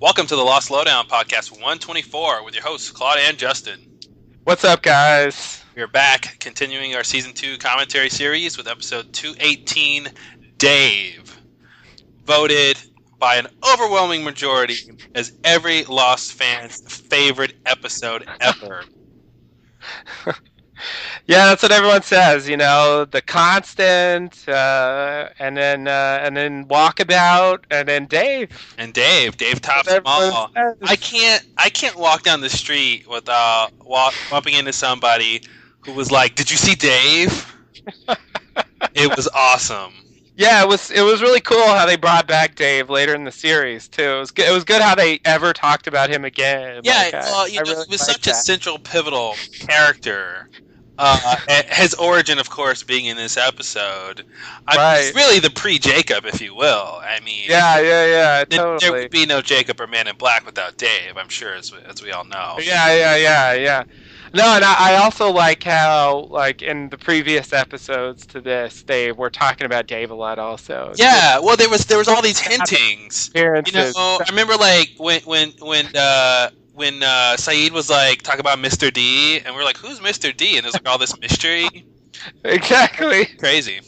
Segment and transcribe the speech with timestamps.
[0.00, 3.98] Welcome to the Lost Lowdown podcast 124 with your hosts Claude and Justin.
[4.44, 5.64] What's up, guys?
[5.74, 10.06] We are back, continuing our season two commentary series with episode 218,
[10.56, 11.40] Dave,
[12.24, 12.78] voted
[13.18, 14.76] by an overwhelming majority
[15.16, 18.84] as every Lost fan's favorite episode ever.
[21.26, 22.48] Yeah, that's what everyone says.
[22.48, 28.50] You know, the constant, uh, and then uh, and then walkabout, and then Dave.
[28.78, 30.50] And Dave, Dave tops them all.
[30.54, 30.76] says.
[30.82, 35.42] I can't, I can't walk down the street without walk, bumping into somebody
[35.80, 37.54] who was like, "Did you see Dave?"
[38.94, 39.92] it was awesome.
[40.36, 43.32] Yeah, it was it was really cool how they brought back Dave later in the
[43.32, 44.02] series too.
[44.04, 46.80] It was good, it was good how they ever talked about him again.
[46.84, 50.48] Yeah, Like, I- well, you I know, really he was such a central, pivotal character.
[50.98, 51.36] Uh,
[51.68, 54.24] his origin, of course, being in this episode.
[54.66, 55.00] I mean, Right.
[55.06, 57.00] It's really the pre-Jacob, if you will.
[57.02, 60.44] I mean, Yeah, yeah, yeah, th- There would be no Jacob or Man in Black
[60.44, 61.16] without Dave.
[61.16, 62.56] I'm sure, as, we- as we all know.
[62.60, 63.84] Yeah, yeah, yeah, yeah.
[64.34, 69.12] No, and I, I also like how, like in the previous episodes to this, they
[69.12, 70.38] were talking about Dave a lot.
[70.38, 73.30] Also, Yeah, well, there was there was all these hintings.
[73.34, 78.40] You know, I remember like when when when uh, when uh, Sayid was like talking
[78.40, 78.92] about Mr.
[78.92, 80.34] D, and we are like, "Who's Mr.
[80.34, 81.68] D?" And there's like all this mystery.
[82.44, 83.80] exactly, Crazy.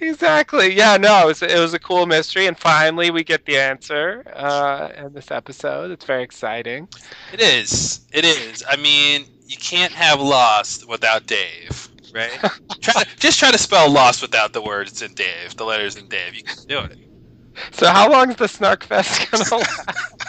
[0.00, 0.74] exactly.
[0.74, 4.24] Yeah, no, it was it was a cool mystery, and finally we get the answer
[4.34, 5.90] uh, in this episode.
[5.90, 6.88] It's very exciting.
[7.32, 8.00] It is.
[8.12, 8.62] It is.
[8.68, 12.30] I mean, you can't have Lost without Dave, right?
[12.80, 16.08] try to, just try to spell Lost without the words in Dave, the letters in
[16.08, 16.34] Dave.
[16.34, 16.98] You can do it.
[17.72, 20.27] So, how long is the Snark Fest gonna last?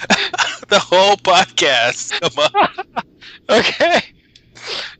[0.68, 2.20] the whole podcast.
[2.20, 3.04] Come on.
[3.58, 4.02] okay.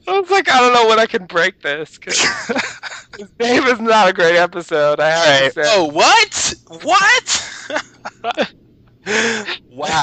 [0.07, 1.99] I was like, I don't know when I can break this.
[3.39, 5.01] Dave is not a great episode.
[5.01, 5.71] I have to say.
[5.75, 6.55] Oh, what?
[6.83, 7.43] What?
[9.71, 10.03] wow.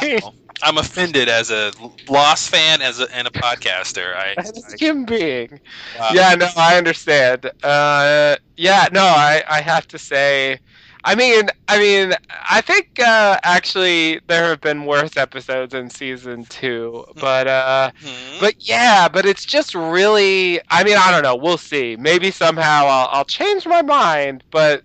[0.63, 1.73] I'm offended as a
[2.09, 4.15] Lost fan as a, and a podcaster.
[4.15, 5.59] I, As a human being.
[5.99, 6.09] wow.
[6.13, 7.51] Yeah, no, I understand.
[7.63, 10.59] Uh, yeah, no, I, I have to say,
[11.05, 12.13] I mean, I mean,
[12.49, 18.39] I think uh, actually there have been worse episodes in season two, but uh, Hmm?
[18.39, 21.95] but yeah, but it's just really, I mean, I don't know, we'll see.
[21.97, 24.83] Maybe somehow I'll, I'll change my mind, but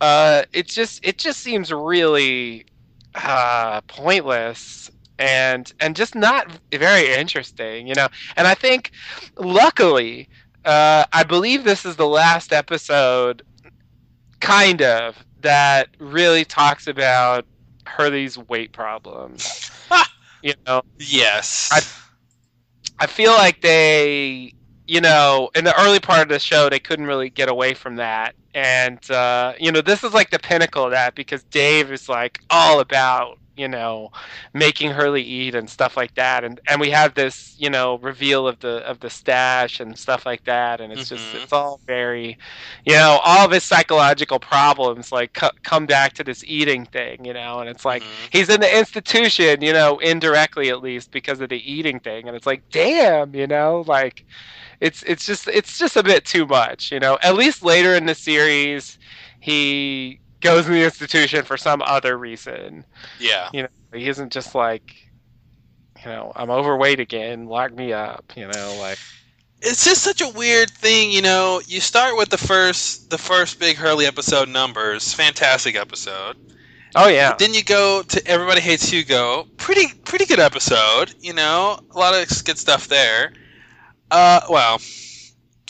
[0.00, 2.66] uh, it just it just seems really
[3.14, 8.08] uh, pointless and and just not very interesting, you know.
[8.36, 8.90] And I think,
[9.38, 10.28] luckily,
[10.64, 13.42] uh, I believe this is the last episode,
[14.40, 17.44] kind of, that really talks about
[17.86, 19.70] Hurley's weight problems.
[20.42, 21.68] you know, yes.
[21.72, 22.04] I-
[23.00, 24.52] I feel like they,
[24.88, 27.96] you know, in the early part of the show, they couldn't really get away from
[27.96, 28.34] that.
[28.54, 32.40] And, uh, you know, this is like the pinnacle of that because Dave is like
[32.50, 34.10] all about, you know,
[34.54, 36.44] making Hurley eat and stuff like that.
[36.44, 40.26] And, and we have this, you know, reveal of the, of the stash and stuff
[40.26, 40.80] like that.
[40.80, 41.34] And it's just, Mhm.
[41.34, 42.38] it's all very,
[42.84, 47.24] you know, all of his psychological problems like co- come back to this eating thing,
[47.24, 48.30] you know, and it's like, Mhm.
[48.30, 52.36] he's in the institution, you know, indirectly at least because of the eating thing, and
[52.36, 54.24] it's like, damn, you know, like
[54.80, 57.18] it's it's just it's just a bit too much, you know.
[57.22, 58.98] At least later in the series,
[59.40, 62.84] he goes in the institution for some other reason.
[63.18, 63.48] yeah.
[63.52, 64.94] You know, he isn't just like,
[66.04, 68.98] you know, I'm overweight again, lock me up, you know, like
[69.60, 71.60] it's just such a weird thing, you know.
[71.66, 76.36] You start with the first the first big Hurley episode numbers, fantastic episode.
[76.94, 81.80] oh yeah, Then you go to Everybody Hates Hugo, pretty pretty good episode, you know,
[81.90, 83.32] a lot of good stuff there.
[84.10, 84.80] Uh, well,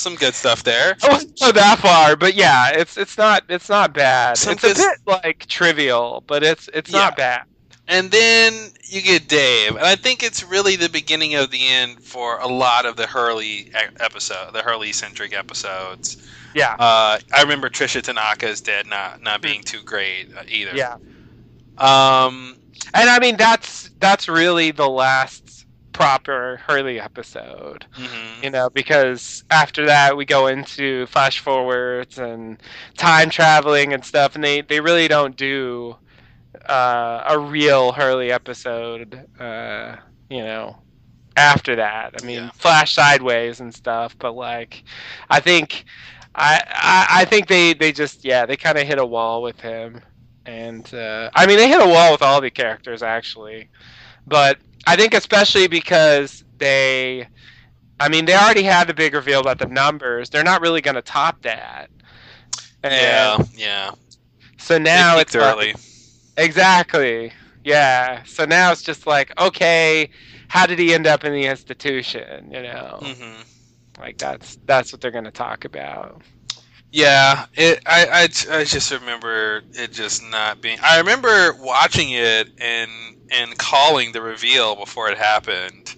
[0.01, 0.97] some good stuff there.
[1.03, 4.37] I wouldn't go that far, but yeah, it's it's not it's not bad.
[4.39, 7.45] Some it's a bit like trivial, but it's it's not bad.
[7.91, 8.53] And then
[8.85, 12.47] you get Dave, and I think it's really the beginning of the end for a
[12.47, 16.19] lot of the Hurley episode, the Hurley centric episodes.
[16.55, 20.73] Yeah, Uh, I remember Tricia Tanaka's dead not not being too great uh, either.
[20.75, 20.97] yeah.
[21.77, 22.57] Um,
[22.95, 25.58] And I mean that's that's really the last
[25.99, 28.45] proper Hurley episode, mhm.
[28.45, 32.61] you know, because after that we go into flash forwards and
[32.97, 35.97] time traveling and stuff, and they they really don't do
[36.69, 39.97] uh, a real Hurley episode, uh,
[40.29, 40.77] you know.
[41.37, 42.51] After that, I mean, Yeah.
[42.55, 44.85] flash sideways and stuff, but like,
[45.31, 45.85] I think,
[46.35, 49.61] I I, I think they they just yeah they kind of hit a wall with
[49.61, 50.03] him,
[50.47, 53.71] and uh, I mean they hit a wall with all the characters actually,
[54.27, 54.59] but
[54.89, 57.29] I think especially because they,
[58.01, 60.31] I mean they already had the big reveal about the numbers.
[60.31, 61.91] They're not really going to top that.
[62.83, 63.91] And yeah, yeah.
[64.59, 65.75] So now it's peaked like- early.
[66.37, 67.33] exactly,
[67.65, 68.23] Yeah.
[68.25, 70.11] So now it's just like, okay,
[70.49, 72.51] how did he end up in the institution?
[72.53, 73.43] You know, hmm
[73.99, 76.23] like that's that's what they're going to talk about.
[76.91, 77.81] Yeah, it.
[77.87, 78.23] I, I
[78.61, 80.79] I just remember it just not being.
[80.83, 82.91] I remember watching it and
[83.31, 85.97] and calling the reveal before it happened,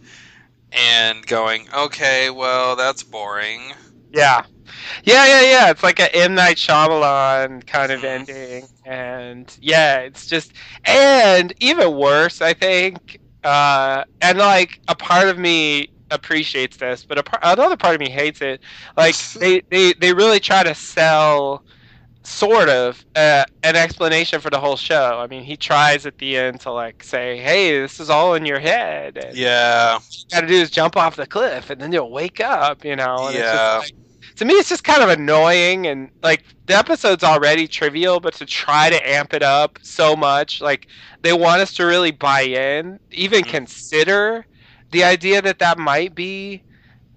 [0.72, 3.72] and going, okay, well that's boring.
[4.10, 4.42] Yeah.
[5.04, 5.70] Yeah, yeah, yeah.
[5.70, 8.04] It's like a M Night Shyamalan kind of Mhm.
[8.04, 10.52] ending, and yeah, it's just,
[10.84, 13.18] and even worse, I think.
[13.44, 18.00] Uh, and like a part of me appreciates this, but a par- another part of
[18.00, 18.62] me hates it.
[18.96, 21.64] Like they, they, they really try to sell
[22.24, 25.20] sort of uh, an explanation for the whole show.
[25.20, 28.46] I mean, he tries at the end to like say, "Hey, this is all in
[28.46, 29.98] your head." And Yeah,
[30.30, 32.84] you got to do is jump off the cliff, and then you'll wake up.
[32.84, 33.28] You know.
[33.28, 33.50] And It's Yeah.
[33.50, 33.94] just like,
[34.36, 38.46] to me, it's just kind of annoying, and like the episode's already trivial, but to
[38.46, 40.86] try to amp it up so much, like
[41.22, 43.44] they want us to really buy in, even Mhm.
[43.44, 44.46] consider
[44.90, 46.62] the idea that that might be.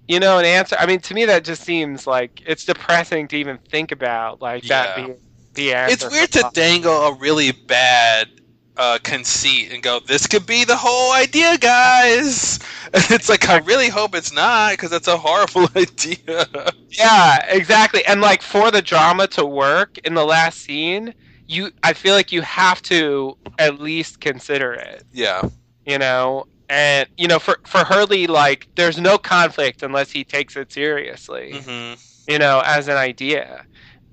[0.08, 0.76] You know, an answer.
[0.78, 4.66] I mean, to me, that just seems like it's depressing to even think about, like
[4.68, 4.94] that Yeah.
[4.94, 5.18] being
[5.54, 5.92] the answer.
[5.92, 8.28] it's weird to dangle a really bad
[8.76, 12.58] uh, conceit and go, "This could be the whole idea, guys."
[12.94, 16.46] it's like I really hope it's not because that's a horrible idea.
[16.90, 18.04] Yeah, exactly.
[18.06, 21.14] And like for the drama to work in the last scene,
[21.46, 25.42] you I feel like you have to at least consider it, yeah,
[25.86, 26.44] you know?
[26.68, 31.60] And you know, for for Hurley like there's no conflict unless he takes it seriously,
[31.64, 31.94] hmm
[32.28, 33.66] you know, as an idea.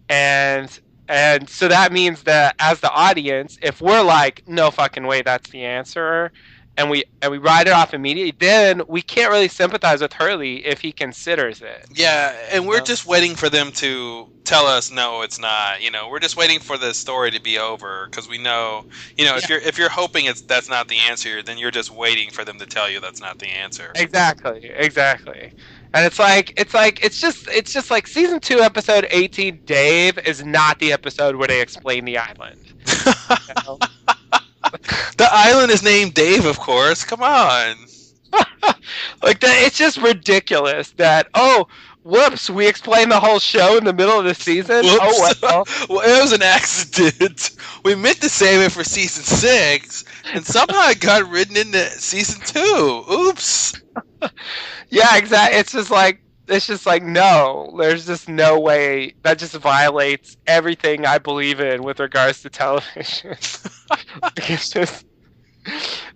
[0.10, 0.78] And
[1.08, 5.50] and so that means that as the audience, if we're like no fucking way that's
[5.52, 6.32] the answer
[6.78, 10.66] and we and we write it off immediately, then we can't really sympathize with Hurley
[10.66, 11.86] if he considers it.
[11.94, 12.82] yeah, and we're Yeah.
[12.82, 15.82] just waiting for them to tell us no, it's not.
[15.82, 18.84] You know, we're just waiting for the story to be over because we know,
[19.18, 21.92] you know, if you're if you're hoping it's that's not the answer, then you're just
[21.92, 23.92] waiting for them to tell you that's not the answer.
[23.96, 25.54] Exactly, exactly.
[25.94, 29.62] And it's like it's like it's just it's just like season two, episode eighteen.
[29.66, 32.68] Dave is not the episode where they explain the island.
[33.48, 33.80] you know?
[35.18, 37.04] The island is named Dave, of course.
[37.04, 37.76] Come on.
[39.24, 41.68] like that, it's just ridiculous that oh,
[42.04, 44.82] whoops, we explained the whole show in the middle of the season.
[44.86, 47.52] Oh well, well, it was an accident.
[47.84, 50.04] We meant to save it for season six,
[50.36, 53.04] and somehow it got written into season two.
[53.12, 53.82] Oops.
[54.90, 55.58] yeah, exactly.
[55.60, 56.22] It's just like
[56.52, 61.84] it's just like no, there's just no way that just violates everything I believe in
[61.84, 63.32] with regards to television.
[64.38, 65.06] it's just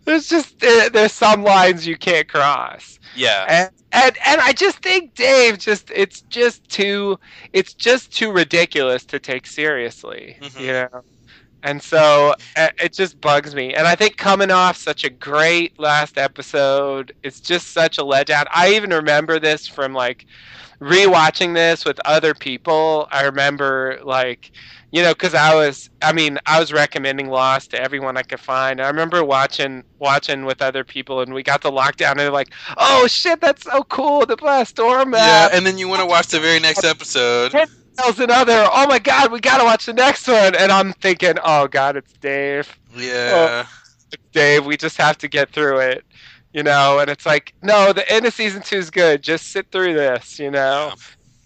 [0.05, 2.99] there's just there's some lines you can't cross.
[3.15, 3.45] Yeah.
[3.47, 7.17] and, and and I just think Dave just it's just too
[7.53, 10.59] it's just too ridiculous to take seriously, Mhm.
[10.59, 10.89] you know.
[11.65, 13.73] And so uh, it just bugs me.
[13.73, 18.45] And I think coming off such a great last episode, it's just such a letdown.
[18.53, 20.25] I even remember this from like
[20.79, 23.07] rewatching this with other people.
[23.12, 24.51] I remember like
[24.91, 28.39] you know because i was i mean i was recommending lost to everyone i could
[28.39, 32.31] find i remember watching watching with other people and we got the lockdown and they're
[32.31, 36.06] like oh shit that's so cool the blast storm Yeah, and then you want to
[36.06, 37.53] watch the very next episode.
[37.97, 40.56] There's another oh my god we gotta watch the next one.
[40.56, 42.77] And i'm thinking oh god it's dave.
[42.95, 43.65] Yeah.
[44.12, 46.06] it's dave we just have to get through it
[46.53, 47.00] you know?
[47.00, 49.22] And it's like no the end of season two is good.
[49.22, 50.93] Just sit through this you know?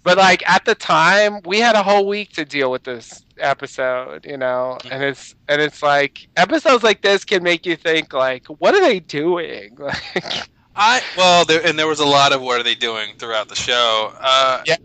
[0.03, 4.25] But like at the time we had a whole week to deal with this episode
[4.25, 4.77] you know?
[4.81, 4.93] Mm-hmm.
[4.93, 8.81] And it's and it's like episodes like this can make you think like what are
[8.81, 9.77] they doing?
[10.15, 13.49] Like I well, there and there was a lot of what are they doing throughout
[13.49, 14.13] the show.
[14.19, 14.77] Uh, Yeah.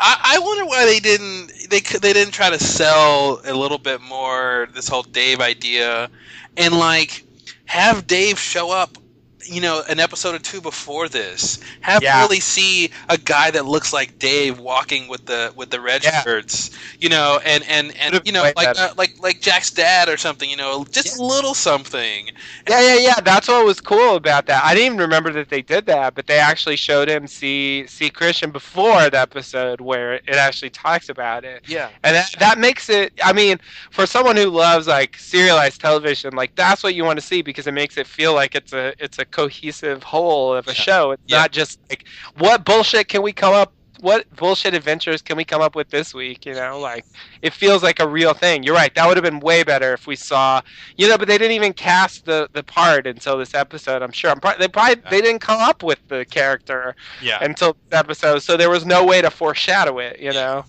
[0.00, 4.00] I, I wonder why they didn't they they didn't try to sell a little bit
[4.00, 6.10] more this whole Dave idea,
[6.56, 7.24] and like
[7.66, 8.98] have Dave show up.
[9.46, 12.20] You know, an episode or two before this, have Yeah.
[12.20, 16.22] really see a guy that looks like Dave walking with the with the red Yeah.
[16.24, 16.70] shirts.
[16.98, 20.48] You know, and and and you know, like uh, like like Jack's dad or something.
[20.48, 22.30] You know, just a little something.
[22.68, 25.62] yeah yeah yeah that's what was cool about that i didn't even remember that they
[25.62, 30.34] did that but they actually showed him see see christian before the episode where it
[30.34, 33.58] actually talks about it Yeah, and that, that makes it i mean
[33.90, 37.66] for someone who loves like serialized television like that's what you want to see because
[37.66, 41.10] it makes it feel like it's a it's a cohesive whole of a show.
[41.10, 41.38] It's Yeah.
[41.38, 42.04] not just like
[42.38, 46.12] what bullshit can we come up what bullshit adventures can we come up with this
[46.14, 46.78] week you know?
[46.78, 47.04] Like
[47.42, 48.62] it feels like a real thing.
[48.62, 48.94] You're right.
[48.94, 50.60] That would have been way better if we saw
[50.96, 54.30] you know but they didn't even cast the the part until this episode i'm sure.
[54.30, 57.42] I'm pro- they probably they didn't come up with the character yeah.
[57.42, 60.64] until this episode so there was no way to foreshadow it you know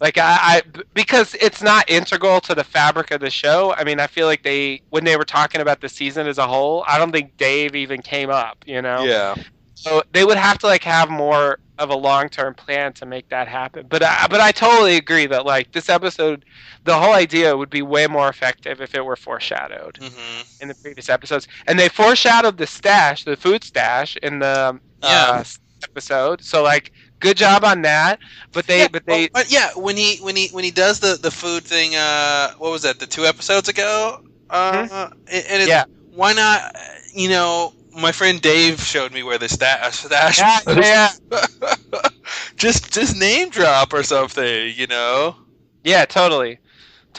[0.00, 0.62] Like I, I,
[0.94, 3.74] because it's not integral to the fabric of the show.
[3.76, 6.46] I mean, I feel like they, when they were talking about the season as a
[6.46, 8.64] whole, I don't think Dave even came up.
[8.66, 9.08] You know.
[9.08, 9.34] Yeah.
[9.74, 13.28] So they would have to like have more of a long term plan to make
[13.28, 13.86] that happen.
[13.88, 16.44] But I, but I totally agree that like this episode,
[16.84, 20.74] the whole idea would be way more effective if it were foreshadowed hmm in the
[20.74, 21.46] previous episodes.
[21.66, 25.30] And they foreshadowed the stash, the food stash, in the Yeah.
[25.30, 25.44] uh,
[25.84, 26.42] episode.
[26.42, 28.18] So like, good job on that.
[28.52, 31.00] But they, yeah, but they, well, but yeah, when he when he when he does
[31.00, 32.98] the the food thing, uh, what was that?
[32.98, 34.16] The two episodes ago,
[34.50, 35.84] uh, and, and it's, Yeah.
[36.10, 36.60] why not?
[36.62, 36.68] uh,
[37.14, 40.44] You know, my friend Dave showed me where the sta- stash.
[40.44, 40.90] yeah, was.
[40.90, 41.10] yeah,
[42.56, 45.36] just just name drop or something, you know.
[45.84, 46.58] yeah, totally.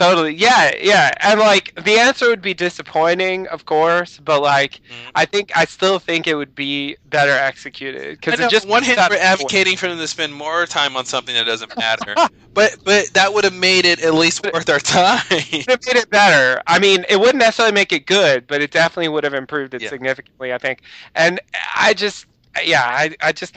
[0.00, 5.10] Totally, yeah, yeah, and like the answer would be disappointing, of course, but like Mhm.
[5.14, 8.98] I think I still think it would be better executed because it just one hand
[9.02, 12.14] for advocating for them to spend more time on something that doesn't matter,
[12.54, 15.20] but but that would have made it at least worth our time.
[15.68, 16.62] have made it better.
[16.66, 19.82] I mean, it wouldn't necessarily make it good, but it definitely would have improved it
[19.82, 19.88] Yeah.
[19.88, 20.52] significantly.
[20.52, 20.80] I think,
[21.14, 21.40] and
[21.76, 22.26] I just,
[22.64, 23.56] yeah, I, I just,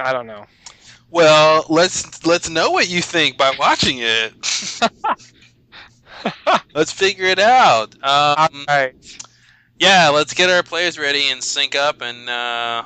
[0.00, 0.46] I don't know.
[1.10, 4.32] well, let's let's know what you think by watching it.
[6.74, 7.94] let's figure it out.
[8.36, 8.94] All Um, right,
[9.78, 12.84] yeah, let's get our players ready and sync up and uh,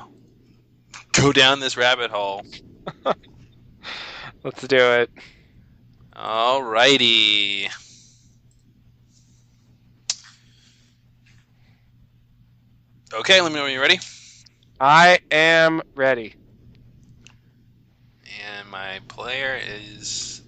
[1.13, 2.43] go down this rabbit hole.
[4.43, 5.09] let's do it.
[6.15, 7.67] Alrighty.
[13.13, 13.99] Okay, let me know when you're ready.
[14.79, 16.35] I am ready.
[18.43, 20.41] And my player is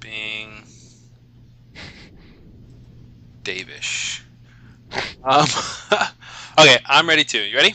[0.00, 0.64] being
[3.42, 4.20] Davish.
[5.24, 5.46] Um,
[6.58, 7.40] okay, I'm ready too.
[7.40, 7.74] You ready?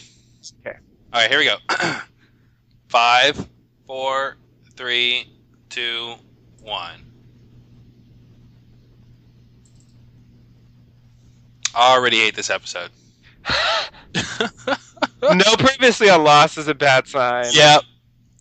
[0.65, 0.77] Okay.
[1.13, 1.55] All right, here we go.
[2.87, 3.47] Five,
[3.85, 4.37] four,
[4.75, 5.27] three,
[5.69, 6.15] two,
[6.61, 7.01] one.
[11.75, 12.89] Already hate this episode.
[15.21, 17.45] no previously on Lost is a bad sign.
[17.51, 17.81] Yep.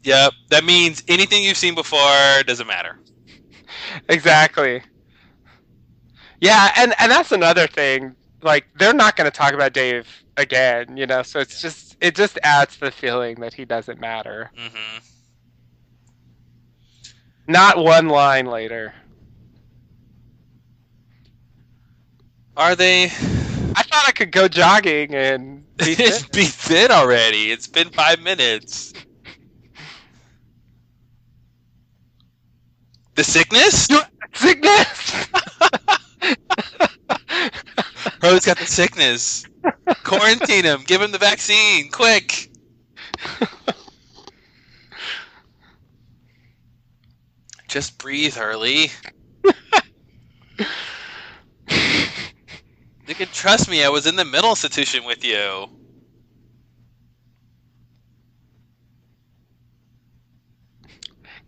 [0.05, 0.33] Yep.
[0.51, 2.99] That means anything you've seen before doesn't matter.
[4.09, 4.83] exactly.
[6.41, 8.17] Yeah, and and that's another thing.
[8.43, 11.23] Like they're not going to talk about Dave again, you know.
[11.23, 14.51] So it's just it just adds the feeling that he doesn't matter.
[14.57, 14.99] hmm
[17.47, 18.95] Not one line later.
[22.57, 23.05] Are they?
[23.05, 26.31] I thought I could go jogging and be fit.
[26.33, 27.51] be fit already.
[27.51, 28.93] It's been five minutes.
[33.17, 33.89] The sickness?
[34.35, 35.27] sickness.
[38.21, 39.45] Bro's got the sickness.
[40.05, 40.83] Quarantine him.
[40.87, 41.91] Give him the vaccine.
[41.91, 42.51] Quick.
[47.69, 48.91] Just breathe, Hurley.
[53.07, 53.85] You can trust me.
[53.85, 55.69] I was in the mental institution with you.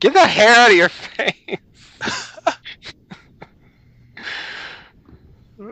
[0.01, 1.59] Get that hair out of your face.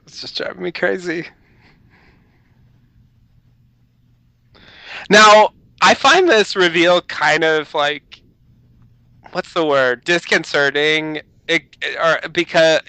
[0.06, 1.26] it's just driving me crazy.
[5.10, 5.50] Now,
[5.82, 8.22] I find this reveal kind of like
[9.32, 10.04] what's the word?
[10.04, 11.20] Disconcerting.
[11.48, 12.80] It, or because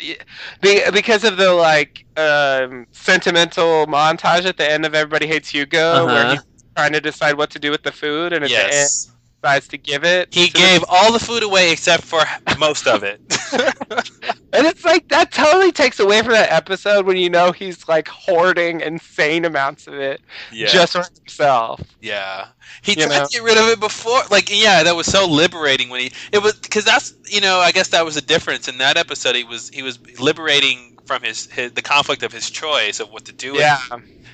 [0.62, 6.07] be- because of the like um, sentimental montage at the end of Everybody Hates Hugo,
[6.07, 6.25] where Uh-huh.
[6.25, 6.45] he's
[6.77, 9.14] trying to decide what to do with the food, and at the end Yes.
[9.45, 10.33] Decides to give it.
[10.33, 12.21] He to the gave all the food away except for
[12.59, 13.21] most of it.
[14.53, 18.07] And it's like that totally takes away from that episode when you know he's like
[18.07, 20.67] hoarding insane amounts of it yeah.
[20.67, 21.81] just for himself.
[21.99, 22.47] Yeah,
[22.81, 23.25] he You tried know?
[23.25, 24.21] to get rid of it before.
[24.31, 27.73] Like, yeah, that was so liberating when he it was because that's you know I
[27.73, 29.35] guess that was the difference in that episode.
[29.35, 33.25] He was he was liberating from his, his the conflict of his choice of what
[33.25, 33.51] to do.
[33.51, 33.79] with Yeah.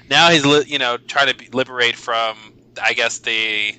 [0.08, 2.38] Now he's you know trying to be, liberate from
[2.80, 3.75] I guess the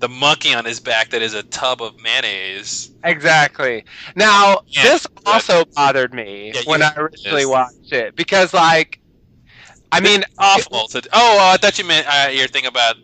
[0.00, 2.90] the monkey on his back that is a tub of mayonnaise.
[3.04, 3.84] Exactly.
[4.16, 8.98] Now, Yeah, this also bothered me Yeah, when I originally watched it because, like,
[9.92, 10.88] I mean, Awful.
[10.88, 12.96] To, oh, I thought you meant uh, your thing about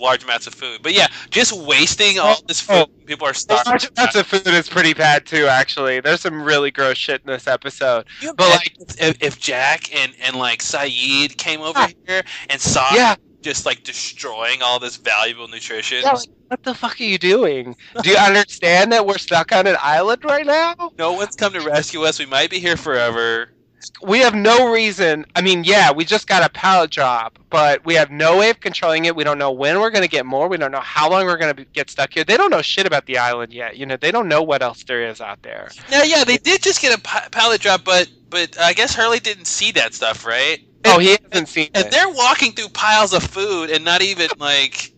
[0.00, 2.86] large amounts of food, but yeah, just wasting all this food.
[2.88, 3.04] Oh.
[3.06, 3.64] People are starving.
[3.66, 5.46] Large amounts of food is pretty bad too.
[5.46, 8.06] Actually, there's some really gross shit in this episode.
[8.20, 12.94] You But, like, if, if Jack and, and like Sayid came over here and saw
[12.94, 16.12] Yeah, just like destroying all this valuable nutrition, yeah.
[16.12, 17.76] Like, what the fuck are you doing?
[18.02, 20.74] Do you understand that we're stuck on an island right now?
[20.98, 22.18] no one's come to rescue us.
[22.18, 23.50] We might be here forever.
[24.02, 25.26] we have no reason.
[25.36, 28.60] I mean, yeah, we just got a pallet drop, but we have no way of
[28.60, 29.14] controlling it.
[29.16, 30.48] We don't know when we're going to get more.
[30.48, 32.24] We don't know how long we're going to get stuck here.
[32.24, 33.76] They don't know shit about the island yet.
[33.76, 35.70] You know, they don't know what else there is out there.
[35.90, 39.46] Now, yeah, they did just get a pallet drop, but but I guess Hurley didn't
[39.46, 40.60] see that stuff, right?
[40.84, 41.90] Oh, he hasn't seen And it.
[41.90, 44.92] they're walking through piles of food and not even like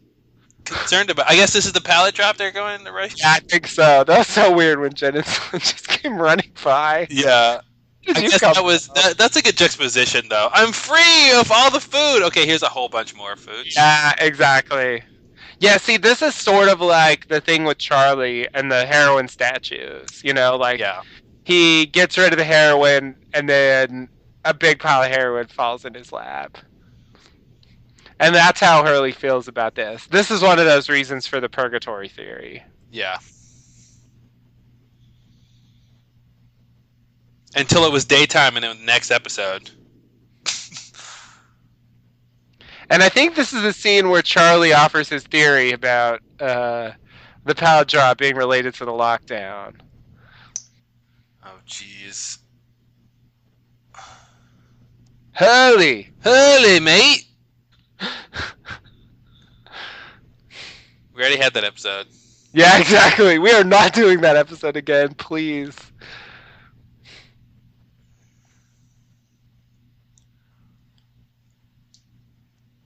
[0.65, 1.31] concerned about.
[1.31, 3.13] I guess this is the pallet drop they're going the right.
[3.19, 4.05] Yeah, I think so.
[4.05, 5.15] That was so weird when Jen
[5.53, 7.07] just came running by.
[7.11, 7.61] Yeah.
[8.09, 10.49] I guess that was that, that's a good juxtaposition though.
[10.53, 12.23] I'm free of all the food.
[12.27, 13.67] Okay, here's a whole bunch more food.
[13.75, 15.03] Yeah, exactly.
[15.59, 20.23] Yeah, see, this is sort of like the thing with Charlie and the heroin statues.
[20.23, 21.03] You know, like Yeah.
[21.45, 24.09] he gets rid of the heroin, and then
[24.47, 26.57] a big pile of heroin falls in his lap.
[28.19, 30.07] And that's how Hurley feels about this.
[30.07, 32.63] This is one of those reasons for the purgatory theory.
[32.91, 33.19] Yeah.
[37.55, 39.71] Until it was daytime in the next episode.
[42.89, 46.93] And I think this is the scene where Charlie offers his theory about uh,
[47.45, 49.81] the pallet drop being related to the lockdown.
[51.45, 52.39] Oh jeez.
[55.37, 56.11] Hurley!
[56.25, 57.25] Holy mate.
[61.15, 62.07] We already had that episode.
[62.55, 63.39] Yeah, exactly.
[63.39, 65.77] We are not doing that episode again, please.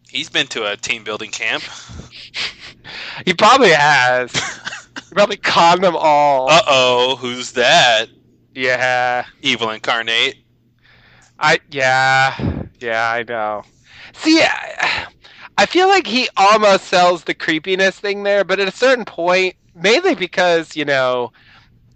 [0.09, 1.63] He's been to a team building camp.
[3.25, 4.33] He probably has.
[5.09, 6.49] He probably conned them all.
[6.51, 8.07] Uh oh, who's that?
[8.55, 9.25] yeah.
[9.43, 10.37] Evil incarnate.
[11.41, 12.65] I yeah.
[12.81, 13.63] Yeah, I know.
[14.15, 15.07] See, I,
[15.59, 19.57] I feel like he almost sells the creepiness thing there, but at a certain point,
[19.75, 21.33] mainly because, you know,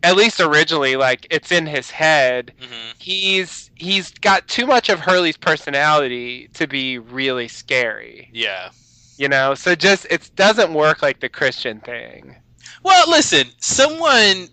[0.03, 5.01] at least originally like it's in his head, hmm he's he's got too much of
[5.01, 8.31] Hurley's personality to be really scary.
[8.33, 8.71] Yeah.
[9.19, 12.37] You know, so just it doesn't work like the Christian thing.
[12.83, 14.49] Well, listen, someone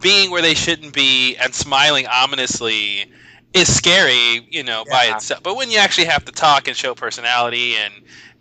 [0.00, 3.06] being where they shouldn't be and smiling ominously
[3.54, 5.42] is scary, you know, by itself.
[5.42, 7.94] But when you actually have to talk and show personality, and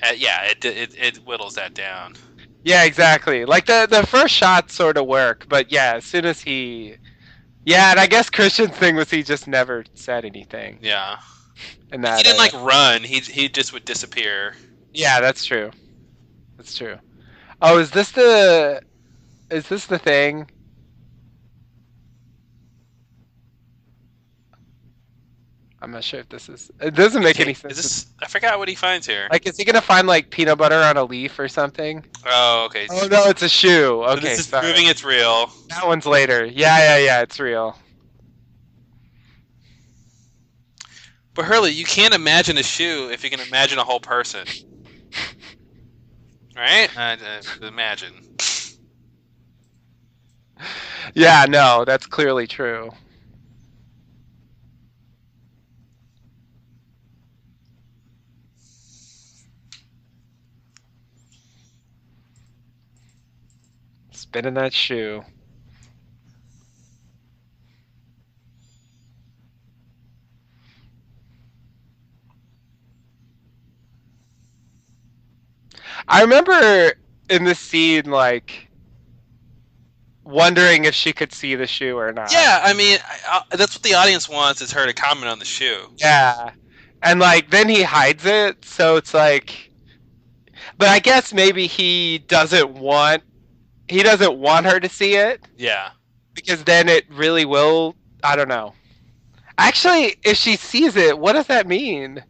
[0.04, 2.16] uh, yeah, it, it it whittles that down.
[2.64, 3.46] Yeah, exactly.
[3.46, 6.98] Like the the first shots sort of work, but yeah, as soon as he,
[7.66, 11.18] yeah, and I guess Christian's thing was he just never said anything, Yeah,
[11.92, 13.04] and that he didn't uh, like run.
[13.04, 14.56] He he just would disappear.
[14.94, 15.72] Yeah, that's true.
[16.58, 16.98] That's true.
[17.62, 18.82] Oh, is this the,
[19.50, 20.50] is this the thing?
[25.82, 26.70] I'm not sure if this is.
[26.80, 27.76] It doesn't make any Is sense.
[27.78, 28.06] this?
[28.22, 29.28] I forgot what he finds here.
[29.32, 32.06] Like, is he gonna find like peanut butter on a leaf or something?
[32.26, 32.88] oh, okay.
[32.90, 34.04] Oh no, it's a shoe.
[34.10, 34.64] So Okay, this is sorry.
[34.66, 35.50] proving it's real.
[35.70, 36.46] That one's later.
[36.46, 37.22] Yeah, yeah, yeah.
[37.22, 37.78] It's real.
[41.34, 44.46] But Hurley, you can't imagine a shoe if you can imagine a whole person.
[46.56, 46.90] Right?
[46.96, 47.16] Uh,
[47.64, 48.14] uh, imagine.
[51.16, 52.92] Yeah, no, that's clearly true.
[64.32, 65.26] Spinning that shoe.
[76.08, 76.94] I remember
[77.30, 78.70] in this scene, like,
[80.24, 82.32] wondering if she could see the shoe or not.
[82.32, 85.40] Yeah, I mean, I, I, that's what the audience wants is her to comment on
[85.40, 85.88] the shoe.
[85.98, 86.52] Yeah.
[87.04, 89.72] And like then he hides it, so it's like
[90.78, 93.24] but I guess maybe he doesn't want
[93.92, 95.90] he doesn't want her to see it Yeah.
[96.34, 98.74] because then it really will I don't know.
[99.58, 102.24] Actually, if she sees it, what does that mean?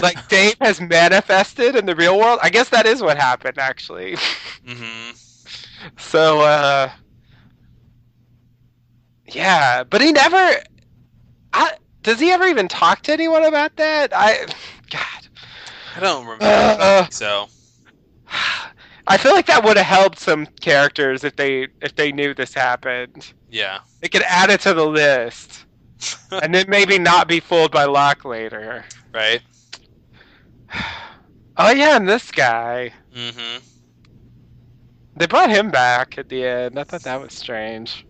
[0.00, 2.38] Like Dave has manifested in the real world?
[2.42, 4.16] I guess that is what happened actually.
[4.66, 5.10] hmm
[5.96, 6.90] So uh
[9.26, 10.56] Yeah, but he never
[11.52, 14.12] I does he ever even talk to anyone about that?
[14.14, 14.46] I
[14.90, 15.28] God.
[15.96, 16.44] I don't remember.
[16.44, 17.48] Uh, so
[19.10, 22.54] I feel like that would have helped some characters if they if they knew this
[22.54, 23.32] happened.
[23.50, 23.80] yeah.
[24.00, 25.66] They could add it to the list.
[26.30, 28.84] and then maybe not be fooled by Locke later.
[29.12, 29.42] right.
[31.56, 32.90] Oh yeah, and this guy.
[33.14, 33.58] Mm-hmm.
[35.16, 36.78] They brought him back at the end.
[36.78, 38.06] I thought that was strange.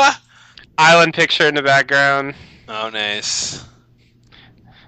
[0.78, 2.34] island picture in the background.
[2.68, 3.64] Oh, nice.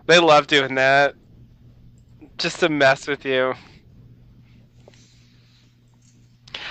[0.06, 1.14] They love doing that.
[2.38, 3.54] Just to mess with you.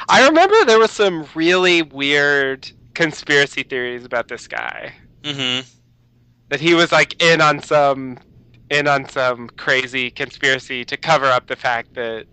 [0.08, 4.93] I remember there was some really weird conspiracy theories about this guy.
[5.23, 5.67] Mm-hmm.
[6.49, 8.17] That he was like in on some
[8.69, 12.25] in on some crazy conspiracy to cover up the fact that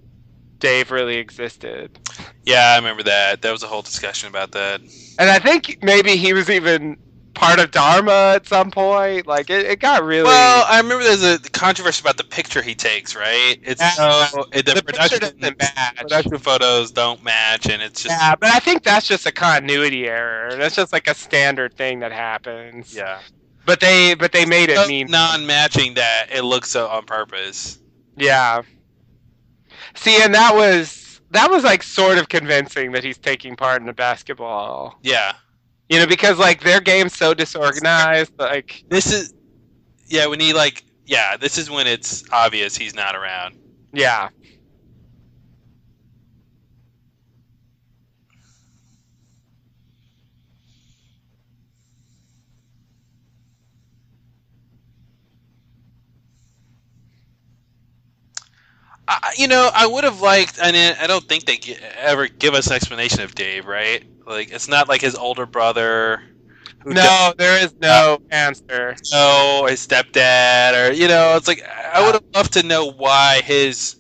[0.67, 1.99] Dave really existed.
[2.45, 3.41] Yeah, I remember that.
[3.43, 4.81] There was a whole discussion about that.
[5.19, 6.97] And I think maybe he was even
[7.35, 9.27] part of Dharma at some point.
[9.29, 12.75] Like it, it got really Well, I remember there's a controversy about the picture he
[12.75, 13.57] takes, right?
[13.63, 13.91] It's Yeah.
[13.91, 15.97] so it, the, The production, doesn't match.
[15.97, 20.09] production photos don't match, and it's just Yeah, but I think that's just a continuity
[20.09, 20.57] error.
[20.57, 22.95] That's just like a standard thing that happens.
[22.95, 23.21] yeah.
[23.65, 27.79] But they but they made it So mean non-matching that it looks so on purpose.
[28.17, 28.63] Yeah.
[29.97, 33.89] See, and that was that was like sort of convincing that he's taking part in
[33.89, 34.99] a basketball.
[35.03, 35.33] Yeah,
[35.89, 39.35] You know, because like their game's so disorganized, like this is
[40.07, 43.57] yeah when he like yeah this is when it's obvious he's not around.
[43.93, 44.29] yeah.
[59.09, 61.59] I, you know, I would have liked, and mean, I don't think they
[61.97, 64.05] ever give us an explanation of Dave, right?
[64.27, 66.23] Like, it's not like his older brother.
[66.85, 68.95] No, there is no uh, answer.
[69.03, 73.41] doesn't his stepdad, or you know, it's like I would have loved to know why
[73.43, 73.97] his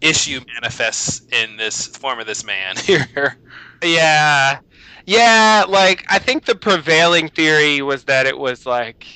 [0.00, 3.38] issue manifests in this form of this man here.
[3.82, 4.60] Yeah.
[5.06, 9.06] Yeah, like I think the prevailing theory was that it was like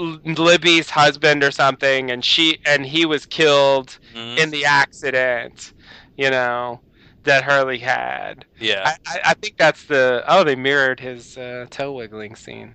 [0.00, 4.38] Libby's husband or something and she and he was killed Mhm.
[4.38, 5.72] in the accident,
[6.16, 6.80] you know,
[7.24, 8.44] that Hurley had.
[8.58, 12.74] yeah, I, I, I think that's the oh they mirrored his uh, toe wiggling scene.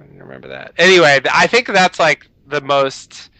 [0.00, 0.72] I don't remember that.
[0.78, 3.30] Anyway, I think that's like the most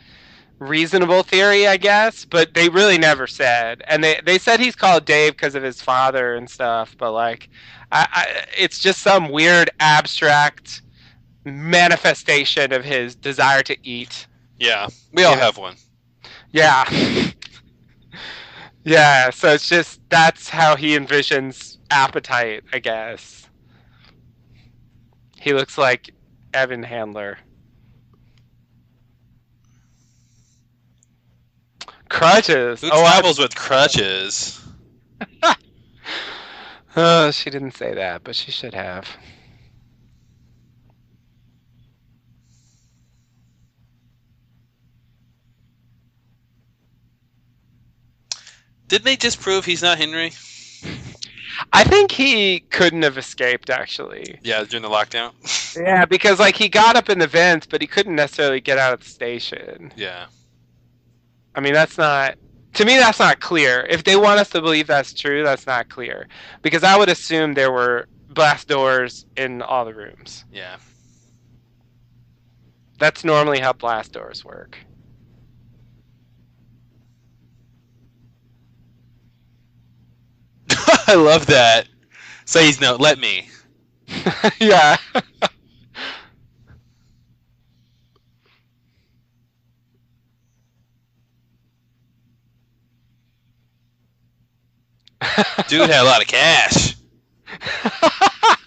[0.58, 2.24] reasonable theory, I guess.
[2.24, 5.80] But they really never said, and they they said he's called Dave because of his
[5.80, 6.96] father and stuff.
[6.98, 7.48] But like,
[7.92, 10.82] I, I, it's just some weird abstract
[11.56, 14.26] manifestation of his desire to eat.
[14.58, 14.88] yeah.
[15.12, 15.38] We all Yeah.
[15.38, 15.76] have one.
[16.50, 16.84] Yeah.
[18.84, 23.48] yeah, so it's just that's how he envisions appetite, I guess.
[25.40, 26.14] He looks like
[26.52, 27.38] Evan Handler.
[32.08, 32.82] Crutches.
[32.82, 34.60] Who Oh, I, travels with crutches?
[36.96, 39.16] oh, she didn't say that, but she should have.
[48.88, 50.32] Didn't they just prove he's not Henry?
[51.72, 54.38] I think he couldn't have escaped actually.
[54.42, 55.32] Yeah, during the lockdown.
[55.76, 58.92] Yeah, because like he got up in the vents, but he couldn't necessarily get out
[58.94, 59.92] of the station.
[59.96, 60.26] yeah.
[61.54, 62.36] I mean, that's not.
[62.74, 63.84] To me, that's not clear.
[63.90, 66.28] If they want us to believe that's true, that's not clear.
[66.62, 70.44] Because I would assume there were blast doors in all the rooms.
[70.52, 70.76] Yeah.
[73.00, 74.78] That's normally how blast doors work.
[81.06, 81.88] I love that.
[82.44, 82.96] Say he's no.
[82.96, 83.48] Let me.
[84.60, 84.96] yeah.
[95.68, 96.96] Dude had a lot of cash.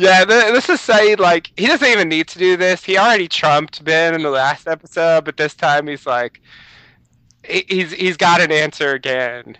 [0.00, 1.18] yeah, th- this is Sayid.
[1.18, 2.82] Like, he doesn't even need to do this.
[2.84, 6.40] He already trumped Ben in the last episode, but this time he's like,
[7.46, 9.56] he- he's he's got an answer again.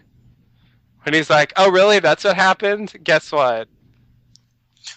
[1.07, 1.99] And he's like, "Oh, really?
[1.99, 2.93] That's what happened?
[3.03, 3.69] Guess what?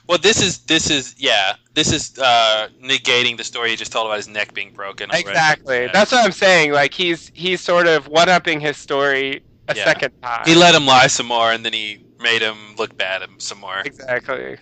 [0.08, 1.56] Well, this is this is yeah.
[1.74, 5.10] This is uh, negating the story you just told about his neck being broken.
[5.10, 5.30] already.
[5.30, 5.82] Exactly.
[5.84, 5.92] Yeah.
[5.94, 6.74] That's what I'm saying.
[6.74, 9.86] Like he's he's sort of one upping his story a Yeah.
[9.86, 10.44] second time.
[10.46, 13.60] He let him lie some more, and then he made him look bad him some
[13.60, 13.80] more.
[13.86, 14.58] exactly.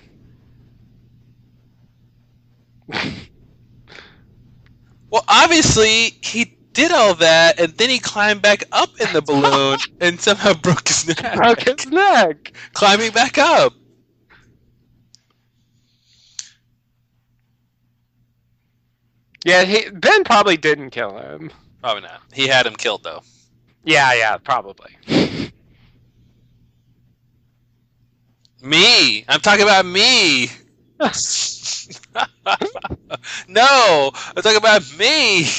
[5.10, 9.78] Well, obviously he did all that, and then he climbed back up in the balloon
[10.02, 11.36] and somehow broke his neck.
[11.36, 12.54] Broke his neck.
[12.74, 13.74] Climbing back up.
[19.44, 21.52] Yeah, he, Ben probably didn't kill him.
[21.82, 22.22] Probably not.
[22.32, 23.22] He had him killed though.
[23.84, 24.96] Yeah, yeah, probably.
[28.62, 29.26] Me.
[29.28, 30.48] I'm talking about me.
[33.48, 35.46] no, I'm talking about me.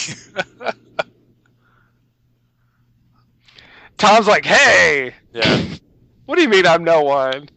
[3.98, 5.64] Tom's like, "Hey, Yeah.
[6.26, 7.48] what do you mean I'm no one?"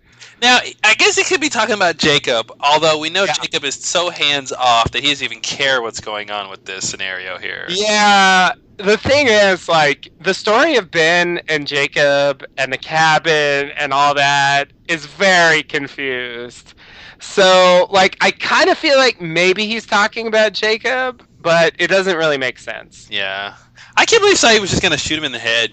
[0.42, 3.34] Now, I guess he could be talking about Jacob, although we know Yeah.
[3.34, 6.88] Jacob is so hands off that he doesn't even care what's going on with this
[6.90, 7.66] scenario here.
[7.70, 13.94] Yeah, the thing is, like, the story of Ben and Jacob and the cabin and
[13.94, 16.74] all that is very confused.
[17.20, 22.18] So, like, I kind of feel like maybe he's talking about Jacob, but it doesn't
[22.18, 23.08] really make sense.
[23.10, 23.56] Yeah.
[23.98, 25.72] I can't believe Sai was just going to shoot him in the head.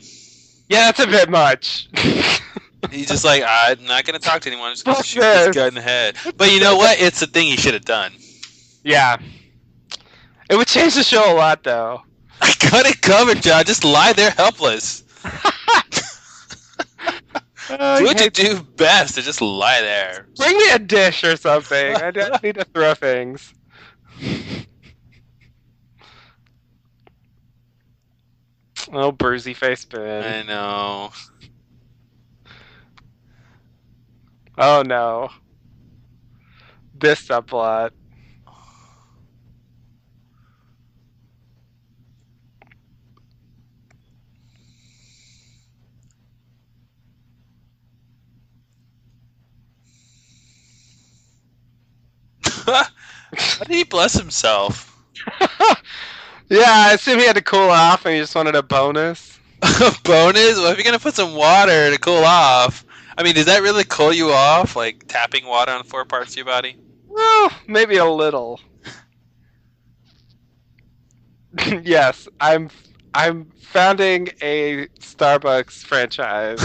[0.69, 1.89] Yeah, that's a bit much.
[2.91, 4.69] He's just like, I'm not going to talk to anyone.
[4.69, 5.57] I'm just going to shoot this this.
[5.57, 6.17] guy in the head.
[6.37, 7.01] But you know what?
[7.01, 8.13] It's the thing he should have done.
[8.83, 9.19] yeah.
[10.51, 12.03] It would change the show a lot, though.
[12.41, 13.65] I got it covered, John.
[13.65, 15.05] Just lie there helpless.
[17.71, 20.27] Uh, do what you do best, to just lie there.
[20.37, 21.95] bring me a dish or something.
[21.95, 23.55] I just need to throw things.
[28.93, 30.45] Oh, Bruzy face Ben.
[30.45, 31.13] I know.
[34.59, 35.31] Oh no.
[36.95, 37.93] This subplot.
[52.67, 52.85] How
[53.65, 54.97] did he bless himself?
[56.49, 59.41] Yeah, I assume he had to cool off and he just wanted a bonus.
[59.63, 60.57] A bonus?
[60.59, 62.85] Well, if you're gonna put some water to cool off,
[63.17, 64.77] I mean, does that really cool you off?
[64.77, 66.77] Like tapping water on four parts of your body?
[67.09, 68.61] Well, maybe a little.
[71.83, 72.71] yes, I'm
[73.15, 76.61] I'm founding a Starbucks franchise.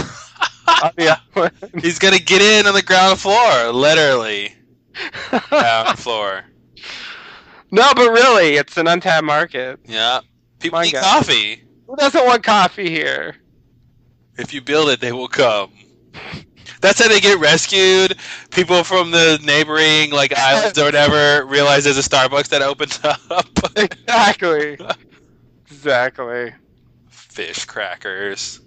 [0.82, 1.82] on the island.
[1.82, 4.54] He's gonna get in on the ground floor, literally
[5.48, 6.44] ground floor.
[7.70, 9.80] No, but really, it's an untapped market.
[9.84, 10.20] Yeah,
[10.60, 11.02] people My need God.
[11.04, 11.64] coffee.
[11.86, 13.36] Who doesn't want coffee here?
[14.38, 15.72] If you build it, they will come.
[16.80, 18.16] That's how they get rescued.
[18.50, 23.00] People from the neighboring like islands or whatever realize there's a Starbucks that opens
[23.30, 23.46] up.
[23.76, 24.78] Exactly.
[25.66, 26.52] exactly.
[27.08, 28.60] Fish crackers.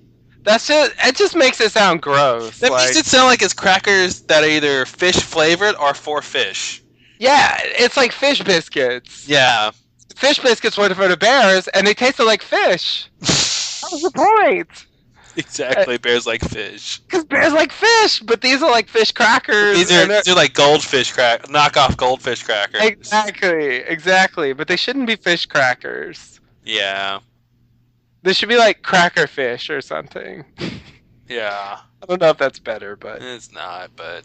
[0.44, 1.16] That's just it.
[1.16, 2.60] Just makes it sound gross.
[2.60, 6.22] That like- makes it sound like it's crackers that are either fish flavored or for
[6.22, 6.81] fish.
[7.22, 9.28] Yeah, it's like fish biscuits.
[9.28, 9.72] Yeah.
[10.16, 13.10] Fish biscuits were for the bears, and they tasted like fish.
[13.82, 14.86] That was the point.
[15.36, 15.98] exactly.
[15.98, 17.00] Bears like fish.
[17.00, 19.76] Because bears like fish, but these are like fish crackers.
[19.76, 22.80] These are they're- these are like goldfish crack knockoff goldfish crackers.
[22.82, 24.54] exactly, exactly.
[24.54, 26.40] But they shouldn't be fish crackers.
[26.64, 27.20] Yeah.
[28.22, 30.46] They should be like cracker fish or something.
[31.28, 31.78] Yeah.
[32.04, 34.24] I don't know if that's better, but It's not, but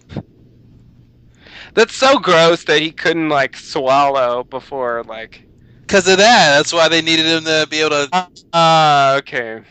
[1.77, 5.49] that's so gross that he couldn't like swallow before like.
[5.89, 8.29] because of that, that's why they needed him to be able to.
[8.55, 9.63] Ah, okay.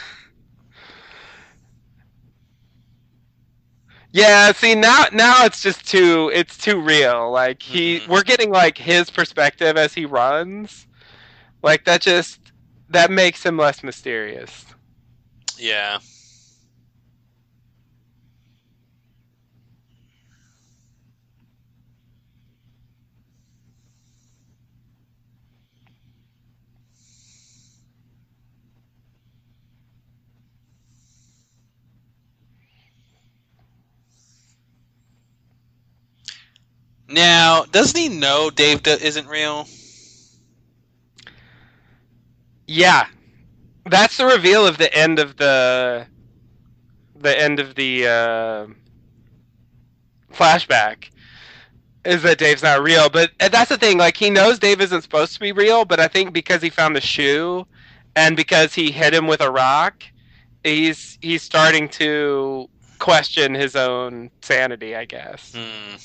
[4.14, 7.32] Yeah, see now now it's just too it's too real.
[7.32, 8.08] Like he Mhm.
[8.10, 10.88] we're getting like his perspective as he runs.
[11.64, 12.40] Like that just
[12.90, 14.73] that makes him less mysterious.
[15.58, 16.00] Yeah.
[37.08, 39.68] Now, doesn't he know Dave isn't real?
[42.68, 43.06] Yeah.
[43.86, 46.08] That's the reveal of the end of the
[47.19, 48.67] the end of the uh,
[50.34, 51.10] flashback
[52.06, 53.10] is that Dave's not real.
[53.10, 56.08] But that's the thing, like he knows Dave isn't supposed to be real, but I
[56.08, 57.65] think because he found the shoe
[58.15, 60.04] and because he hit him with a rock,
[60.63, 62.69] he's he's starting to
[63.00, 65.54] question his own sanity, I guess.
[65.56, 65.96] Hmm.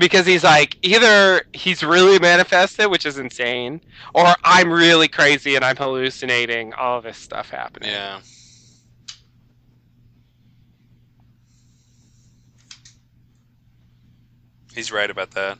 [0.00, 3.82] Because he's like either he's really manifested which is insane
[4.14, 8.22] or i'm really crazy and i'm hallucinating all this stuff happening Yeah.
[14.74, 15.58] He's right about that.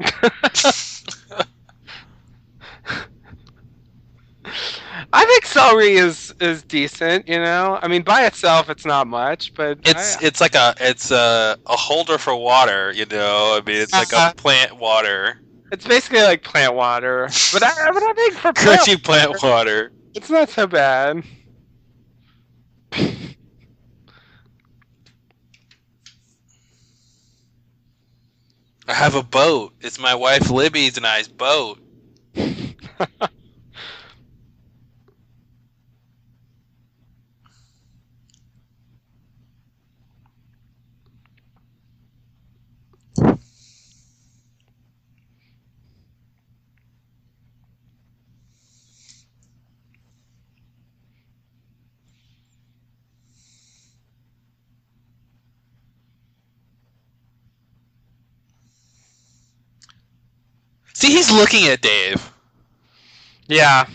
[5.12, 9.52] i think celery is is decent you know i mean by itself it's not much
[9.54, 13.56] but It's I- it's like a it's a, a holder for water, you know.
[13.56, 14.32] I mean, it's like Uh-huh.
[14.32, 18.88] a plant water, it's basically like plant water but i, but I think for plant,
[18.88, 19.92] crunchy plant water.
[20.14, 21.24] it's not so bad
[28.88, 29.74] I have a boat.
[29.80, 31.78] It's my wife Libby's and I's boat.
[60.94, 62.32] See, he's looking at Dave.
[63.48, 63.86] Yeah.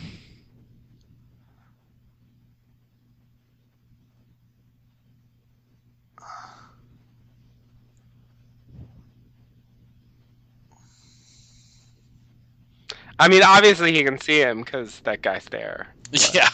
[13.19, 15.87] I mean, obviously he can see him because that guy's there.
[16.33, 16.49] Yeah.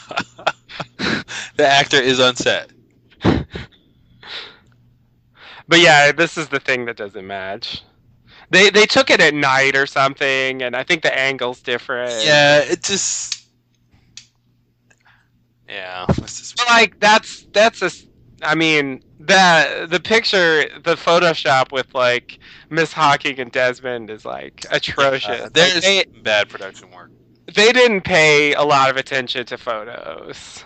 [1.57, 2.71] the actor is on set.
[5.67, 7.83] But yeah, this is the thing that doesn't match.
[8.49, 12.23] They they took it at night or something, and I think the angle's different.
[12.25, 13.47] Yeah, it just.
[15.67, 16.57] Yeah, just.
[16.57, 17.85] But, like that's that's a.
[17.85, 18.05] s-
[18.41, 22.37] I mean that the picture, the Photoshop with like
[22.69, 25.29] Miss Hawking and Desmond is like atrocious.
[25.41, 27.11] Uh, Like, there's they, bad production work.
[27.53, 30.63] they didn't pay a lot of attention to photos.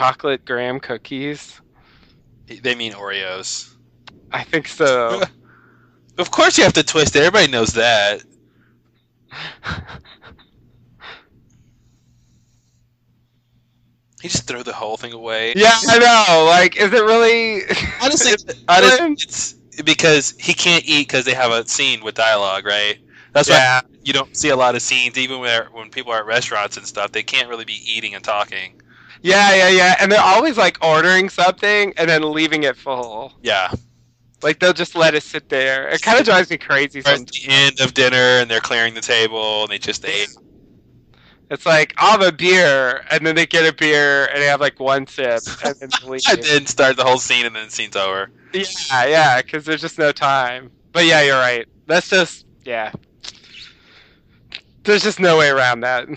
[0.00, 1.60] Chocolate graham cookies.
[2.46, 3.70] They mean Oreos.
[4.32, 5.22] I think so.
[6.18, 7.20] Of course, you have to twist it.
[7.20, 8.22] Everybody knows that.
[14.20, 15.54] He just threw the whole thing away.
[15.56, 16.44] yeah, I know.
[16.46, 17.62] Like, is it really?
[18.02, 22.66] Honestly, It's- honestly, it's because he can't eat because they have a scene with dialogue,
[22.66, 22.98] right?
[23.32, 26.26] That's why you don't see a lot of scenes, even where when people are at
[26.26, 27.12] restaurants and stuff.
[27.12, 28.79] They can't really be eating and talking.
[29.22, 29.96] Yeah, yeah, yeah.
[30.00, 33.32] And they're always like ordering something and then leaving it full.
[33.42, 33.72] Yeah,
[34.42, 35.88] Like they'll just let it sit there.
[35.88, 37.00] It kind of drives me crazy.
[37.00, 40.28] or at the end of dinner, and they're clearing the table, and they just ate.
[41.50, 44.60] It's like I'll have a beer, and then they get a beer and they have
[44.60, 46.20] like one sip and then leave.
[46.30, 48.30] and then start the whole scene, and then the scene's over.
[48.54, 50.70] Yeah, yeah, because there's just no time.
[50.92, 51.66] But yeah, you're right.
[51.86, 52.92] That's just yeah.
[54.84, 56.08] There's just no way around that.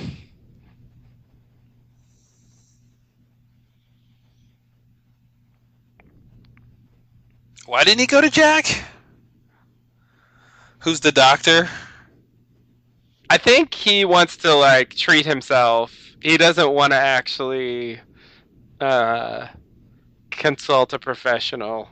[7.65, 8.83] Why didn't he go to Jack?
[10.79, 11.69] Who's the doctor?
[13.29, 15.93] I think he wants to like treat himself.
[16.21, 17.99] He doesn't want to actually
[18.81, 19.47] uh,
[20.29, 21.89] consult a professional.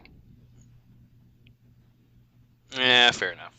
[2.77, 3.53] Yeah, fair enough.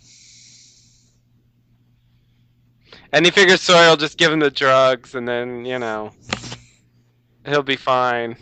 [3.13, 6.13] And he figures Sawyer will just give him the drugs, and then you know
[7.47, 8.37] he'll be fine.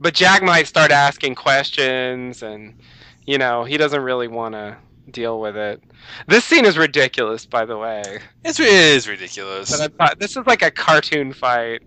[0.00, 2.78] But Jack might start asking questions, and
[3.26, 4.76] you know he doesn't really want to
[5.10, 5.82] deal with it.
[6.26, 8.20] This scene is ridiculous, by the way.
[8.44, 9.70] It's, it is ridiculous.
[9.70, 11.82] But I thought this is like a cartoon fight.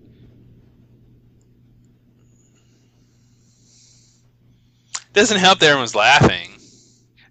[5.13, 6.52] Doesn't help that everyone's laughing.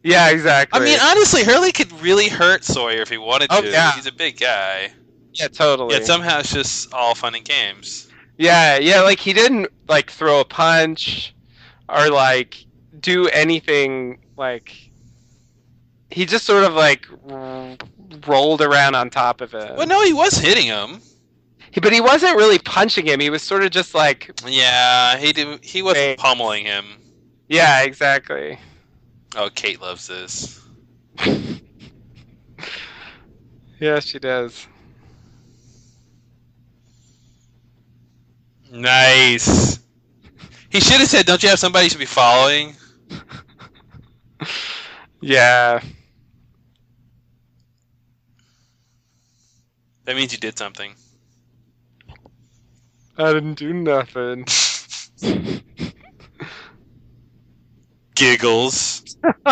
[0.03, 0.81] Yeah, exactly.
[0.81, 3.57] I mean, honestly, Hurley could really hurt Sawyer if he wanted to.
[3.57, 3.71] Oh, to.
[3.71, 3.93] yeah.
[3.93, 4.91] He's a big guy.
[5.35, 5.95] yeah, totally.
[5.95, 8.09] Yet somehow it's just all fun and games.
[8.39, 11.35] Yeah, yeah, like he didn't like throw a punch
[11.89, 12.65] or like
[13.01, 14.73] do anything like
[16.11, 17.77] he just sort of like r-
[18.27, 19.75] rolled around on top of it.
[19.77, 21.01] Well, no, he was hitting him.
[21.71, 23.21] He- but he wasn't really punching him.
[23.21, 25.63] He was sort of just like Yeah, he did.
[25.65, 26.17] He wasn't Hey.
[26.17, 26.87] pummeling him.
[27.49, 28.59] yeah, exactly.
[29.37, 30.61] Oh, Kate loves this.
[33.81, 34.67] yeah, she does.
[38.71, 39.79] Nice.
[40.71, 42.77] He should have said, "Don't you have somebody you should be following?"
[45.21, 45.81] Yeah.
[50.05, 50.95] That means you did something.
[53.19, 54.47] I didn't do nothing.
[58.15, 59.03] Giggles.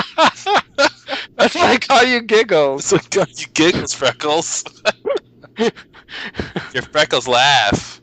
[1.36, 2.92] That's why I call you giggles.
[2.92, 4.64] Like, don't you giggles, Freckles.
[6.72, 8.00] Your Freckles laugh.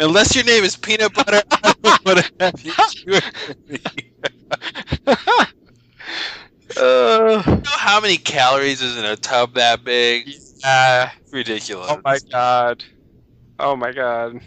[0.00, 2.54] Unless your name is peanut butter, I don't want to have
[3.04, 3.18] you.
[6.76, 10.28] Uh, You know how many calories is in a tub that big?
[10.62, 11.10] yeah.
[11.32, 11.90] Ridiculous.
[11.90, 12.84] Oh my god.
[13.58, 14.40] Oh my god.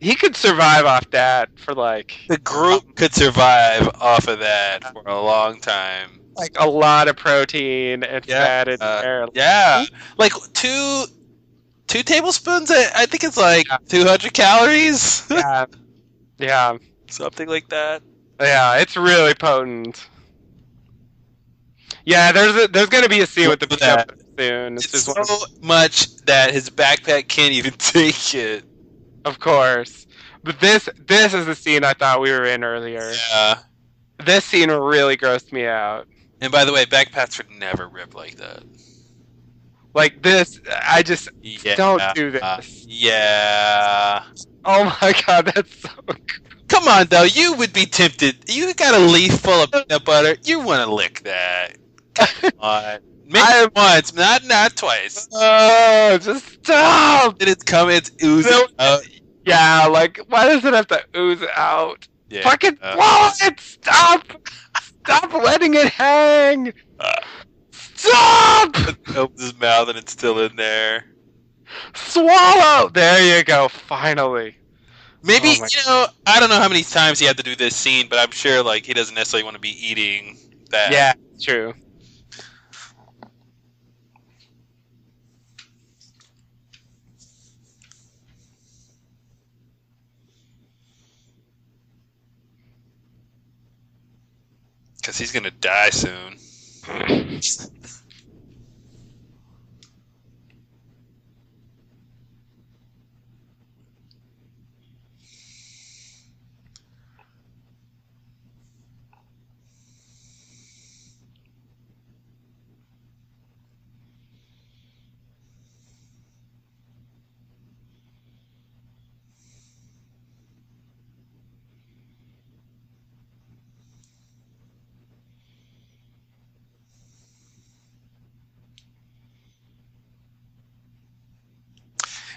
[0.00, 5.02] He could survive off that for like The group could survive off of that for
[5.06, 6.20] a long time.
[6.36, 9.26] like a lot of protein and Yeah, fat in uh, there.
[9.34, 9.84] Yeah,
[10.18, 11.04] like two
[11.86, 12.70] two tablespoons.
[12.70, 13.78] I, I think it's like Yeah.
[13.88, 15.66] 200 calories, Yeah.
[16.38, 16.78] Yeah.
[17.08, 18.02] something like that.
[18.40, 20.08] Yeah, it's really potent.
[22.04, 24.74] Yeah, there's a, there's gonna be a scene with the Look peanut at butter soon.
[24.76, 28.64] It's It's just so one- much that his backpack can't even take it.
[29.24, 30.06] of course.
[30.44, 33.12] But this this is the scene I thought we were in earlier.
[33.32, 33.58] Yeah.
[34.24, 36.06] This scene really grossed me out.
[36.40, 38.62] And by the way, backpacks would never rip like that.
[39.96, 41.74] Like this, I just Yeah.
[41.74, 42.84] don't do Uh, this.
[42.86, 44.22] yeah.
[44.62, 45.88] Oh my god, that's so.
[46.68, 47.22] Come on, though.
[47.22, 48.44] You would be tempted.
[48.46, 50.36] You got a leaf full of peanut butter.
[50.44, 51.76] You want to lick that.
[52.14, 52.98] Come on.
[53.26, 55.28] Maybe I- once, not not twice.
[55.32, 57.38] Oh, just stop!
[57.38, 57.88] Did it come?
[57.88, 58.66] It's oozing No.
[58.78, 59.00] out.
[59.46, 62.06] Yeah, like why does it have to ooze out?
[62.28, 62.42] Yeah.
[62.42, 63.60] Fucking uh, swallow it!
[63.60, 64.22] Stop!
[65.04, 66.74] Stop letting it hang!
[68.08, 68.76] Stop!
[69.16, 71.04] opens his mouth and it's still in there.
[71.94, 72.88] Swallow!
[72.88, 74.56] There you go, finally.
[75.22, 76.06] Maybe Oh you know.
[76.26, 78.62] I don't know how many times he had to do this scene, but I'm sure
[78.62, 80.38] like he doesn't necessarily want to be eating
[80.70, 80.92] that.
[80.92, 81.74] Yeah, true.
[95.06, 96.36] because he's gonna die soon.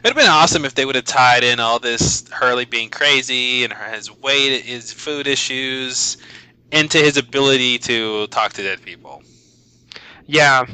[0.03, 3.63] It'd have been awesome if they would have tied in all this Hurley being crazy
[3.63, 6.17] and his weight, his food issues,
[6.71, 9.21] into his ability to talk to dead people.
[10.25, 10.65] Yeah.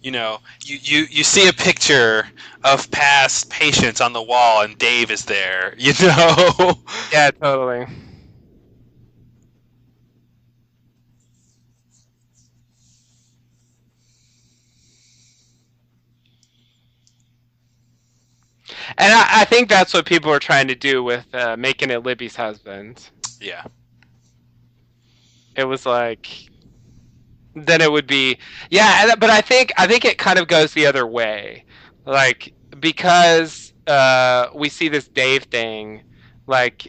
[0.00, 2.28] You know, you, you, you see a picture
[2.64, 5.74] of past patients on the wall, and Dave is there.
[5.78, 6.74] You know,
[7.10, 7.86] Yeah, totally.
[18.98, 22.02] And I, I think that's what people are trying to do with uh, making it
[22.04, 23.10] Libby's husband.
[23.40, 23.64] yeah,
[25.56, 26.28] It was like,
[27.54, 28.38] then it would be,
[28.70, 29.14] yeah.
[29.18, 31.64] But I think I think it kind of goes the other way,
[32.06, 36.02] like because uh, we see this Dave thing,
[36.46, 36.88] like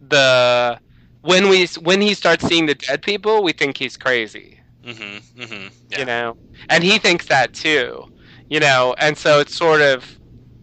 [0.00, 0.78] the
[1.22, 4.60] when we when he starts seeing the dead people, we think he's crazy.
[4.84, 5.98] mm-hmm, mm-hmm, yeah.
[5.98, 6.36] you know
[6.68, 8.04] and he thinks that too
[8.48, 10.18] you know and so it's sort of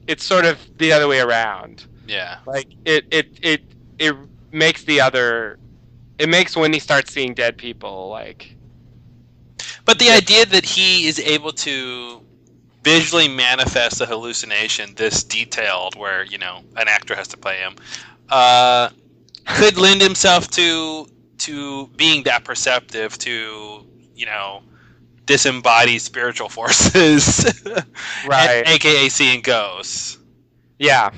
[0.09, 1.85] it's sort of the other way around.
[2.07, 3.61] Yeah, like it it it
[3.99, 4.15] it
[4.51, 5.59] makes the other
[6.19, 8.57] it makes when he starts seeing dead people like
[9.85, 12.21] But the idea that he is able to
[12.83, 17.75] visually manifest a hallucination this detailed, where you know an actor has to play him,
[18.29, 18.89] uh,
[19.47, 21.07] could lend himself to
[21.39, 23.85] to being that perceptive to
[24.15, 24.63] you know
[25.29, 27.45] disembodied spiritual forces,
[28.27, 28.63] Right.
[28.67, 30.17] AKA seeing ghosts.
[30.79, 31.11] yeah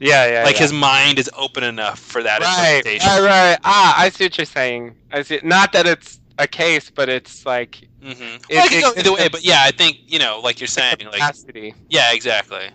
[0.00, 0.62] yeah yeah like yeah.
[0.62, 3.08] his mind is open enough for that right interpretation.
[3.08, 6.90] right right ah i see what you're saying i see not that it's a case
[6.90, 8.34] but it's like Mm-hmm.
[8.48, 10.66] It- well, could it- go either way, but yeah, I think you know, like you're
[10.66, 12.66] saying, like capacity yeah, exactly.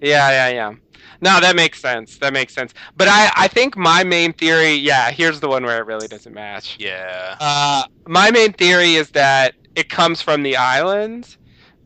[0.00, 0.74] Yeah, yeah, yeah.
[1.20, 2.18] No, that makes sense.
[2.18, 2.74] That makes sense.
[2.96, 6.34] But I, I think my main theory, yeah, here's the one where it really doesn't
[6.34, 6.76] match.
[6.78, 7.36] Yeah.
[7.40, 11.36] Uh, my main theory is that it comes from the island,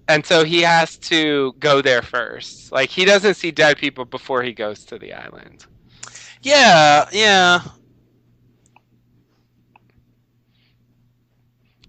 [0.09, 2.73] and so he has to go there first.
[2.73, 5.67] Like he doesn't see dead people before he goes to the island.
[6.43, 7.61] Yeah, yeah.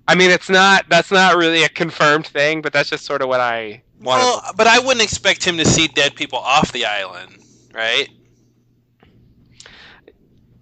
[0.08, 3.30] I mean, it's not that's not really a confirmed thing, but that's just sort of
[3.30, 7.38] what I Well, but I wouldn't expect him to see dead people off the island,
[7.74, 8.10] right?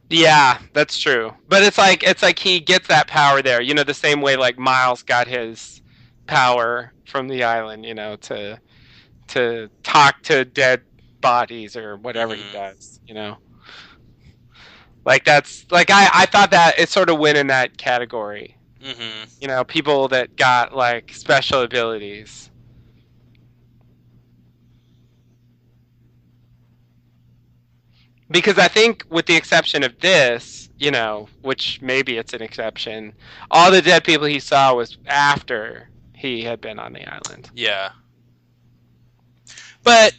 [0.10, 1.34] Yeah, that's true.
[1.48, 3.62] But it's like it's like he gets that power there.
[3.62, 5.82] You know, the same way like Miles got his
[6.28, 8.60] power from the island, you know, to
[9.30, 10.84] to talk to dead
[11.22, 12.52] bodies or whatever he Mhm.
[12.52, 13.38] does, you know.
[15.06, 19.24] Like that's like I I thought that it sort of went in that category, hmm
[19.40, 22.49] you know, people that got like special abilities.
[28.32, 33.14] Because I think, with the exception of this, you know, which maybe it's an exception,
[33.52, 37.50] all the dead people he saw was after he had been on the island.
[37.54, 37.90] Yeah.
[39.84, 40.14] But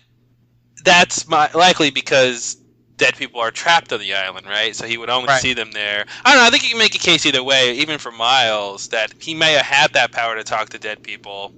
[0.84, 2.56] that's my, likely because
[2.96, 4.74] dead people are trapped on the island, right?
[4.74, 5.40] So he would only Right.
[5.40, 6.04] see them there.
[6.24, 6.46] I don't know.
[6.46, 9.52] I think you can make a case either way, even for Miles, that he may
[9.54, 11.54] have had that power to talk to dead people.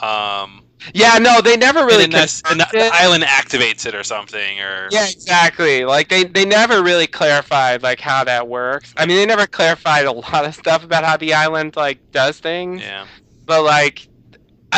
[0.00, 4.02] Um, Yeah, no, they never really and, then and the, the island activates it or
[4.04, 5.84] something, or Yeah, exactly.
[5.84, 8.94] Like they they never really clarified like how that works.
[8.96, 12.38] I mean, they never clarified a lot of stuff about how the island like does
[12.38, 12.82] things.
[12.82, 13.06] yeah.
[13.44, 14.08] But like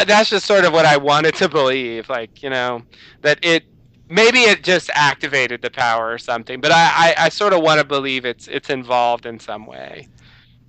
[0.06, 2.08] that's just sort of what I wanted to believe.
[2.08, 2.82] Like you know
[3.22, 3.64] that it
[4.08, 6.60] maybe it just activated the power or something.
[6.60, 10.08] But I I, I sort of want to believe it's it's involved in some way.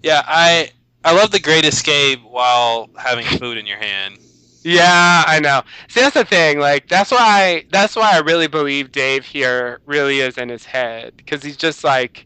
[0.03, 0.71] Yeah, I
[1.03, 4.17] I love the Great Escape while having food in your hand.
[4.63, 5.61] Yeah, I know.
[5.87, 6.59] See, that's the thing.
[6.59, 7.65] Like, that's why.
[7.71, 11.83] That's why I really believe Dave here really is in his head because he's just
[11.83, 12.25] like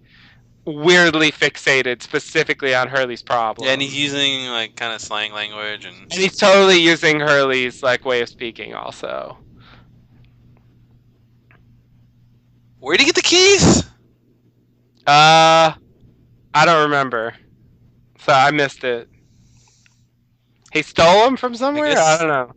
[0.66, 3.68] weirdly fixated specifically on Hurley's problem.
[3.68, 7.84] Yeah, and he's using like kind of slang language and and he's totally using Hurley's
[7.84, 9.38] like way of speaking also.
[12.80, 13.84] Where'd he get the keys?
[15.06, 15.74] Uh,
[16.54, 17.34] I don't remember,
[18.20, 19.10] so I missed it.
[20.74, 21.86] He stole them from somewhere.
[21.86, 22.52] I, guess- don't know.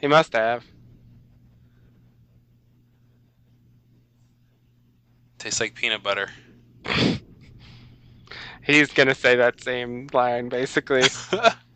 [0.00, 0.64] He must have.
[5.38, 6.28] Tastes like peanut butter.
[8.62, 11.02] He's gonna say that same line basically.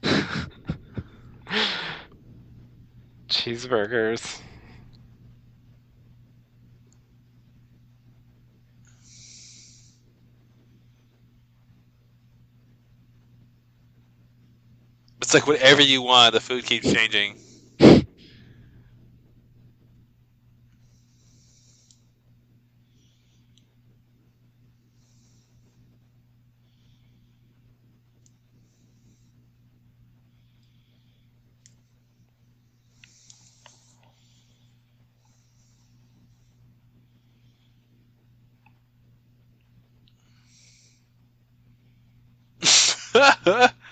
[3.29, 4.41] Cheeseburgers.
[15.29, 17.37] It's like whatever you want, the food keeps changing.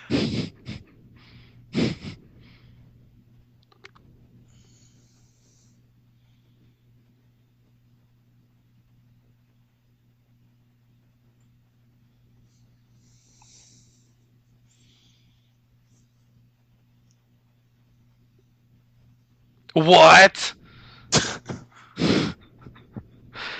[19.76, 20.54] What?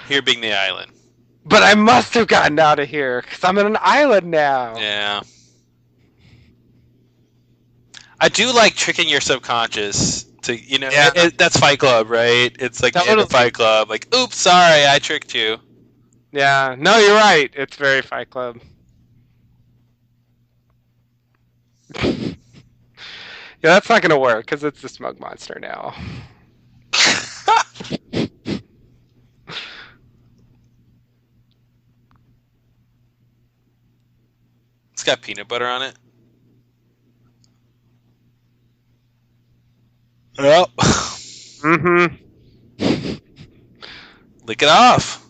[0.09, 0.91] Here being the island.
[1.45, 4.79] But I must have gotten out of here because I'm on an island now.
[4.79, 5.21] Yeah.
[8.19, 11.09] I do like tricking your subconscious to, you know, Yeah.
[11.09, 12.57] it- it- that's Fight Club, right?
[12.59, 13.29] It's like the end.
[13.31, 13.91] Fight Club.
[13.91, 15.61] Like, oops, sorry, I tricked you.
[16.33, 16.77] Yeah.
[16.79, 17.51] No, you're right.
[17.55, 18.59] It's very Fight Club.
[22.03, 22.35] yeah,
[23.67, 25.95] that's not gonna work because it's the Smoke Monster now.
[34.93, 35.95] It's got peanut butter on it.
[40.39, 40.67] Oh,
[41.65, 42.17] Mm-hmm.
[44.45, 45.27] lick it off.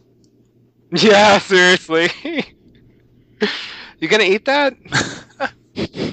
[0.93, 2.11] Yeah, seriously.
[4.01, 4.74] you gonna eat that?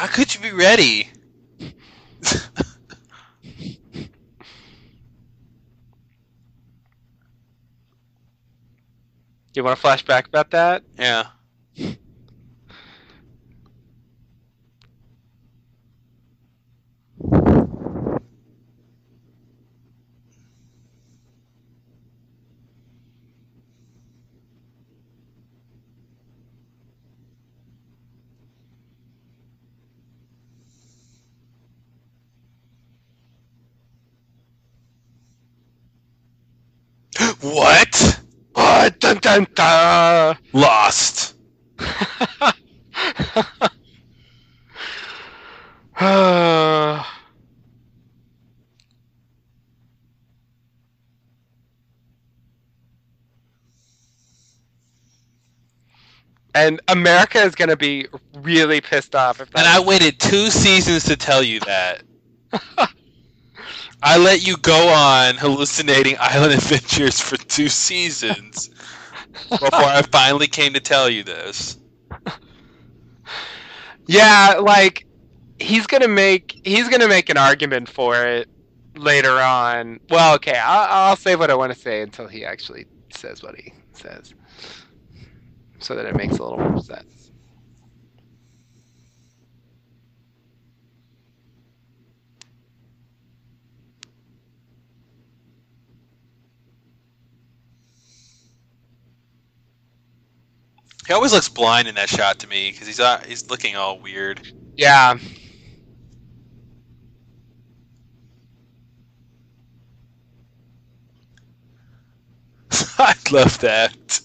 [0.00, 1.10] How could you be ready?
[9.54, 10.82] You want to flashback about that?
[10.98, 11.26] Yeah.
[37.40, 38.20] What?
[38.52, 39.00] What?
[39.00, 40.36] dun, dun, dun.
[40.52, 41.34] Lost.
[56.52, 59.40] And America is going to be really pissed off.
[59.40, 62.02] If and I waited two seasons to tell you that.
[64.02, 68.70] I let you go on hallucinating island adventures for two seasons
[69.50, 71.78] before I finally came to tell you this.
[74.06, 75.06] Yeah, like
[75.60, 78.48] he's gonna make he's gonna make an argument for it
[78.96, 80.00] later on.
[80.08, 83.56] Well, okay, I'll, I'll say what I want to say until he actually says what
[83.56, 84.34] he says,
[85.78, 87.19] so that it makes a little more sense.
[101.06, 103.98] He always looks blind in that shot to me because he's uh, he's looking all
[104.00, 104.40] weird.
[104.76, 105.18] Yeah.
[112.98, 114.20] I love that.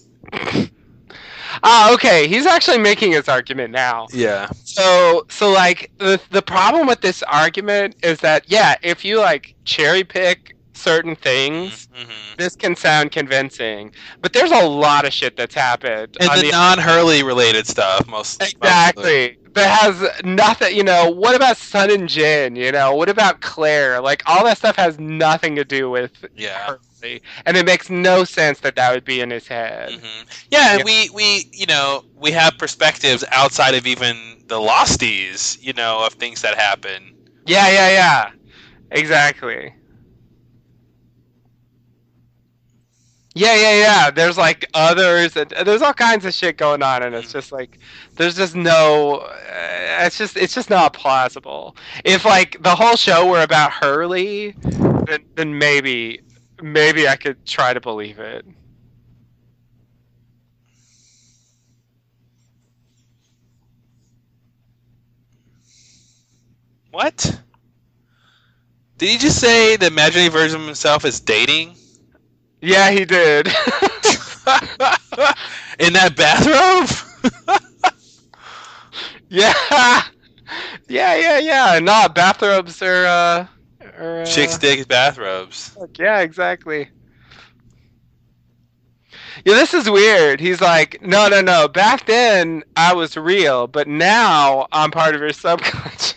[1.62, 2.28] Ah, okay.
[2.28, 4.06] He's actually making his argument now.
[4.12, 4.48] Yeah.
[4.64, 9.54] So, so like the the problem with this argument is that yeah, if you like
[9.64, 13.90] cherry pick certain things, hmm this can sound convincing.
[14.20, 16.16] But there's a lot of shit that's happened.
[16.20, 18.48] And on the, the- non-Hurley related stuff, most mostly.
[18.60, 19.38] exactly.
[19.54, 20.76] That has nothing.
[20.76, 22.56] You know, what about Sun and Jin?
[22.56, 24.02] You know, what about Claire?
[24.02, 26.76] Like all that stuff has nothing to do with Yeah.
[27.02, 29.92] Hurley, and it makes no sense that that would be in his head.
[29.92, 30.06] hmm
[30.50, 30.84] Yeah, and Yeah.
[30.84, 36.12] we we you know we have perspectives outside of even the Losties, you know, of
[36.14, 37.14] things that happen.
[37.46, 38.30] Yeah, yeah, yeah.
[38.90, 39.72] Exactly.
[43.36, 44.12] Yeah, yeah, yeah.
[44.12, 47.52] There's like others, and and there's all kinds of shit going on, and it's just
[47.52, 47.78] like
[48.16, 49.18] there's just no.
[49.18, 51.76] Uh, it's just it's just not plausible.
[52.04, 54.56] If like the whole show were about Hurley,
[55.06, 56.22] then then maybe
[56.62, 58.46] maybe I could try to believe it.
[66.92, 67.42] What?
[68.98, 71.76] Did he just say the imaginary version of himself is dating
[72.60, 73.46] Yeah, he did.
[75.78, 76.88] in that bathrobe?
[79.28, 79.52] yeah,
[80.88, 81.78] yeah, yeah, yeah.
[81.80, 83.06] Nah, bathrobes are.
[83.06, 83.46] Uh,
[83.98, 85.76] are uh, Chicks dig bathrobes.
[85.98, 86.90] Yeah, exactly.
[89.44, 90.40] Yeah, this is weird.
[90.40, 91.68] He's like, no, no, no.
[91.68, 96.14] Back then, I was real, but now I'm part of your subconscious.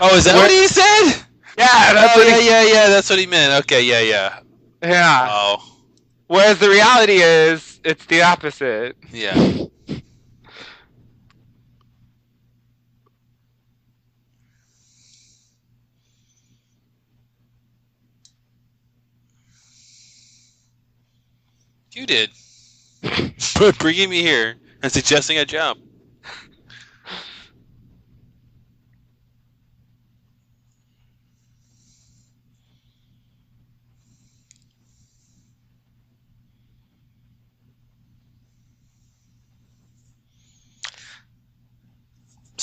[0.00, 1.24] Oh, is that Where- what he said?
[1.56, 2.88] Yeah, that's oh, what yeah, he- yeah, yeah.
[2.88, 3.64] That's what he meant.
[3.64, 4.40] Okay, yeah, yeah.
[4.84, 5.28] Yeah.
[5.30, 5.78] Oh,
[6.28, 8.96] Whereas the reality is, it's the opposite.
[9.12, 9.66] yeah.
[21.92, 22.30] You did.
[23.78, 25.83] Bringing me here and suggesting I jump.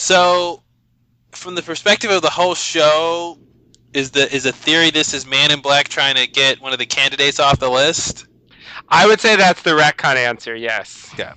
[0.01, 0.63] So,
[1.31, 3.37] from the perspective of the whole show,
[3.93, 6.79] is the is a theory this is Man in Black trying to get one of
[6.79, 8.25] the candidates off the list?
[8.89, 10.55] I would say that's the retcon answer.
[10.55, 11.13] Yes.
[11.19, 11.35] Yeah.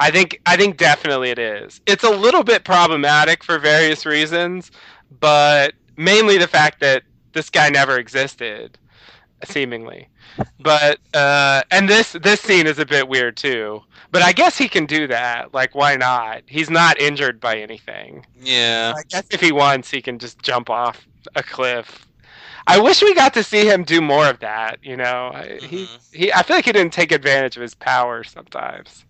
[0.00, 1.80] I think I think definitely it is.
[1.86, 4.72] It's a little bit problematic for various reasons,
[5.20, 8.76] but mainly the fact that this guy never existed,
[9.44, 10.08] seemingly.
[10.60, 13.82] But uh, and this this scene is a bit weird too.
[14.10, 15.54] But I guess he can do that.
[15.54, 16.42] Like, why not?
[16.46, 18.26] He's not injured by anything.
[18.38, 18.92] Yeah.
[18.96, 22.06] I guess if he wants, he can just jump off a cliff.
[22.66, 24.78] I wish we got to see him do more of that.
[24.82, 26.32] You know, I, he he.
[26.32, 29.04] I feel like he didn't take advantage of his power sometimes.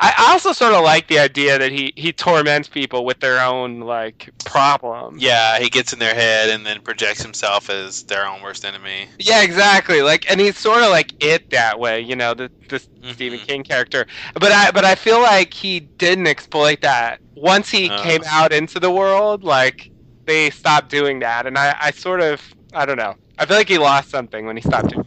[0.00, 3.80] I also sort of like the idea that he he torments people with their own
[3.80, 5.22] like problems.
[5.22, 9.08] Yeah, he gets in their head and then projects himself as their own worst enemy.
[9.18, 10.02] Yeah, exactly.
[10.02, 12.00] Like, and he's sort of like it that way.
[12.00, 12.80] You know, the the
[13.12, 13.46] Stephen Mhm.
[13.46, 14.06] King character.
[14.34, 18.02] But I but I feel like he didn't exploit that once he Oh.
[18.02, 19.44] came out into the world.
[19.44, 19.90] Like
[20.26, 22.40] they stopped doing that, and I I sort of
[22.72, 23.14] I don't know.
[23.38, 25.06] I feel like he lost something when he stopped doing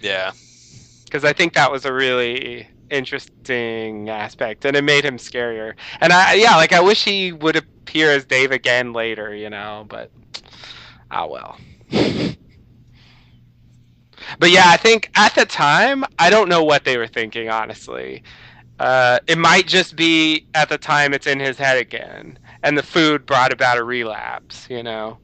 [0.00, 0.32] Yeah.
[1.04, 5.74] because I think that was a really interesting aspect, and it made him scarier.
[6.00, 9.34] And I yeah, like I wish he would appear as Dave again later.
[9.34, 10.10] You know, but
[11.10, 11.58] ah well.
[14.38, 18.22] But yeah, I think at the time, I don't know what they were thinking, honestly.
[18.78, 22.82] Uh, it might just be at the time it's in his head again, and the
[22.82, 25.18] food brought about a relapse, you know,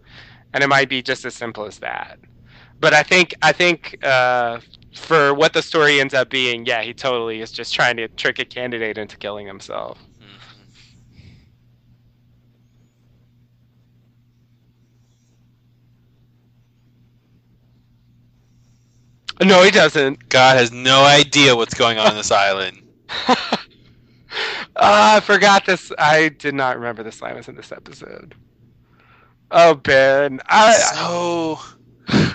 [0.53, 2.19] and it might be just as simple as that.
[2.81, 4.61] But I think I think uh,
[4.95, 8.38] for what the story ends up being, yeah, he totally is just trying to trick
[8.38, 9.99] a candidate into killing himself.
[10.20, 10.40] Mhm.
[19.42, 20.28] No, he doesn't.
[20.28, 22.82] God has no idea what's going on in this island.
[24.76, 25.92] Ah, I forgot this.
[25.99, 28.34] I did not remember this line was in this episode.
[29.51, 30.40] Oh, Ben.
[30.49, 31.59] I, so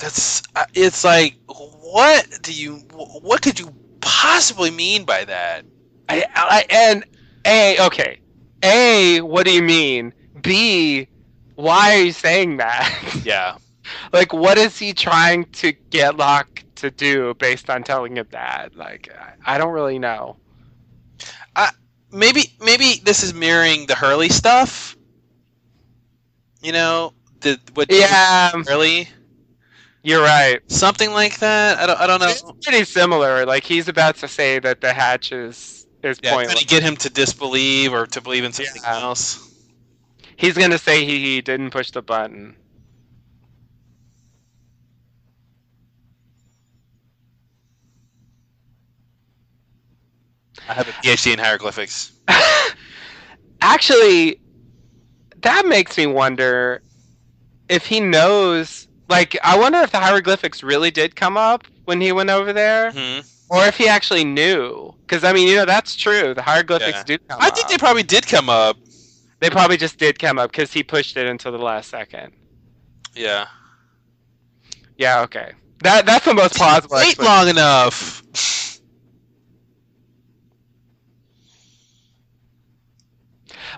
[0.00, 2.76] that's uh, it's like what do you
[3.22, 5.64] what could you possibly mean by that
[6.08, 7.04] I, I, and
[7.46, 8.20] A, okay.
[8.62, 10.14] A, what do you mean?
[10.40, 11.08] B,
[11.56, 13.24] why are you saying that?
[13.24, 13.56] yeah
[14.12, 18.74] like, what is he trying to get Locke to do based on telling him that?
[18.76, 19.08] Like,
[19.44, 20.38] I, I don't really know.
[22.12, 24.96] maybe maybe this is mirroring the hurley stuff
[26.62, 29.08] you know the what Yeah, hurley
[30.02, 30.60] you're right.
[30.68, 33.44] something like that i don't i don't It's know pretty similar.
[33.46, 36.60] Like, he's about to say that the hatch is, is yeah, trying pointless.
[36.60, 39.00] to get him to disbelieve or to believe in something Yeah.
[39.02, 39.40] else
[40.36, 42.56] He's going to say he, he didn't push the button.
[50.68, 52.12] i have a phd in hieroglyphics
[53.60, 54.40] Actually,
[55.42, 56.82] that makes me wonder
[57.68, 58.88] if he knows.
[59.10, 62.92] Like, I wonder if the hieroglyphics really did come up when he went over there,
[62.92, 64.94] hmm or if he actually knew.
[65.02, 66.34] Because I mean, you know, that's true.
[66.34, 67.04] The hieroglyphics Yeah.
[67.04, 67.54] do come i up.
[67.54, 68.76] think they probably did come up
[69.40, 72.32] They probably just did come up because he pushed it until the last second.
[73.14, 73.46] yeah
[74.96, 75.22] Yeah.
[75.22, 75.52] Okay.
[75.82, 76.96] That that's the most plausible.
[76.96, 78.22] wait long enough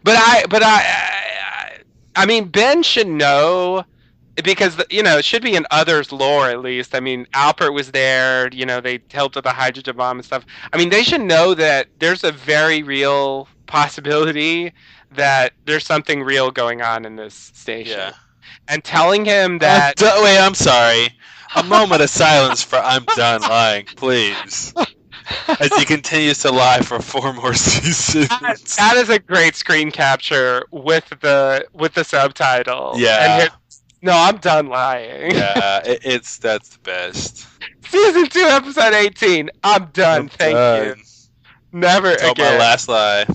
[0.02, 1.78] But I, but I, I,
[2.16, 3.84] I mean, Ben should know
[4.44, 6.94] because you know it should be in others' lore at least.
[6.94, 8.48] I mean, Alpert was there.
[8.52, 10.44] You know, they helped with the hydrogen bomb and stuff.
[10.72, 14.72] I mean, they should know that there's a very real possibility
[15.12, 17.98] that there's something real going on in this station.
[17.98, 18.12] yeah
[18.68, 21.08] And telling him that Uh, d- wait, I'm sorry.
[21.56, 24.72] A moment of silence for I'm done lying, please.
[25.60, 28.28] As he continues to lie for four more seasons.
[28.28, 32.94] that, that is a great screen capture with the with the subtitle.
[32.96, 33.18] Yeah.
[33.34, 33.52] And his-
[34.02, 35.32] no, I'm done lying.
[35.32, 37.46] yeah, it, it's that's the best.
[37.86, 39.50] Season two, episode eighteen.
[39.62, 40.22] I'm done.
[40.22, 40.86] I'm Thank done.
[40.86, 40.94] you.
[41.72, 43.26] Never Told my last lie.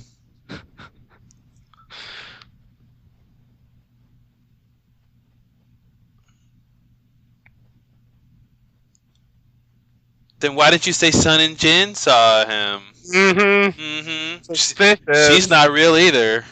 [10.40, 12.82] Then why did you say Sun and Jin saw him?
[13.14, 13.80] mm-hmm.
[13.80, 15.34] Mm-hmm.
[15.34, 16.46] She's not real either.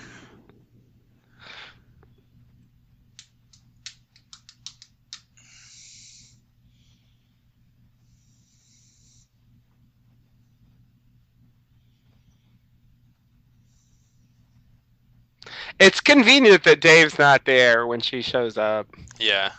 [15.80, 18.88] It's convenient that Dave's not there when she shows up
[19.20, 19.52] Yeah.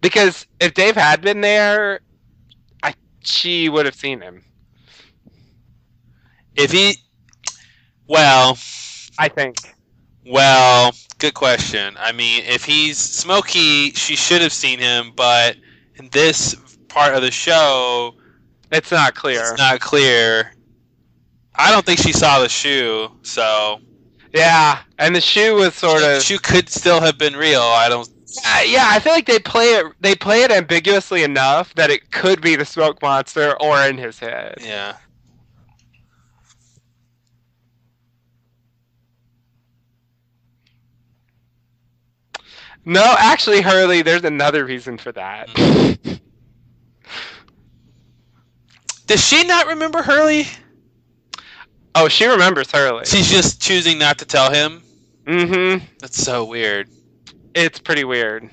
[0.00, 2.00] because if Dave had been there,
[2.82, 4.44] I she would have seen him.
[6.56, 6.96] If he,
[8.06, 8.58] well,
[9.18, 9.56] I think.
[10.26, 11.94] well, good question.
[11.98, 15.56] I mean, if he's Smokey, she should have seen him, but
[15.96, 16.54] in this
[16.88, 18.14] part of the show,
[18.72, 19.40] It's not clear.
[19.40, 20.52] it's not clear.
[21.54, 23.80] I don't think she saw the shoe, so
[24.32, 26.22] yeah, and the shoe was sort the of.
[26.22, 27.62] shoe could still have been real.
[27.62, 28.08] I don't.
[28.46, 29.86] Uh, yeah, I feel like they play it.
[30.00, 34.18] They play it ambiguously enough that it could be the smoke monster or in his
[34.20, 34.56] head.
[34.60, 34.96] Yeah.
[42.84, 45.48] No, actually, Hurley, there's another reason for that.
[49.06, 50.46] Does she not remember Hurley?
[51.94, 53.04] Oh, she remembers Hurley.
[53.04, 54.82] She's just choosing not to tell him.
[55.26, 55.84] mm-hmm.
[55.98, 56.88] That's so weird.
[57.54, 58.48] It's pretty weird.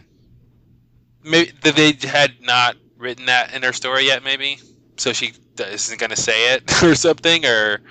[1.24, 4.24] Maybe that they had not written that in her story yet.
[4.24, 4.60] Maybe
[4.98, 7.46] so she isn't going to say it or something.
[7.46, 7.82] Or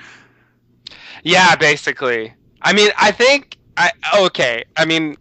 [1.23, 2.35] Yeah, basically.
[2.63, 4.65] I mean, I think I okay.
[4.77, 5.17] I mean,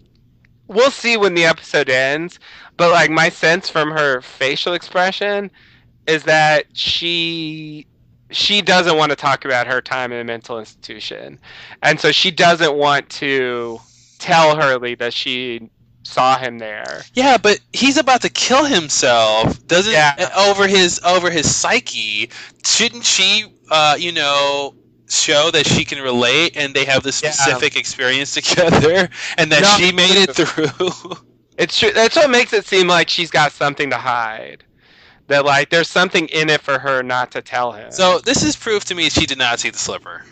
[0.68, 2.40] we'll see when the episode ends,
[2.78, 5.52] but like my sense from her facial expression
[6.08, 7.88] is that she
[8.32, 11.40] she doesn't want to talk about her time in a mental institution.
[11.82, 13.80] And so she doesn't want to
[14.20, 15.70] tell Hurley that she
[16.04, 17.02] saw him there.
[17.14, 19.66] yeah, but he's about to kill himself.
[19.68, 20.30] Doesn't Yeah.
[20.38, 22.30] over his over his psyche.
[22.66, 23.46] Shouldn't she?
[23.70, 24.76] Uh, you know.
[25.08, 27.30] Show that she can relate, and they have this Yeah.
[27.30, 29.08] specific experience together,
[29.38, 31.14] and that No, she made it through.
[31.60, 31.92] It's true.
[31.94, 34.64] That's what makes it seem like she's got something to hide.
[35.28, 37.92] That like there's something in it for her not to tell him.
[37.92, 40.24] So this is proof to me she did not see the slipper.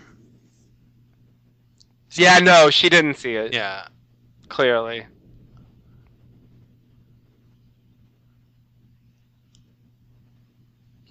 [2.13, 3.87] yeah, no, she didn't see it Yeah.
[4.49, 5.05] clearly.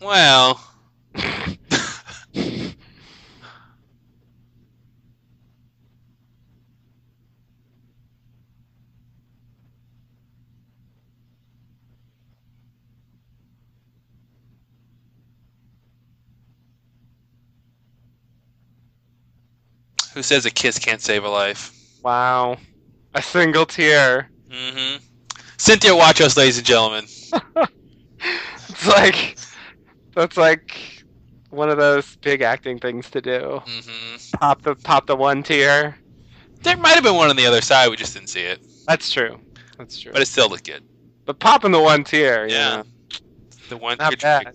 [0.01, 0.61] Well.
[20.15, 21.73] Who says a kiss can't save a life?
[22.03, 22.59] Wow,
[23.15, 24.31] a single tear.
[24.51, 25.03] Mm-hmm.
[25.57, 27.07] Cynthia Watros, ladies and gentlemen.
[28.69, 29.37] It's like
[30.15, 31.05] that's like
[31.51, 33.61] one of those big acting things to do.
[33.67, 34.37] Mm-hmm.
[34.39, 35.97] Pop the pop the one tear.
[36.63, 37.89] There might have been one on the other side.
[37.91, 39.39] We just didn't see it, That's true.
[39.79, 40.13] That's true.
[40.13, 40.83] but it still looked good.
[41.27, 42.77] But popping the one tear, you Yeah.
[42.77, 42.85] know,
[43.69, 44.55] The one not good bad.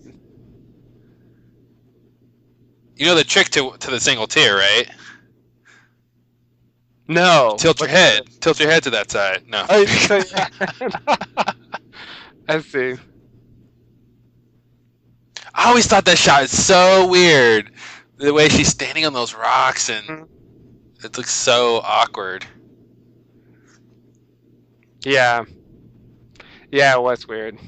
[2.96, 4.88] You know the trick to to the single tear, right?
[7.08, 7.56] No.
[7.58, 8.22] Tilt your head.
[8.26, 8.40] it?
[8.40, 9.44] Tilt your head to that side.
[9.48, 9.64] No.
[9.68, 9.84] Oh.
[12.48, 12.96] I see.
[15.54, 17.70] I always thought that shot is so weird.
[18.16, 20.28] The way she's standing on those rocks and Mhm.
[21.04, 22.46] it looks so awkward.
[25.04, 25.44] Yeah.
[26.70, 27.58] Yeah, it was weird.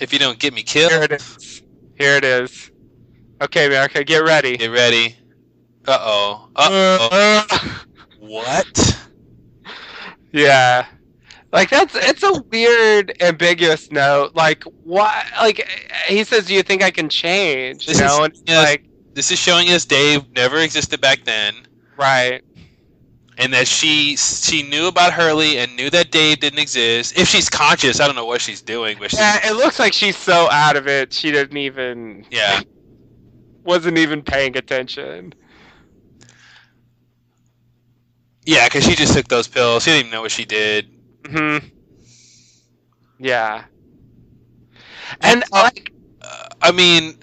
[0.00, 0.92] If you don't get me killed.
[0.92, 1.62] Here it is.
[1.98, 2.70] Here it is.
[3.42, 4.56] Okay, America, get ready.
[4.56, 5.17] get ready.
[5.88, 6.48] Uh oh.
[6.56, 7.08] Uh
[7.50, 7.84] oh.
[8.20, 9.08] What?
[10.32, 10.86] yeah.
[11.52, 14.34] Like that's it's a weird ambiguous note.
[14.34, 15.66] Like why like
[16.06, 17.86] he says do you think I can change?
[17.88, 18.60] You This is- know, and yeah.
[18.60, 18.84] like
[19.14, 21.54] This is showing us Dave never existed back then,
[21.96, 22.42] right.
[23.38, 27.18] and that she she knew about Hurley and knew that Dave didn't exist.
[27.18, 29.94] If she's conscious, I don't know what she's doing, but she, Yeah, it looks like
[29.94, 32.60] she's so out of it she didn't even yeah.
[33.64, 35.32] wasn't even paying attention.
[38.48, 39.84] Yeah, because she just took those pills.
[39.84, 40.88] She didn't even know what she did.
[41.28, 41.58] hmm
[43.18, 43.64] Yeah.
[45.20, 45.92] And like
[46.22, 47.18] Uh, I mean,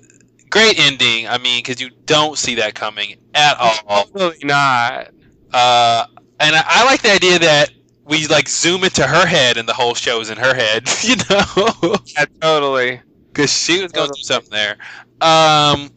[0.50, 1.28] great ending.
[1.28, 4.06] I mean, because you don't see that coming at all.
[4.14, 5.10] totally not.
[5.54, 6.06] Uh,
[6.40, 7.72] and I, I like the idea that
[8.06, 10.88] we like zoom into her head, and the whole show is in her head.
[11.04, 13.02] You know, Yeah, totally.
[13.34, 14.78] because she was going through something there.
[15.22, 15.92] Um,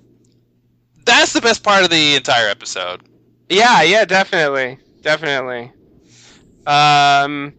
[1.04, 3.02] that's the best part of the entire episode.
[3.48, 4.78] Yeah, yeah, definitely.
[5.08, 5.72] Definitely.
[6.66, 7.54] Um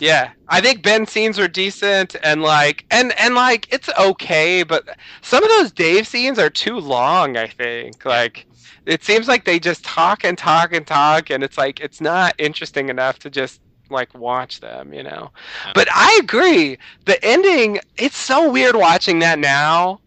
[0.00, 0.32] yeah.
[0.48, 4.84] I think Ben's scenes were decent and like and and like it's okay, but
[5.22, 8.04] some of those Dave scenes are too long, I think.
[8.04, 8.46] Like
[8.86, 12.34] it seems like they just talk and talk and talk and it's like it's not
[12.38, 15.30] interesting enough to just like watch them, you know.
[15.66, 15.72] Yeah.
[15.74, 16.78] But I agree.
[17.06, 20.00] The ending, it's so weird watching that now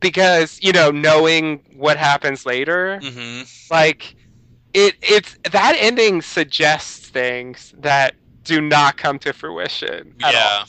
[0.00, 4.14] because, you know, knowing what happens later hmm like
[4.74, 8.14] it it's that ending suggests things that
[8.44, 10.64] do not come to fruition Yeah.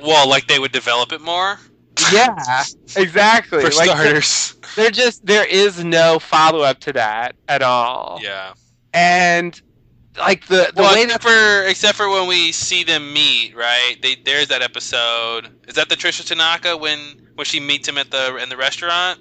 [0.00, 1.58] Well, like they would develop it more
[2.12, 2.64] yeah
[2.96, 4.54] exactly for like starters.
[4.76, 8.54] there just there is no follow-up to that at all Yeah.
[8.94, 9.60] and
[10.18, 13.56] like the the well, way except that for except for when we see them meet,
[13.56, 13.96] right?
[14.02, 15.48] They there's that episode.
[15.66, 16.98] Is that the Tricia Tanaka when
[17.34, 19.20] when she meets him at the in the restaurant?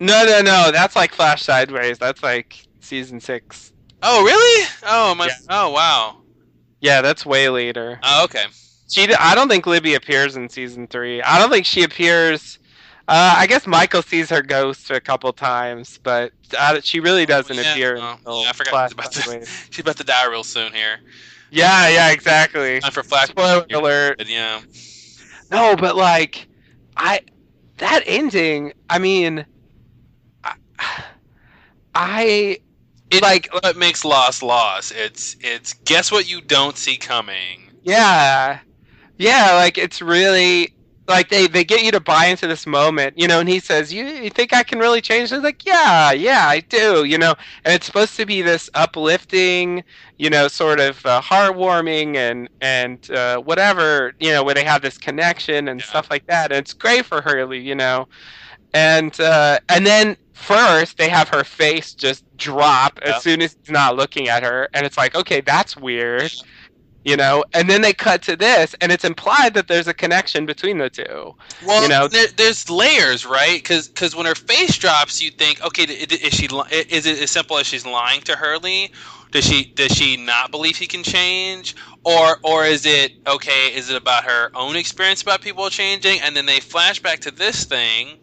[0.00, 3.72] no no no that's like flash sideways that's like season six
[4.02, 4.68] Oh, really?
[4.84, 5.26] Oh, my.
[5.26, 5.32] Yeah.
[5.48, 6.22] Oh, wow.
[6.80, 8.44] yeah that's way later Oh, okay.
[8.88, 12.58] she i don't think libby appears in season three i don't think she appears
[13.10, 17.56] uh, I guess Michael sees her ghost a couple times, but uh, she really doesn't
[17.56, 20.74] Yeah, appear oh, yeah, I forgot she's about to- She's about to die real soon
[20.74, 21.00] here.
[21.50, 22.80] Yeah, yeah, exactly.
[22.80, 23.28] Time for flash.
[23.28, 24.22] Spoiler alert.
[24.28, 24.60] Yeah.
[25.50, 26.48] No, but like,
[26.98, 27.20] I
[27.78, 28.74] that ending.
[28.90, 29.46] I mean,
[30.44, 30.54] I,
[31.94, 32.58] I
[33.10, 34.92] It, Like- what makes Lost Lost?
[34.94, 37.70] It's it's guess what you don't see coming.
[37.82, 38.60] yeah,
[39.18, 39.54] yeah.
[39.54, 40.74] Like it's really
[41.08, 43.40] like they they get you to buy into this moment, you know.
[43.40, 46.60] And he says, "You, you think I can really change?" It's like, "Yeah, yeah, I
[46.60, 47.34] do," you know.
[47.64, 49.84] And it's supposed to be this uplifting,
[50.18, 54.82] you know, sort of uh, heartwarming and and uh, whatever, you know, where they have
[54.82, 55.86] this connection and Yeah.
[55.86, 56.52] stuff like that.
[56.52, 58.08] And it's great for Hurley, you know.
[58.74, 63.16] And uh, and then first they have her face just drop Yeah.
[63.16, 66.32] as soon as he's not looking at her, and it's like, okay, that's weird
[67.04, 70.44] you know and then they cut to this and it's implied that there's a connection
[70.44, 71.32] between the two
[71.64, 73.62] Well, You know- there, there's layers, right?
[73.62, 76.46] Because because when her face drops, you think, okay, is she
[76.90, 78.92] is it as simple as she's lying to Hurley?
[79.30, 81.76] Does she does she not believe he can change,
[82.08, 83.74] or or is it okay?
[83.74, 87.30] Is it about her own experience about people changing, and then they flash back to
[87.30, 88.18] this thing,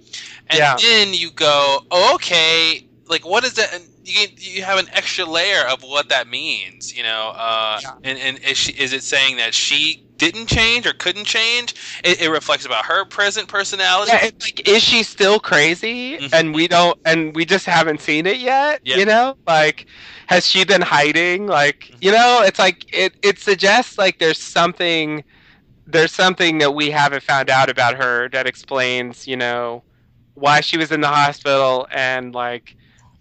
[0.50, 0.78] and Yeah.
[0.82, 3.74] then you go, oh, okay, like what is that?
[3.74, 7.34] and You you have an extra layer of what that means, you know.
[7.36, 7.96] Uh, Yeah.
[8.04, 11.74] And and is she is it saying that she didn't change or couldn't change?
[12.04, 14.12] It, it reflects about her present personality.
[14.14, 16.18] Yeah, like, is she still crazy?
[16.18, 16.34] Mhm.
[16.34, 18.82] And we don't, and we just haven't seen it yet.
[18.84, 18.98] Yeah.
[18.98, 19.86] You know, like,
[20.28, 21.48] has she been hiding?
[21.48, 23.14] Like, you know, it's like it.
[23.24, 25.24] It suggests like there's something,
[25.86, 29.84] there's something that we haven't found out about her that explains, you know,
[30.34, 32.76] why she was in the hospital and like,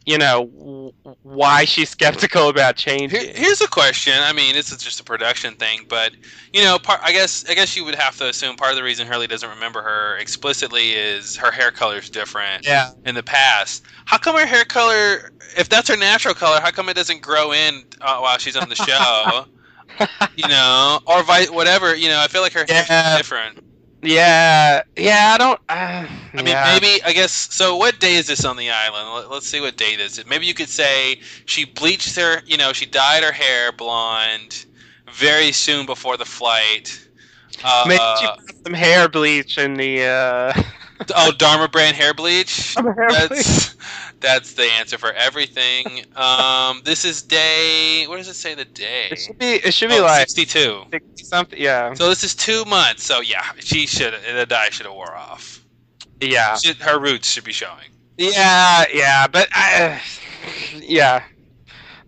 [0.06, 0.92] you know, w-
[1.22, 3.20] why she's skeptical about changing.
[3.20, 4.12] Here, here's a question.
[4.16, 6.12] I mean, this is just a production thing, but
[6.52, 8.82] you know, part, I guess I guess you would have to assume part of the
[8.82, 12.90] reason Hurley doesn't remember her explicitly is her hair color is different yeah.
[13.04, 13.84] in the past.
[14.04, 17.52] How come her hair color, if that's her natural color, how come it doesn't grow
[17.52, 19.46] in uh, while she's on the show?
[20.36, 21.94] you know, or vi- whatever.
[21.94, 23.16] You know, I feel like her hair Yeah.
[23.16, 23.58] different.
[24.04, 25.60] Yeah, yeah, I don't.
[25.68, 27.32] Uh, I mean, maybe I guess.
[27.32, 29.14] So, what day is this on the island?
[29.14, 30.28] Let, let's see what date is it.
[30.28, 32.42] Maybe you could say she bleached her.
[32.44, 34.66] You know, she dyed her hair blonde
[35.10, 37.00] very soon before the flight.
[37.64, 40.02] Uh, maybe she put some hair bleach in the.
[40.02, 40.62] Uh,
[41.16, 42.74] oh, Dharma brand hair bleach.
[42.78, 43.70] hair bleach.
[44.24, 46.06] That's the answer for everything.
[46.16, 48.06] Um, this is day.
[48.08, 48.54] What does it say?
[48.54, 49.08] The day.
[49.10, 49.54] It should be.
[49.56, 50.84] It should be Oh, like 62.
[50.90, 51.60] 60 something.
[51.60, 51.92] Yeah.
[51.92, 53.04] So this is two months.
[53.04, 55.62] So yeah, she should the dye should have wore off.
[56.20, 56.56] Yeah.
[56.56, 57.90] Should, her roots should be showing.
[58.16, 58.84] Yeah.
[58.92, 59.26] Yeah.
[59.26, 60.00] But I.
[60.80, 61.22] Yeah.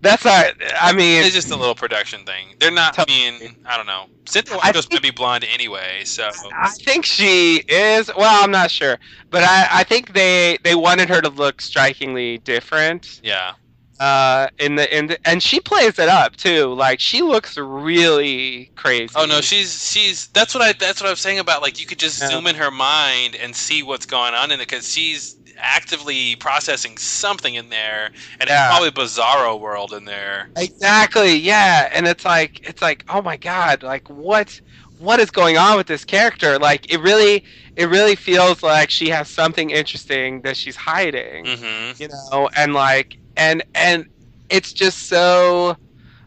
[0.06, 0.54] That's not.
[0.80, 1.22] I mean.
[1.24, 2.54] It's just a little production thing.
[2.60, 2.98] They're not.
[2.98, 4.06] I mean, I don't know.
[4.26, 8.10] Cynthia Watros's think- gonna be blonde anyway, so I think she is.
[8.16, 8.98] Well, I'm not sure,
[9.30, 13.20] but I, I think they they wanted her to look strikingly different.
[13.22, 13.52] yeah.
[13.98, 16.74] Uh, in the in the, and she plays it up too.
[16.74, 19.10] Like she looks really crazy.
[19.16, 20.26] Oh no, she's she's.
[20.28, 20.72] That's what I.
[20.74, 22.28] That's what I was saying about like you could just Yeah.
[22.28, 26.96] zoom in her mind and see what's going on in it because she's actively processing
[26.98, 28.66] something in there, and Yeah.
[28.68, 30.48] it's probably Bizarro world in there.
[30.56, 31.36] Exactly.
[31.36, 34.60] Yeah, and it's like it's like oh my god, like what
[34.98, 36.58] what is going on with this character?
[36.58, 37.44] Like it really
[37.76, 41.44] it really feels like she has something interesting that she's hiding.
[41.44, 42.02] Mm-hmm.
[42.02, 44.06] You know, and like and and
[44.48, 45.76] it's just so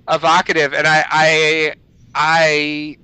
[0.09, 1.73] evocative and I I
[2.15, 2.97] I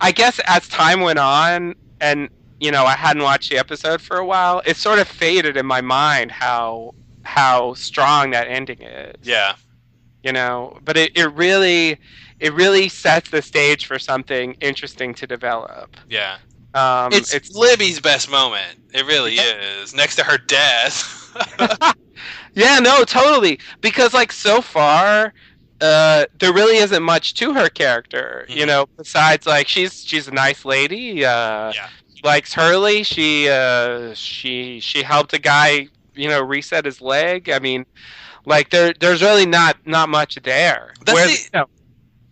[0.00, 2.28] I guess as time went on and
[2.60, 5.66] you know, I hadn't watched the episode for a while, it sort of faded in
[5.66, 9.54] my mind how how strong that ending is Yeah.
[10.22, 11.98] you know but it, it really
[12.40, 16.38] it really sets the stage for something interesting to develop Yeah.
[16.74, 18.78] um it's, it's Libby's best moment.
[18.94, 19.94] It really is.
[19.94, 21.04] Next to her death.
[22.54, 25.32] yeah no totally because like so far
[25.82, 28.68] uh there really isn't much to her character you Mhm.
[28.68, 31.88] know besides like she's she's a nice lady uh Yeah.
[32.24, 37.58] Likes hurley she uh she she helped a guy you know reset his leg i
[37.58, 37.86] mean
[38.44, 41.66] like there there's really not not much there That's Where- the- you know,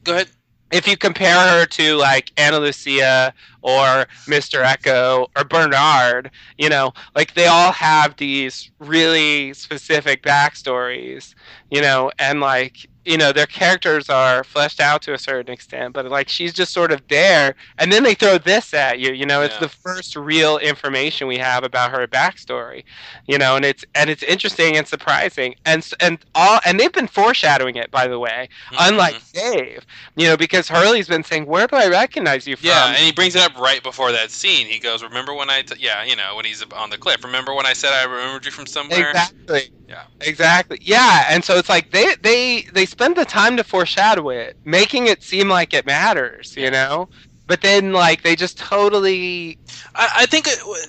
[0.05, 0.29] Go ahead.
[0.73, 3.33] if you compare her to like Ana Lucia
[3.63, 4.63] or Mr.
[4.63, 11.35] Eko or Bernard, you know, like they all have these really specific backstories,
[11.71, 15.95] you know, and like, you know, their characters are fleshed out to a certain extent,
[15.95, 17.55] but like she's just sort of there.
[17.79, 19.61] And then they throw this at you, you know, it's Yeah.
[19.61, 22.85] the first real information we have about her backstory,
[23.27, 25.55] you know, and it's, and it's interesting and surprising.
[25.65, 28.49] And, and all, and they've been foreshadowing it, by the way,
[28.79, 29.33] unlike Mhm.
[29.33, 29.87] Dave,
[30.17, 33.13] you know, because Hurley's been saying, "Where do I recognize you from?" Yeah, and he
[33.13, 34.67] brings it up right before that scene.
[34.67, 35.63] He goes, "Remember when I?
[35.63, 37.25] T- yeah, you know, when he's on the cliff.
[37.25, 39.11] Remember when I said I remembered you from somewhere?
[39.11, 39.71] exactly.
[39.89, 40.03] Yeah.
[40.21, 40.79] Exactly.
[40.83, 45.07] Yeah, and so it's like they they they spend the time to foreshadow it, making
[45.07, 47.09] it seem like it matters, you know.
[47.47, 49.59] But then like they just totally
[49.95, 50.47] I, I think.
[50.49, 50.83] It, w-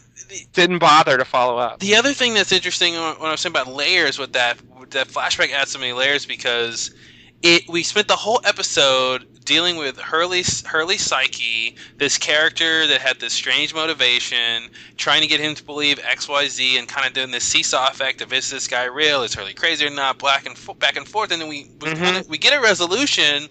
[0.51, 1.79] didn't bother to follow up.
[1.79, 4.91] the other thing that's interesting when when I was saying about layers with that with
[4.91, 6.91] that flashback adds so many layers because
[7.43, 13.19] it we spent the whole episode dealing with Hurley's Hurley's psyche, this character that had
[13.19, 17.13] this strange motivation, trying to get him to believe X Y Z, and kind of
[17.13, 19.23] doing this seesaw effect of is this guy real?
[19.23, 20.17] Is Hurley crazy or not?
[20.17, 21.97] Black and fo- back and forth, and then we we, Mhm.
[22.03, 23.47] kinda, we get a resolution,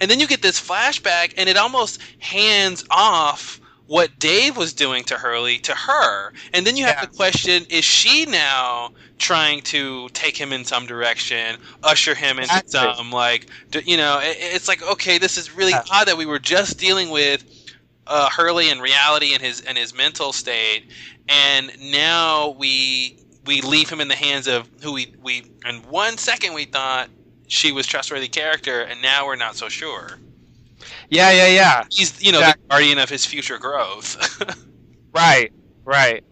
[0.00, 5.04] and then you get this flashback, and it almost hands off what Dave was doing
[5.04, 6.32] to Hurley to her.
[6.52, 7.00] And then you have Yeah.
[7.00, 12.60] to question is she now trying to take him in some direction, usher him into
[12.60, 12.88] Exactly.
[12.96, 13.46] some, like,
[13.84, 17.10] you know, it, it's like, okay, this is really odd that we were just dealing
[17.10, 17.44] with
[18.06, 20.84] uh, Hurley and reality and his and his mental state,
[21.28, 26.18] and now we we leave him in the hands of who we we in one
[26.18, 27.08] second we thought
[27.46, 30.20] she was trustworthy character, and now we're not so sure.
[31.10, 31.82] Yeah, yeah, yeah.
[31.90, 32.62] He's you know Exactly.
[32.68, 34.16] the guardian of his future growth.
[35.14, 35.52] Right,
[35.84, 36.24] right,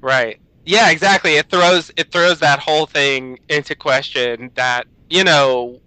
[0.00, 0.40] right.
[0.64, 1.34] Yeah, exactly.
[1.36, 5.80] It throws it throws that whole thing into question that you know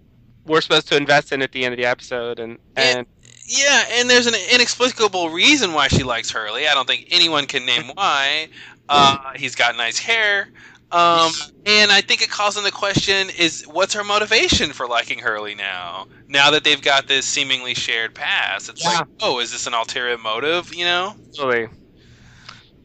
[0.44, 3.06] we're supposed to invest in at the end of the episode, and and
[3.46, 6.66] yeah, and there's an inexplicable reason why she likes Hurley.
[6.66, 8.48] I don't think anyone can name why.
[8.88, 10.48] Uh, he's got nice hair.
[10.92, 11.32] Um,
[11.66, 16.06] and I think it calls into question is what's her motivation for liking Hurley now?
[16.28, 18.98] Now that they've got this seemingly shared past, it's Yeah.
[18.98, 20.72] like, oh, is this an ulterior motive?
[20.72, 21.16] You know?
[21.36, 21.68] totally,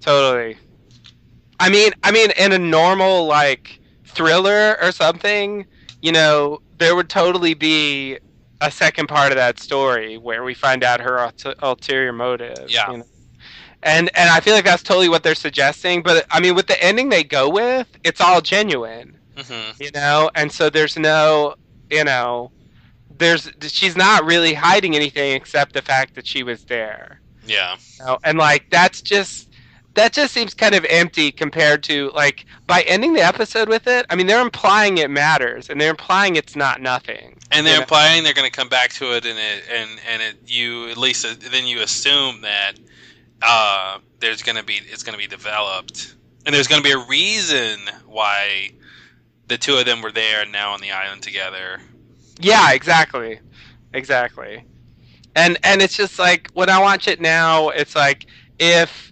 [0.02, 0.58] totally.
[1.60, 5.66] I mean, I mean, in a normal like thriller or something,
[6.02, 8.18] you know, there would totally be
[8.62, 12.70] a second part of that story where we find out her ult- ulterior motive.
[12.70, 12.92] Yeah.
[12.92, 13.04] you know?
[13.82, 16.04] And and I feel like that's totally what they're suggesting.
[16.04, 20.30] But I mean, with the ending they go with, it's all genuine, hmm you know.
[20.36, 21.56] And so there's no,
[21.90, 22.52] you know,
[23.18, 27.22] there's she's not really hiding anything except the fact that she was there.
[27.46, 27.78] Yeah.
[28.00, 28.20] You know?
[28.24, 29.50] And like that's just
[29.96, 34.06] that just seems kind of empty compared to like by ending the episode with it.
[34.10, 37.38] I mean, they're implying it matters, and they're implying it's not nothing.
[37.52, 37.84] And they're you know?
[37.84, 40.98] implying they're going to come back to it, and it, and and it, you at
[40.98, 42.74] least uh, then you assume that
[43.42, 46.16] uh, there's to be it's to be developed,
[46.46, 48.72] and there's to be a reason why
[49.48, 51.82] the two of them were there and now on the island together.
[52.40, 53.40] Yeah, exactly,
[53.94, 54.66] exactly.
[55.36, 58.26] And and it's just like when I watch it now, it's like
[58.60, 59.12] if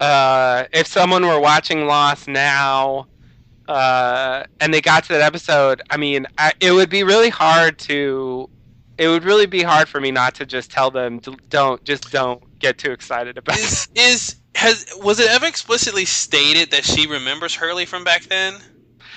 [0.00, 3.06] uh, if someone were watching Lost now,
[3.68, 7.78] uh, and they got to that episode, I mean, I, it would be really hard
[7.80, 8.48] to.
[8.96, 12.12] It would really be hard for me not to just tell them, "D- don't, just
[12.12, 13.58] don't get too excited about.
[13.58, 18.54] Is is has was it ever explicitly stated that she remembers Hurley from back then?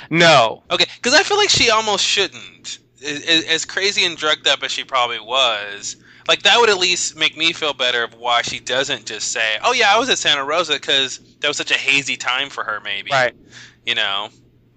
[0.09, 2.79] No, Okay, because I feel like she almost shouldn't.
[3.05, 5.95] As, as- as crazy and drugged up as she probably was,
[6.27, 9.57] like that would at least make me feel better of why she doesn't just say,
[9.63, 12.63] "Oh yeah, I was at Santa Rosa," because that was such a hazy time for
[12.63, 12.79] her.
[12.83, 13.33] Maybe, right,
[13.85, 14.29] You know.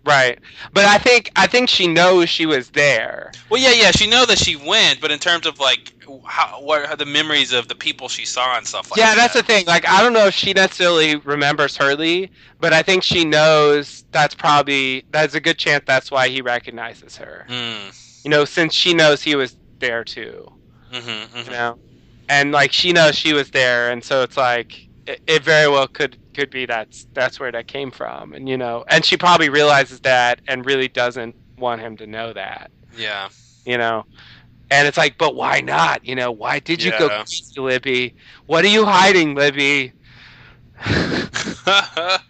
[0.05, 0.39] Right.
[0.73, 3.35] But I think I think she knows she was there.
[3.49, 3.91] Well, yeah, yeah.
[3.91, 5.95] She know that she went, but in terms of like
[6.27, 9.17] how what are the memories of the people she saw and stuff like yeah, that.
[9.17, 9.65] that's the thing.
[9.67, 14.35] Like, I don't know if she necessarily remembers Hurley, but I think she knows that's
[14.35, 17.49] probably that's a good chance that's why he recognizes her.
[17.49, 17.93] Mm,
[18.25, 20.47] You know, since she knows he was there too.
[20.93, 21.79] mm-hmm, You know,
[22.29, 25.87] and like she knows she was there, and so it's like it, it very well
[25.89, 29.49] could could be that's that's where that came from, and you know, and she probably
[29.49, 32.71] realizes that and really doesn't want him to know that.
[32.97, 33.29] Yeah.
[33.65, 34.05] You know.
[34.71, 36.05] And it's like, but why not?
[36.05, 37.25] You know, why did you go Yeah.
[37.29, 38.15] crazy, Libby?
[38.47, 39.95] What are you hiding, Libby?
[40.87, 42.21] and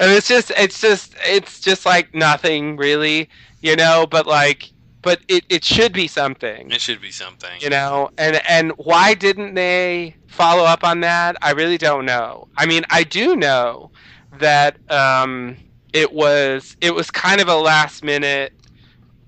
[0.00, 3.28] it's just it's just it's just like nothing really
[3.60, 4.72] you know but like
[5.02, 7.50] but it, it should be something it should be something.
[7.60, 12.48] you know and and why didn't they follow up on that i really don't know
[12.56, 13.90] i mean i do know
[14.38, 15.56] that um
[15.92, 18.52] it was it was kind of a last minute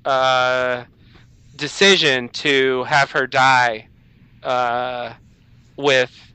[0.05, 0.85] uh
[1.57, 3.89] decision to have her die
[4.43, 5.13] uh
[5.77, 6.29] with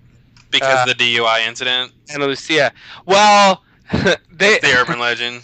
[0.53, 2.72] because uh, of the DUI incident, Ana Lucia.
[3.05, 3.64] Well,
[4.31, 5.41] they the urban legend.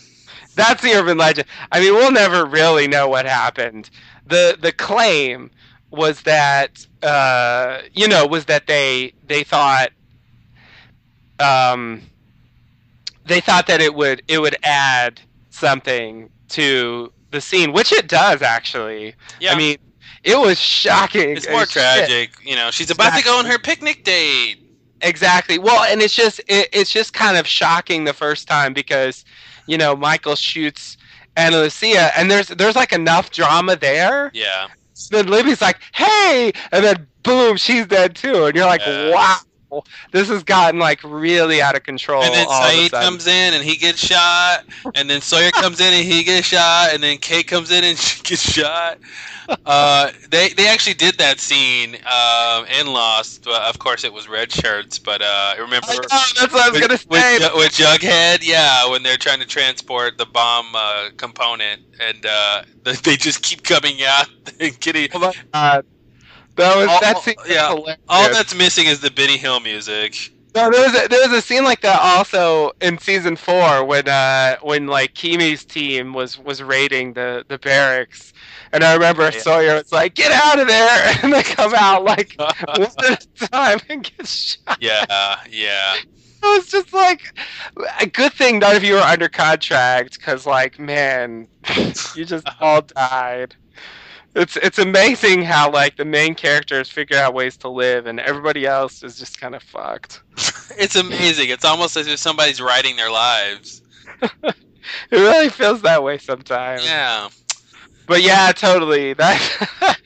[0.60, 1.48] That's the urban legend.
[1.72, 3.90] I mean, we'll never really know what happened.
[4.26, 5.52] the The claim
[5.92, 9.90] was that uh, you know was that they they thought
[11.40, 12.02] um,
[13.26, 18.42] they thought that it would it would add something to the scene, which it does
[18.42, 19.16] actually.
[19.40, 19.54] Yeah.
[19.54, 19.78] I mean,
[20.24, 21.38] it was shocking.
[21.38, 21.84] it's more as shit.
[21.84, 22.32] tragic.
[22.44, 24.58] You know, she's about to go on her picnic date.
[25.02, 25.60] Exactly.
[25.60, 29.24] Well, and it's just it, it's just kind of shocking the first time because
[29.70, 30.98] you know Michael shoots
[31.38, 34.32] Ana Lucia, and there's there's like enough drama there.
[34.34, 34.68] Yeah.
[34.94, 39.12] So then Libby's like, "Hey," and then boom, she's dead too, and you're like, Yeah.
[39.14, 39.38] "Wow,
[40.12, 43.76] this has gotten like really out of control." And then Sayid comes in and he
[43.76, 44.66] gets shot,
[44.96, 47.98] and then Sawyer comes in and he gets shot, and then Kate comes in and
[47.98, 49.00] she gets shot.
[49.66, 53.44] Uh, they they actually did that scene um, in Lost.
[53.44, 55.00] But of course, it was red shirts.
[55.00, 57.40] But uh, remember know, that's what I was with, gonna say.
[57.40, 62.64] Ju- with Jughead, yeah, when they're trying to transport the bomb uh, component, and uh,
[63.04, 64.28] they just keep coming out
[64.60, 65.10] and getting.
[65.14, 65.86] Oh my God.
[66.60, 67.98] That was All- that scene yeah, hilarious.
[68.08, 70.32] All that's missing is the Benny Hill music.
[70.56, 74.08] No, there was a, there was a scene like that also in season four when
[74.08, 78.34] uh when like Keamy's team was was raiding the the barracks,
[78.74, 79.40] and I remember Yeah.
[79.40, 83.48] Sawyer was like, "Get out of there!" and they come out like one at a
[83.48, 84.78] time and get shot.
[84.82, 85.96] Yeah, yeah.
[86.42, 87.38] It was just like
[88.00, 91.50] a good thing none of you were under contract because like man,
[92.16, 93.56] you just all died.
[94.36, 98.66] It's it's amazing how like the main characters figure out ways to live and everybody
[98.66, 100.22] else is just kind of fucked.
[100.78, 101.50] It's amazing.
[101.50, 103.82] It's almost as if somebody's writing their lives.
[105.12, 106.84] It really feels that way sometimes.
[106.86, 107.30] Yeah.
[108.08, 109.14] But yeah, totally.
[109.18, 109.98] That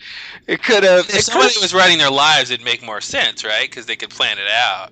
[0.48, 1.10] it could have.
[1.10, 3.70] If somebody was writing their lives, it'd make more sense, right?
[3.70, 4.92] Because they could plan it out.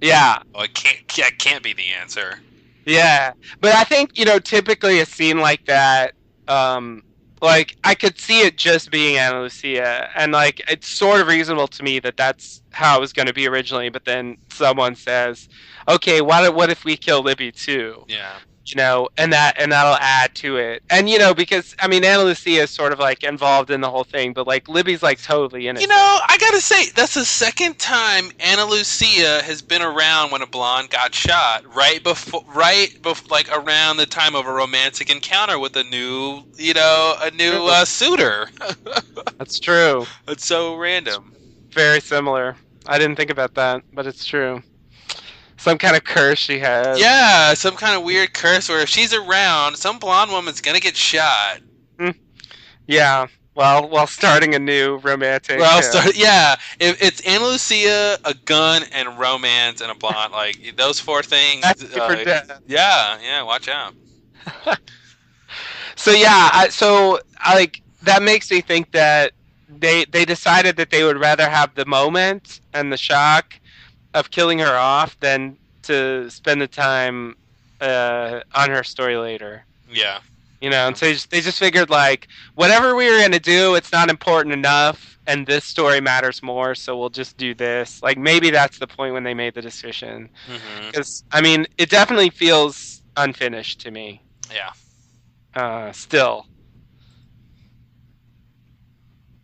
[0.00, 1.06] Yeah, Well, it can't.
[1.16, 2.38] That can't be the answer.
[2.86, 3.32] yeah.
[3.60, 6.14] But I think you know, typically a scene like that,
[6.48, 7.02] um,
[7.42, 11.68] like I could see it just being Ana Lucia, and like it's sort of reasonable
[11.68, 13.88] to me that that's how it was going to be originally.
[13.88, 15.48] But then someone says,
[15.88, 18.36] "Okay, what what if we kill Libby too?" Yeah.
[18.66, 20.82] You know, and that and that'll add to it.
[20.90, 23.90] And you know, because I mean, Ana Lucia is sort of like involved in the
[23.90, 25.82] whole thing, but like Libby's like totally in it.
[25.82, 25.94] You know,
[26.26, 30.90] I gotta say, that's the second time Ana Lucia has been around when a blonde
[30.90, 31.64] got shot.
[31.74, 36.42] Right before, right before, like around the time of a romantic encounter with a new,
[36.56, 38.48] you know, a new uh, suitor.
[39.38, 40.06] that's true.
[40.26, 41.32] it's so random.
[41.70, 42.56] Very similar.
[42.86, 44.62] I didn't think about that, but it's true.
[45.66, 47.00] Some kind of curse she has.
[47.00, 50.96] Yeah, some kind of weird curse where if she's around, some blonde woman's gonna get
[50.96, 51.58] shot.
[52.86, 53.26] Yeah.
[53.56, 55.58] Well, while starting a new romantic.
[55.58, 60.30] Well, uh, start, yeah, if it's Ana Lucia, a gun, and romance, and a blonde,
[60.30, 61.64] like those four things.
[61.64, 63.92] Uh, yeah, yeah, watch out.
[65.96, 69.32] So yeah, I, so I, like that makes me think that
[69.68, 73.58] they they decided that they would rather have the moment and the shock
[74.16, 77.36] of killing her off than to spend the time
[77.80, 79.64] uh, on her story later.
[79.88, 80.18] Yeah.
[80.60, 83.74] You know, and so they just, they just figured like whatever we were gonna do,
[83.74, 88.02] it's not important enough, and this story matters more, so we'll just do this.
[88.02, 90.30] Like maybe that's the point when they made the decision,
[90.86, 94.22] because I mean, it definitely feels unfinished to me.
[94.52, 94.72] Yeah.
[95.54, 96.46] Uh, still,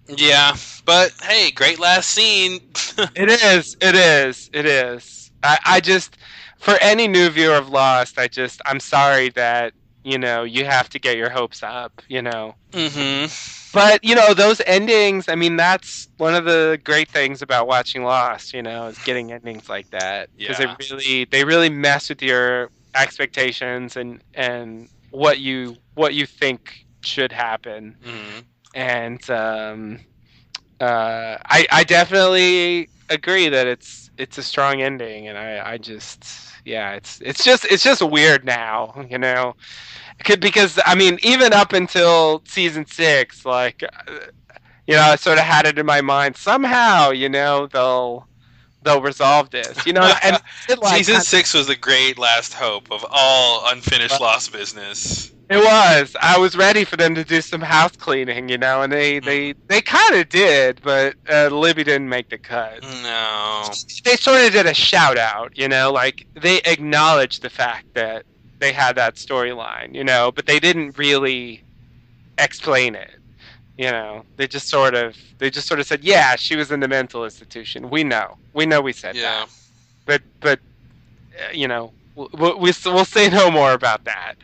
[0.09, 0.55] Yeah,
[0.85, 2.61] but hey, great last scene.
[3.15, 5.31] it is, it is, it is.
[5.43, 6.17] I, I just,
[6.59, 9.75] for any new viewer of Lost, I just, I'm sorry that
[10.05, 12.03] you know you have to get your hopes up.
[12.09, 12.57] You know.
[12.75, 13.27] hmm
[13.73, 15.29] But you know those endings.
[15.29, 18.53] I mean, that's one of the great things about watching Lost.
[18.53, 20.77] You know, is getting endings like that because Yeah.
[20.79, 26.87] they really they really mess with your expectations and and what you what you think
[27.05, 27.97] should happen.
[28.03, 28.41] hmm
[28.75, 29.99] And um,
[30.81, 36.25] uh, I I definitely agree that it's it's a strong ending, and I I just
[36.65, 39.07] yeah it's it's just it's just weird now.
[39.09, 39.57] You know.
[40.39, 44.13] Because I mean, even up until season six, like uh,
[44.87, 48.27] you know, I sort of had it in my mind somehow, you know, they'll
[48.83, 52.91] they'll resolve this, you know, and it, like, Season six was the great last hope
[52.91, 55.33] of all unfinished Lost business.
[55.53, 56.17] It was.
[56.21, 59.55] I was ready for them to do some house cleaning, you know, and they they
[59.69, 62.83] they kind of did, but uh, Libby didn't make the cut.
[62.83, 63.71] No.
[64.05, 68.25] They sort of did a shout out, you know, like they acknowledged the fact that
[68.59, 71.63] they had that storyline, you know, but they didn't really
[72.39, 73.11] explain it.
[73.79, 76.81] You know, they just sort of they just sort of said, "Yeah, she was in
[76.81, 77.91] the mental institution.
[77.91, 79.23] We know, we know, we said Yeah.
[79.47, 79.49] that."
[80.05, 80.61] But but
[81.39, 84.35] uh, you know, we'll, we we'll say no more about that.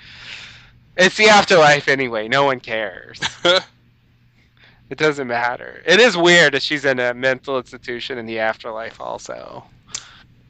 [0.99, 2.27] It's the afterlife anyway.
[2.29, 3.21] No one cares.
[3.45, 5.81] it doesn't matter.
[5.87, 9.65] It is weird that she's in a mental institution in the afterlife, also.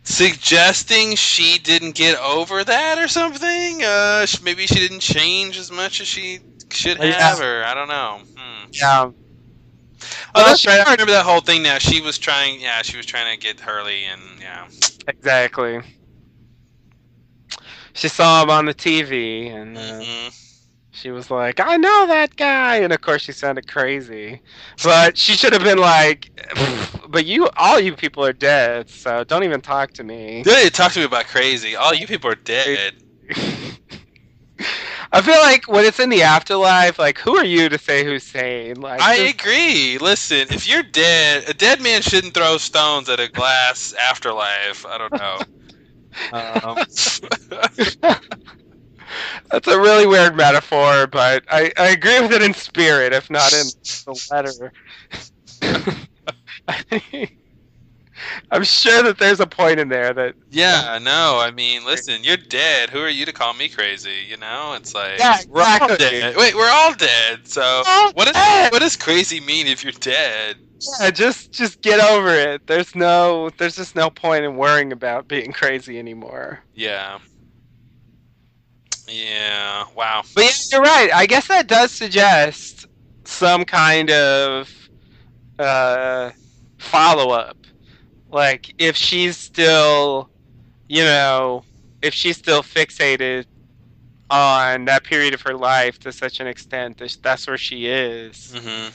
[0.05, 3.85] Suggesting she didn't get over that or something?
[3.85, 7.13] Uh, maybe she didn't change as much as she should Yeah.
[7.13, 8.21] have, or I don't know.
[8.39, 8.67] Hmm.
[8.73, 9.11] Yeah.
[10.35, 10.81] Oh, that's right.
[10.81, 11.79] I remember that whole thing now.
[11.79, 14.67] She was trying, yeah, she was trying to get Hurley, and yeah.
[15.09, 15.83] Exactly.
[17.99, 20.29] She saw him on the TV, and uh, hmm
[20.93, 24.41] she was like, "I know that guy," and of course she sounded crazy,
[24.85, 26.31] but she should have been like,
[27.09, 30.93] "But you, all you people are dead, so don't even talk to me." Dude, talk
[30.93, 31.75] to me about crazy.
[31.75, 32.95] All you people are dead.
[35.13, 38.25] I feel like when it's in the afterlife, like, who are you to say who's
[38.25, 38.81] sane?
[38.81, 39.99] Like, I just- agree.
[39.99, 44.85] Listen, if you're dead, a dead man shouldn't throw stones at a glass afterlife.
[44.87, 45.39] I don't know.
[46.33, 46.79] Um,
[49.51, 53.53] That's a really weird metaphor, but I, I agree with it in spirit, if not
[53.53, 53.73] in
[54.07, 54.73] the letter.
[58.51, 62.37] I'm sure that there's a point in there that yeah, no, I mean, listen, you're
[62.37, 62.91] dead.
[62.91, 64.25] Who are you to call me crazy?
[64.29, 66.37] You know, it's like Yeah, we're all dead.
[66.37, 67.47] Wait, we're all dead.
[67.47, 68.73] So all what does dead.
[68.73, 70.57] what does crazy mean if you're dead?
[71.01, 72.67] yeah, just just get over it.
[72.67, 76.61] There's no there's just no point in worrying about being crazy anymore.
[76.75, 77.19] Yeah.
[79.09, 79.85] Yeah.
[79.97, 80.23] Wow.
[80.35, 81.11] But yeah, you're right.
[81.13, 82.87] I guess that does suggest
[83.25, 84.73] some kind of
[85.59, 86.31] uh,
[86.79, 87.58] follow up.
[88.31, 90.31] Like if she's still,
[90.89, 91.65] you know,
[92.03, 93.47] if she's still fixated
[94.31, 98.53] on that period of her life to such an extent that that's where she is.
[98.55, 98.89] hmm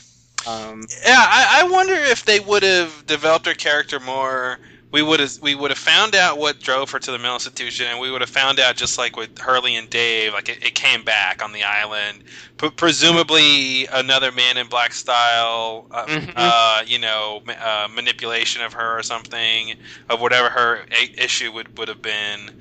[0.50, 4.60] Um, Yeah, I, I wonder if they would have developed her character more.
[4.94, 7.88] We would have we would have found out what drove her to the mental institution,
[7.88, 10.76] and we would have found out just like with Hurley and Dave, like it, it
[10.76, 12.24] came back on the island.
[12.60, 16.34] P- presumably, another Man in Black style, uh, Mhm.
[16.36, 19.76] uh, you know, uh, manipulation of her or something
[20.10, 22.52] of whatever her a- issue would would have been.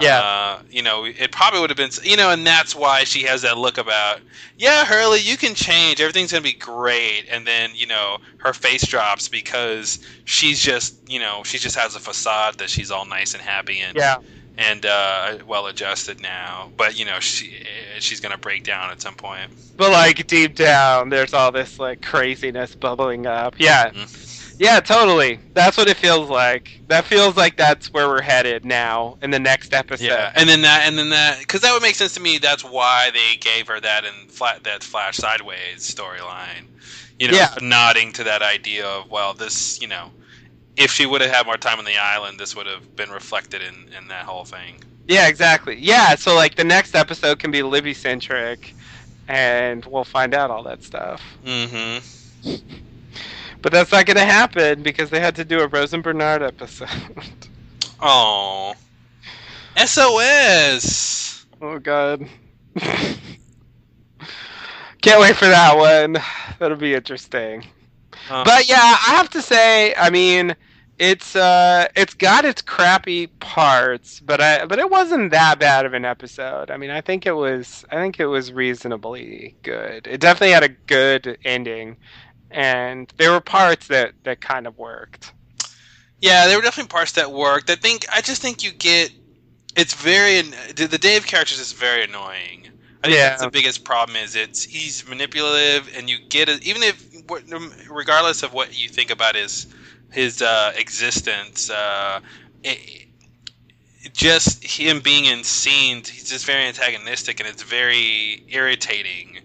[0.00, 0.20] Yeah.
[0.20, 3.42] Uh, you know, it probably would have been, you know, and that's why she has
[3.42, 4.20] that look about,
[4.56, 6.00] yeah, Hurley, you can change.
[6.00, 7.24] Everything's going to be great.
[7.30, 11.96] And then, you know, her face drops because she's just, you know, she just has
[11.96, 14.18] a facade that she's all nice and happy and, yeah,
[14.58, 16.70] and uh, well adjusted now.
[16.76, 17.64] But, you know, she
[17.98, 19.50] she's going to break down at some point.
[19.76, 23.54] but like deep down, there's all this like craziness bubbling up.
[23.58, 23.92] Yeah,
[24.58, 25.40] yeah, totally.
[25.54, 26.80] That's what it feels like.
[26.88, 30.04] That feels like that's where we're headed now in the next episode.
[30.06, 32.38] Yeah, and then that, and then that, because that would make sense to me.
[32.38, 36.66] That's why they gave her that in flat that Flash Sideways storyline.
[37.18, 37.54] You know, Yeah.
[37.60, 40.10] nodding to that idea of well, this, you know,
[40.76, 43.62] if she would have had more time on the island, this would have been reflected
[43.62, 44.82] in in that whole thing.
[45.06, 45.76] Yeah, exactly.
[45.76, 48.74] Yeah, so like the next episode can be Libby centric,
[49.26, 51.22] and we'll find out all that stuff.
[51.44, 52.56] Mm-hmm.
[53.60, 56.42] But that's not going to happen because they had to do a Rose and Bernard
[56.42, 56.88] episode.
[58.00, 58.74] Oh,
[59.76, 61.46] SOS.
[61.60, 62.28] oh God.
[65.00, 66.16] Can't wait for that one.
[66.58, 67.64] That'll be interesting.
[68.30, 70.54] Uh, But yeah, I have to say, I mean,
[70.98, 75.94] it's uh, it's got its crappy parts, but I but it wasn't that bad of
[75.94, 76.70] an episode.
[76.70, 80.06] I mean, I think it was I think it was reasonably good.
[80.08, 81.96] It definitely had a good ending,
[82.50, 85.32] and there were parts that that kind of worked.
[86.20, 87.70] Yeah, there were definitely parts that worked.
[87.70, 89.10] I think I just think you get
[89.76, 92.68] it's very the Dave character is just very annoying.
[93.02, 93.28] I think Yeah.
[93.30, 97.06] that's the biggest problem is it's he's manipulative and you get it even if
[97.90, 99.66] regardless of what you think about his
[100.12, 102.20] his uh, existence, uh,
[102.64, 103.06] it,
[104.00, 109.38] it just him being in scenes, he's just very antagonistic and it's very irritating.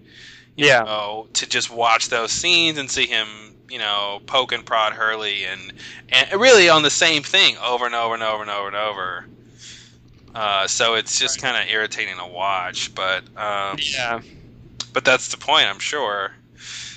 [0.58, 0.86] You Yeah.
[0.86, 5.46] know, to just watch those scenes and see him, you know, poke and prod Hurley
[5.46, 5.74] and
[6.10, 9.28] and really on the same thing over and over and over and over and over.
[10.34, 14.22] Uh, so it's just kind of irritating to watch, but um, Yeah,
[14.94, 16.34] but that's the point, I'm sure,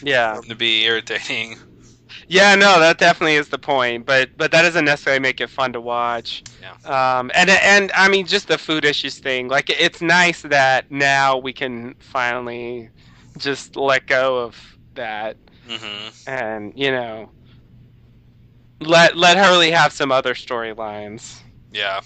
[0.03, 1.57] yeah, to be irritating.
[2.29, 2.55] yeah.
[2.55, 4.07] No, that definitely is the point.
[4.07, 6.45] But but that doesn't necessarily make it fun to watch.
[6.61, 6.77] Yeah.
[6.85, 9.49] Um, and and I mean, just the food issues thing.
[9.49, 12.91] Like, it's nice that now we can finally
[13.37, 15.37] just let go of that,
[15.67, 17.31] hmm and you know,
[18.81, 21.43] let let Hurley have some other storylines.
[21.73, 22.01] Yeah.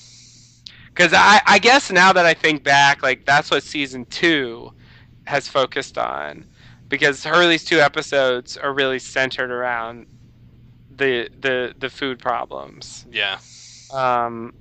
[0.94, 4.72] Because I I guess now that I think back, like that's what season two
[5.26, 6.46] has focused on,
[6.88, 10.06] because Hurley's two episodes are really centered around
[10.90, 13.06] the the the food problems.
[13.10, 13.38] Yeah.
[13.90, 14.52] Um,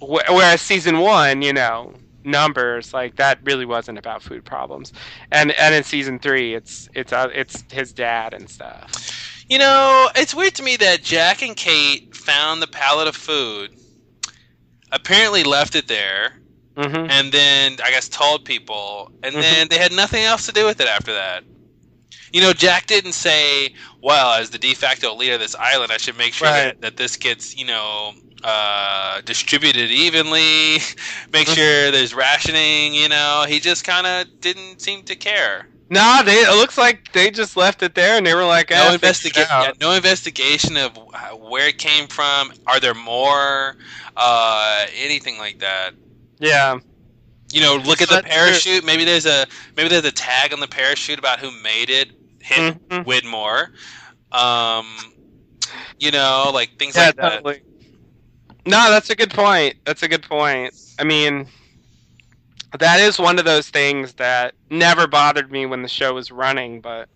[0.00, 1.94] wh- whereas season one, you know,
[2.26, 4.92] numbers like that really wasn't about food problems,
[5.32, 9.44] and and in season three, it's it's uh, it's his dad and stuff.
[9.48, 13.70] You know, it's weird to me that Jack and Kate found the pallet of food,
[14.92, 16.40] apparently left it there,
[16.76, 20.66] hmm and then I guess told people, and then they had nothing else to do
[20.66, 21.44] with it after that.
[22.32, 25.96] You know, Jack didn't say, "Well, as the de facto leader of this island, I
[25.98, 26.64] should make sure Right.
[26.66, 28.12] that, that this gets, you know,
[28.46, 30.78] uh, distributed evenly,
[31.32, 35.68] make sure there's rationing." You know, he just kind of didn't seem to care.
[35.90, 38.90] No, they it looks like they just left it there, and they were like, No
[38.90, 39.48] eh, investigation.
[39.60, 42.52] Yeah, no investigation of uh, where it came from.
[42.66, 43.76] Are there more?
[44.16, 45.92] Uh, anything like that.
[46.38, 46.78] yeah.
[47.52, 48.84] You know, look at the parachute.
[48.84, 49.46] Maybe there's a
[49.76, 52.10] maybe there's a tag on the parachute about who made it.
[52.40, 53.04] Hit Mhm.
[53.04, 53.68] Widmore.
[54.32, 54.86] Um,
[55.98, 57.42] you know, like things Yeah, like that.
[57.42, 57.62] totally.
[58.66, 59.76] No, that's a good point.
[59.84, 60.74] That's a good point.
[60.98, 61.46] I mean,
[62.78, 66.80] that is one of those things that never bothered me when the show was running,
[66.80, 67.08] but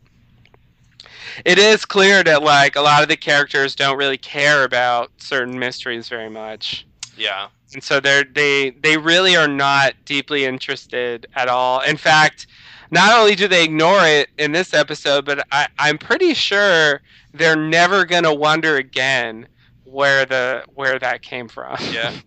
[1.45, 5.59] it is clear that like a lot of the characters don't really care about certain
[5.59, 6.87] mysteries very much.
[7.17, 7.49] Yeah.
[7.73, 11.81] And so they're they they really are not deeply interested at all.
[11.81, 12.47] In fact,
[12.93, 17.01] not only do they ignore it in this episode, but I, I'm pretty sure
[17.33, 19.49] they're never gonna wonder again
[19.91, 21.77] where the where that came from.
[21.93, 22.15] Yeah.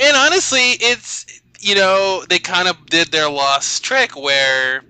[0.00, 1.26] And honestly, it's
[1.60, 4.82] you know they kind of did their lost trick where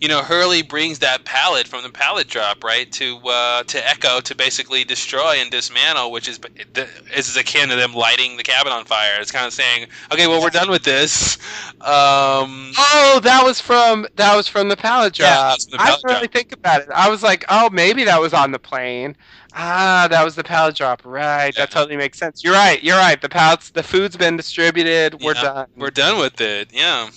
[0.00, 4.22] you know Hurley brings that pallet from the pallet drop right to uh, to Eko
[4.22, 6.38] to basically destroy and dismantle, which is
[6.74, 9.20] this is akin to them lighting the cabin on fire.
[9.20, 11.36] It's kind of saying, okay, well we're done with this.
[11.80, 15.58] Um, oh, that was from that was from the pallet drop.
[15.58, 16.88] Yeah, the pallet I didn't really think about it.
[16.94, 19.16] I was like, oh, maybe that was on the plane.
[19.58, 21.02] Ah, that was the pallet drop.
[21.04, 21.62] Right, Yeah.
[21.64, 22.44] that totally makes sense.
[22.44, 22.82] You're right.
[22.82, 23.20] You're right.
[23.20, 25.22] The pallets, the food's been distributed.
[25.22, 25.66] We're Yeah, done.
[25.76, 26.68] we're done with it.
[26.72, 27.08] Yeah.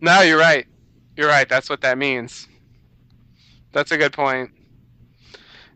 [0.00, 0.66] No, you're right.
[1.16, 1.46] You're right.
[1.48, 2.48] That's what that means.
[3.72, 4.50] That's a good point.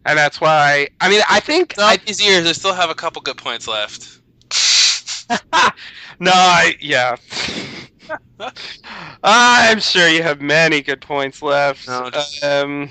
[0.07, 0.89] And that's why.
[1.01, 1.75] I mean, I think.
[1.79, 4.19] I, these years, I still have a couple good points left.
[6.19, 7.17] no, I yeah.
[9.23, 11.87] I'm sure you have many good points left.
[11.89, 12.91] No, just- um,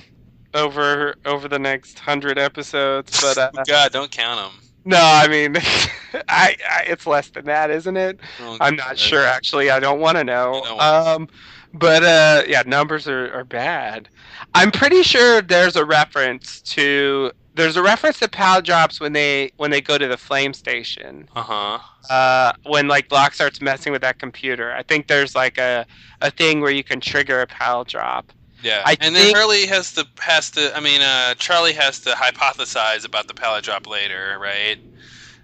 [0.56, 4.61] over over the next hundred episodes, but uh, God, don't count them.
[4.86, 5.56] no, I mean,
[6.30, 8.19] I, I it's less than that, isn't it?
[8.61, 9.69] I'm not sure actually.
[9.69, 10.56] I don't want to know.
[10.56, 11.27] You don't wanna- Um,
[11.73, 14.07] but uh, yeah, numbers are, are bad.
[14.53, 19.52] I'm pretty sure there's a reference to there's a reference to pal drops when they
[19.57, 21.27] when they go to the flame station.
[21.36, 21.80] Uh huh.
[22.10, 25.86] Uh, when like Locke starts messing with that computer, I think there's like a
[26.22, 28.32] a thing where you can trigger a pal drop.
[28.66, 30.76] Yeah, I and then Hurley has to has to.
[30.76, 34.80] I mean, uh, Charlie has to hypothesize about the pallet drop later, right?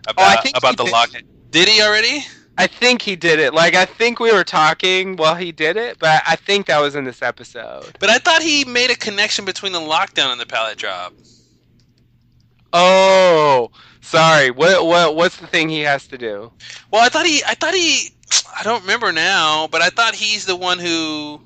[0.07, 1.11] About Oh, about the did lock.
[1.51, 2.25] Did he already?
[2.57, 3.53] I think he did it.
[3.53, 6.95] Like I think we were talking while he did it, but I think that was
[6.95, 7.95] in this episode.
[7.99, 11.13] But I thought he made a connection between the lockdown and the pallet drop.
[12.73, 13.69] Oh,
[14.01, 14.49] sorry.
[14.49, 16.51] What what what's the thing he has to do?
[16.89, 17.43] Well, I thought he.
[17.45, 18.15] I thought he.
[18.57, 21.41] I don't remember now, but I thought he's the one who,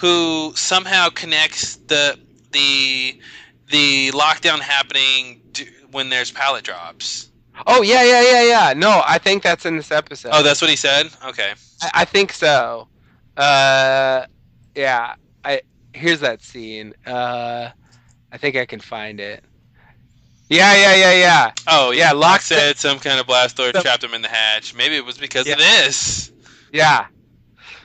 [0.00, 2.18] who somehow connects the
[2.52, 3.20] the
[3.68, 5.40] the lockdown happening
[5.90, 7.30] when there's pallet drops.
[7.66, 8.72] Oh yeah yeah yeah yeah.
[8.74, 10.30] No, I think that's in this episode.
[10.32, 11.08] Oh, that's what he said.
[11.26, 11.52] Okay.
[11.82, 12.88] I, I think so.
[13.36, 14.24] Uh,
[14.74, 15.14] yeah.
[15.44, 15.60] I
[15.92, 16.94] here's that scene.
[17.06, 17.68] Uh,
[18.32, 19.44] I think I can find it.
[20.48, 21.52] Yeah yeah yeah yeah.
[21.68, 24.74] Oh yeah, Locke said some kind of blast door So- trapped him in the hatch.
[24.74, 25.52] Maybe it was because Yeah.
[25.54, 26.32] of this.
[26.72, 27.06] Yeah.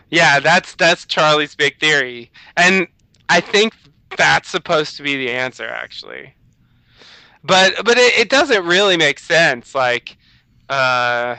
[0.10, 2.32] Yeah, that's that's Charlie's big theory.
[2.57, 2.88] And
[3.30, 3.73] I think
[4.18, 6.34] that's supposed to be the answer actually.
[7.44, 10.18] But but it, it doesn't really make sense like
[10.69, 11.38] uh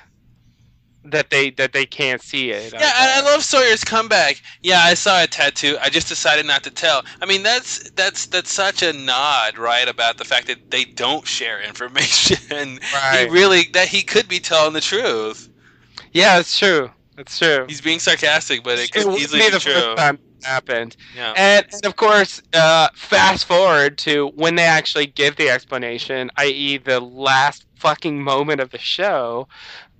[1.10, 2.72] that they that they can't see it.
[2.72, 4.42] Yeah, and I love Sawyer's comeback.
[4.62, 5.78] Yeah, I saw a tattoo.
[5.80, 7.04] I just decided not to tell.
[7.20, 11.26] I mean, that's that's that's such a nod, right, about the fact that they don't
[11.26, 12.80] share information.
[12.92, 13.26] Right.
[13.26, 15.48] He really that he could be telling the truth.
[16.12, 16.90] Yeah, it's true.
[17.18, 17.64] It's true.
[17.66, 19.72] He's being sarcastic, but it could easily be the true.
[19.72, 20.96] first time it happened.
[21.14, 21.32] Yeah.
[21.36, 26.78] And, and of course, uh, fast forward to when they actually give the explanation, i.e.,
[26.78, 29.48] the last fucking moment of the show,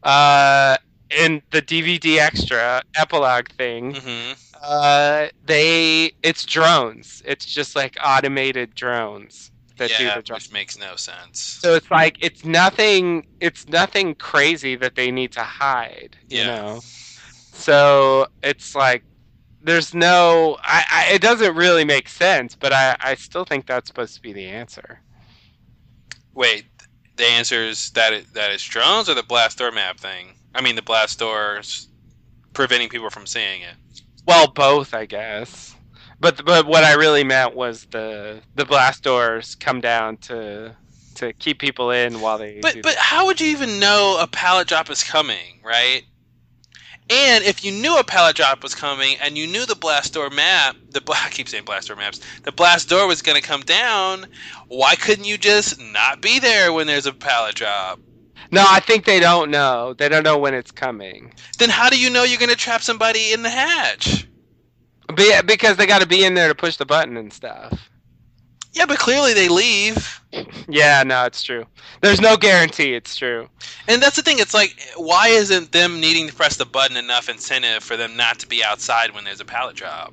[0.02, 0.76] uh,
[1.10, 3.94] in the DVD extra epilogue thing.
[3.94, 4.32] hmm
[4.62, 7.22] Uh, they it's drones.
[7.24, 10.44] It's just like automated drones that do the drones.
[10.44, 11.38] which makes no sense.
[11.60, 13.24] So it's like it's nothing.
[13.40, 16.16] It's nothing crazy that they need to hide.
[16.28, 16.46] You Yeah.
[16.46, 16.80] know.
[17.56, 19.02] So it's like
[19.62, 20.56] there's no.
[20.62, 21.14] I, I.
[21.14, 22.96] It doesn't really make sense, but I.
[23.00, 25.00] I still think that's supposed to be the answer.
[26.34, 26.66] Wait,
[27.16, 30.34] the answer is that it, that is drones or the blast door map thing.
[30.54, 31.88] I mean, the blast doors
[32.52, 33.74] preventing people from seeing it.
[34.26, 35.74] Well, both, I guess.
[36.20, 40.76] But but what I really meant was the the blast doors come down to
[41.16, 42.60] to keep people in while they.
[42.60, 46.04] But but how would you even know a pallet drop is coming, right?
[47.08, 50.28] And if you knew a pallet drop was coming and you knew the blast door
[50.28, 53.62] map, the I keep saying blast door maps, the blast door was going to come
[53.62, 54.26] down,
[54.68, 58.00] why couldn't you just not be there when there's a pallet drop?
[58.50, 59.94] No, I think they don't know.
[59.94, 61.34] They don't know when it's coming.
[61.58, 64.28] Then how do you know you're going to trap somebody in the hatch?
[65.14, 67.90] Be, because they got to be in there to push the button and stuff.
[68.76, 70.20] Yeah, but clearly they leave.
[70.68, 71.64] Yeah, no, it's true.
[72.02, 73.48] There's no guarantee it's true.
[73.88, 74.38] And that's the thing.
[74.38, 78.38] It's like, why isn't them needing to press the button enough incentive for them not
[78.40, 80.12] to be outside when there's a pallet drop?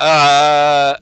[0.00, 0.96] Uh,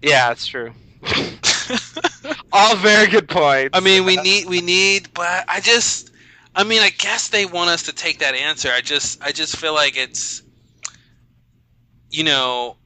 [0.00, 0.72] yeah, it's true.
[2.52, 3.76] All very good points.
[3.76, 6.10] I mean, we need, we need, but I just,
[6.56, 8.70] I mean, I guess they want us to take that answer.
[8.70, 10.42] I just, I just feel like it's,
[12.08, 12.78] you know,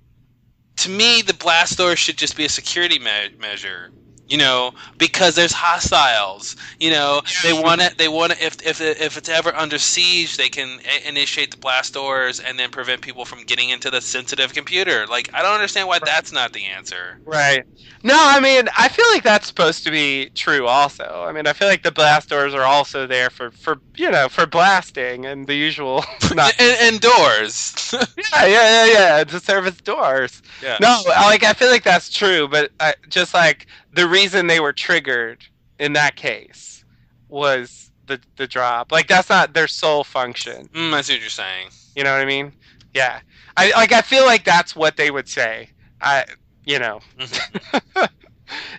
[0.76, 3.90] to me, the blast door should just be a security me- measure.
[4.28, 6.56] You know, because there's hostiles.
[6.80, 7.94] You know, they want to.
[7.96, 8.44] They want to.
[8.44, 12.70] If if if it's ever under siege, they can initiate the blast doors and then
[12.70, 15.06] prevent people from getting into the sensitive computer.
[15.06, 17.18] Like, I don't understand why that's not the answer.
[17.24, 17.64] Right.
[18.02, 20.66] No, I mean, I feel like that's supposed to be true.
[20.66, 24.10] Also, I mean, I feel like the blast doors are also there for for you
[24.10, 26.04] know for blasting and the usual.
[26.34, 27.74] Not, and, and doors.
[27.92, 28.86] yeah, yeah, yeah,
[29.18, 29.24] yeah.
[29.24, 30.42] To service doors.
[30.62, 30.78] yeah.
[30.80, 33.66] No, like I feel like that's true, but I, just like
[33.96, 35.44] the reason they were triggered
[35.80, 36.84] in that case
[37.28, 38.92] was the the drop.
[38.92, 40.68] Like that's not their sole function.
[40.68, 41.68] Mm, I see what you're saying.
[41.96, 42.52] You know what I mean?
[42.94, 43.20] Yeah.
[43.56, 45.70] I like I feel like that's what they would say.
[46.00, 46.24] I
[46.64, 47.00] you know.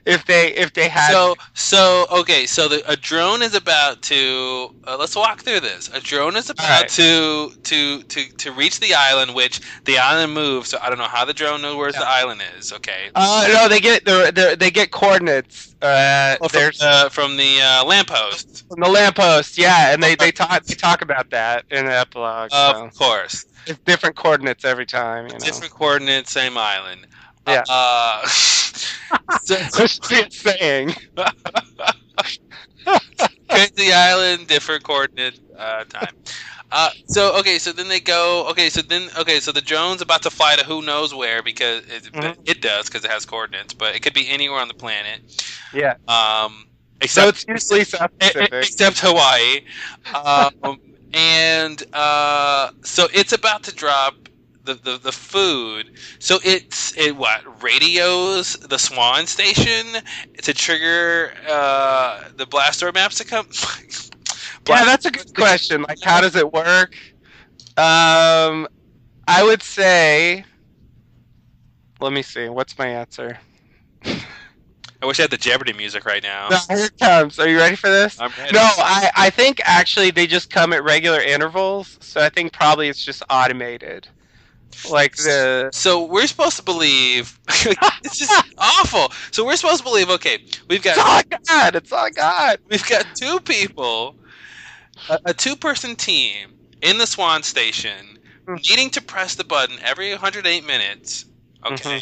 [0.05, 2.45] if they if they had So so okay.
[2.45, 4.73] So the, a drone is about to.
[4.85, 5.89] Uh, let's walk through this.
[5.93, 6.89] A drone is about Alright.
[6.89, 10.69] to to to to reach the island, which the island moves.
[10.69, 12.71] So I don't know how the drone knows where the island is.
[12.73, 13.09] Okay.
[13.15, 15.75] uh, no, they get they they they get coordinates.
[15.81, 18.67] Uh, Well, from, there's uh, from the uh, lamppost.
[18.67, 22.51] from the lamppost, yeah, and they they talk they talk about that in the epilogue.
[22.51, 22.85] so.
[22.85, 25.27] Of course, It's different coordinates every time.
[25.27, 25.39] You know?
[25.39, 27.07] different coordinates, same island.
[27.47, 27.63] Yeah.
[29.29, 29.55] So,
[30.09, 30.93] be saying.
[33.49, 36.11] crazy island, different coordinate uh, time.
[36.71, 38.47] Uh, so okay, so then they go.
[38.49, 41.83] Okay, so then okay, so the drone's about to fly to who knows where because
[41.87, 42.35] it, Mhm.
[42.45, 45.21] it does because it has coordinates, but it could be anywhere on the planet.
[45.73, 45.93] Yeah.
[46.07, 46.65] Um,
[47.03, 48.51] So except it's usually South Pacific.
[48.61, 49.61] except Hawaii.
[50.13, 50.77] Um,
[51.13, 54.13] and uh, so it's about to drop
[54.67, 55.91] the, the, the food.
[56.19, 59.85] So it's it what radios the Swan station
[60.43, 63.47] to trigger uh, the blast door maps to come.
[64.69, 65.85] Yeah, that's a good question.
[65.87, 66.93] Like, how does it work?
[67.77, 68.67] Um,
[69.25, 70.43] I would say.
[72.01, 72.49] Let me see.
[72.49, 73.39] What's my answer?
[75.01, 76.49] I wish I had the Jeopardy music right now.
[76.49, 77.37] No, here it comes.
[77.39, 78.19] Are you ready for this?
[78.19, 78.53] I'm ready.
[78.53, 82.89] No, I, I think actually they just come at regular intervals, so I think probably
[82.89, 84.07] it's just automated.
[84.83, 87.39] Like the So we're supposed to believe
[88.03, 89.11] it's just awful.
[89.31, 90.39] So we're supposed to believe okay,
[90.69, 92.59] we've it's all got God, it's all God.
[92.69, 94.17] we've got two people,
[95.09, 98.17] a, a two-person team in the Swan Station,
[98.47, 98.57] Hmm.
[98.69, 101.25] needing to press the button every 108 minutes.
[101.65, 102.01] Okay,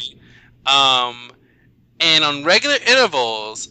[0.68, 0.72] Mm-hmm.
[0.72, 1.30] um,
[2.00, 3.68] and on regular intervals,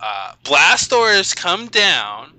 [0.00, 2.32] uh, blast doors come down.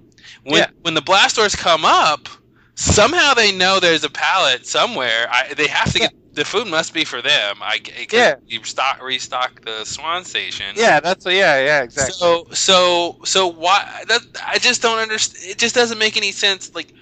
[0.44, 0.70] When Yeah.
[0.82, 2.28] when the blast doors come up,
[2.76, 5.28] somehow they know there's a pallet somewhere.
[5.30, 7.58] I, they have to get the food must be for them.
[7.62, 7.80] I
[8.12, 8.36] Yeah.
[8.48, 10.68] You stock restock the Swan Station.
[10.76, 11.34] Yeah, that's what.
[11.34, 12.14] Yeah, yeah, exactly.
[12.14, 15.52] So so so why that I just don't understand.
[15.52, 16.74] It just doesn't make any sense.
[16.74, 16.94] Like,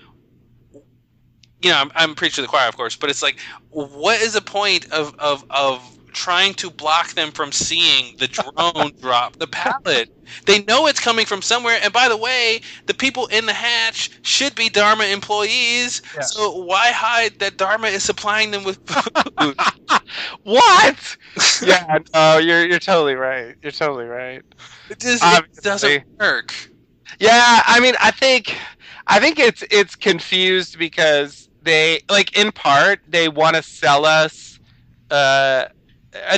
[1.61, 3.39] you know, I'm, I'm preaching to the choir, of course, but it's like,
[3.69, 8.91] what is the point of of of trying to block them from seeing the drone
[9.01, 10.09] drop the pallet?
[10.45, 14.11] They know it's coming from somewhere, and by the way, the people in the hatch
[14.21, 16.01] should be Dharma employees.
[16.13, 16.21] Yeah.
[16.21, 19.57] So why hide that Dharma is supplying them with food?
[20.43, 21.17] what?
[21.63, 23.55] yeah, no, you're you're totally right.
[23.61, 24.43] You're totally right.
[24.89, 26.53] It just it doesn't work.
[27.19, 28.55] Yeah, I mean, I think,
[29.07, 34.59] I think it's it's confused because they like in part they want to sell us.
[35.09, 35.65] Uh,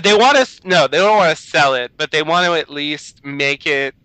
[0.03, 0.59] they want us.
[0.63, 3.95] No, they don't want to sell it, but they want to at least make it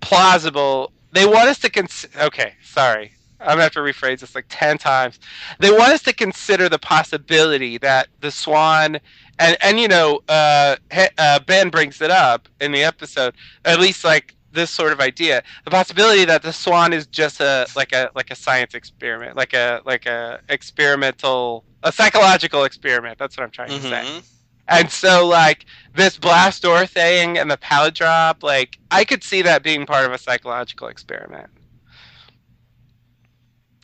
[0.00, 0.92] plausible.
[1.12, 2.06] They want us to cons.
[2.20, 3.12] Okay, sorry.
[3.38, 5.18] I'm gonna have to rephrase this like ten times.
[5.60, 8.98] They want us to consider the possibility that the Swan
[9.38, 10.76] and and you know uh,
[11.18, 13.34] uh, Ben brings it up in the episode.
[13.64, 17.66] At least like this sort of idea, the possibility that the Swan is just a
[17.76, 23.18] like a like a science experiment, like a like a experimental, a psychological experiment.
[23.18, 24.20] That's what I'm trying to say.
[24.68, 25.64] And so, like
[25.94, 30.04] this blast door thing and the pallet drop, like I could see that being part
[30.04, 31.50] of a psychological experiment.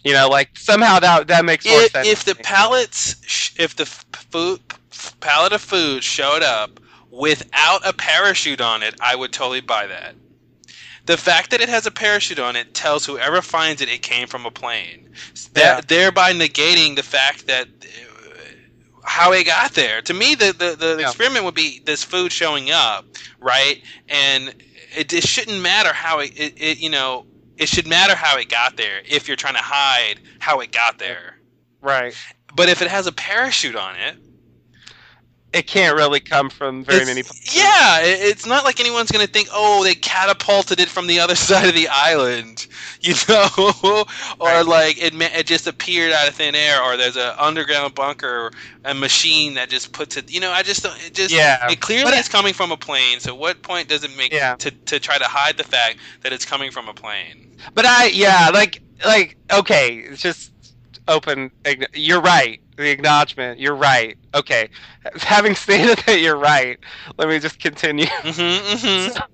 [0.04, 2.08] You know, like somehow that that makes more if, sense.
[2.08, 3.16] if the pallets
[3.58, 4.60] if the food
[5.20, 6.80] pallet of food showed up
[7.10, 10.14] without a parachute on it i would totally buy that
[11.06, 14.26] the fact that it has a parachute on it tells whoever finds it it came
[14.28, 15.10] from a plane
[15.56, 15.80] Yeah.
[15.80, 17.68] thereby negating the fact that
[19.04, 20.00] how it got there.
[20.02, 21.08] To me the, the, the Yeah.
[21.08, 23.04] experiment would be this food showing up
[23.42, 23.82] right?
[24.08, 24.54] And
[24.96, 27.26] it, it shouldn't matter how it, it, it you know
[27.56, 30.98] it should matter how it got there if you're trying to hide how it got
[30.98, 31.38] there.
[31.80, 32.16] Right,
[32.54, 34.16] but if it has a parachute on it,
[35.52, 37.22] it can't really come from very it's- many.
[37.22, 37.54] places.
[37.56, 41.34] yeah, it's not like anyone's going to think, oh, they catapulted it from the other
[41.48, 42.66] side of the island.
[43.02, 43.48] you know,
[44.38, 44.62] or Right.
[44.66, 48.52] like it it just appeared out of thin air, or there's an underground bunker,
[48.84, 50.30] a machine that just puts it.
[50.32, 50.96] You know, I just don't.
[51.04, 51.68] It just Yeah.
[51.70, 53.18] it clearly But I- coming from a plane.
[53.20, 54.54] So what point does it make Yeah.
[54.56, 57.50] to to try to hide the fact that it's coming from a plane?
[57.74, 60.50] But I, yeah, like, like, okay, it's just
[61.08, 61.50] open.
[61.94, 62.60] You're right.
[62.76, 63.58] The acknowledgement.
[63.60, 64.16] You're right.
[64.34, 64.70] Okay.
[65.16, 66.78] Having stated that you're right,
[67.18, 68.06] let me just continue.
[68.06, 69.18] Mm-hmm, mm-hmm.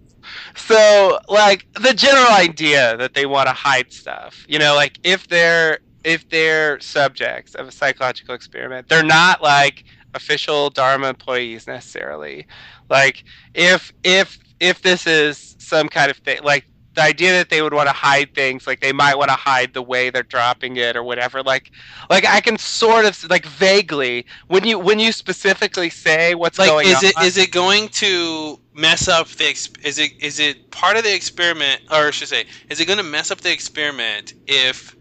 [0.54, 5.26] So, like, the general idea that they want to hide stuff, you know, like if
[5.28, 9.84] they're if they're subjects of a psychological experiment, they're not like
[10.14, 12.46] official Dharma employees necessarily.
[12.90, 16.66] Like, if if if this is some kind of thing, like
[16.98, 19.74] the idea that they would want to hide things, like they might want to hide
[19.74, 21.42] the way they're dropping it or whatever.
[21.42, 21.70] Like,
[22.10, 26.74] like I can sort of like vaguely when you when you specifically say what's Like,
[26.74, 27.02] going is on.
[27.02, 29.50] it is it going to mess up the?
[29.84, 32.98] Is it is it part of the experiment, or I should say, is it going
[32.98, 34.96] to mess up the experiment if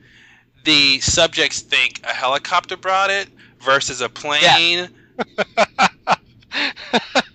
[0.64, 3.30] the subjects think a helicopter brought it
[3.60, 4.90] versus a plane?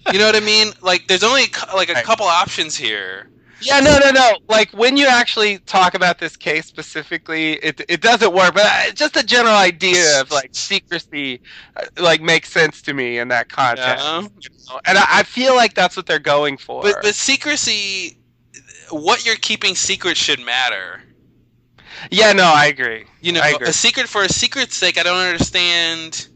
[0.08, 0.72] You know what I mean?
[0.82, 1.44] Like, there's only
[1.74, 2.06] like a Right.
[2.06, 3.28] couple options here.
[3.62, 4.38] Yeah, no, no, no.
[4.48, 8.54] Like when you actually talk about this case specifically, it it doesn't work.
[8.54, 11.40] But uh, just a general idea of like secrecy,
[11.76, 14.04] uh, like makes sense to me in that context.
[14.04, 14.20] Yeah.
[14.20, 14.28] you
[14.68, 14.80] know?
[14.84, 16.82] And I, I feel like that's what they're going for.
[16.82, 18.18] But but secrecy,
[18.90, 21.02] what you're keeping secret should matter.
[22.10, 23.04] yeah, no, I agree.
[23.20, 23.68] You know, agree.
[23.68, 24.98] a secret for a secret's sake.
[24.98, 26.28] I don't understand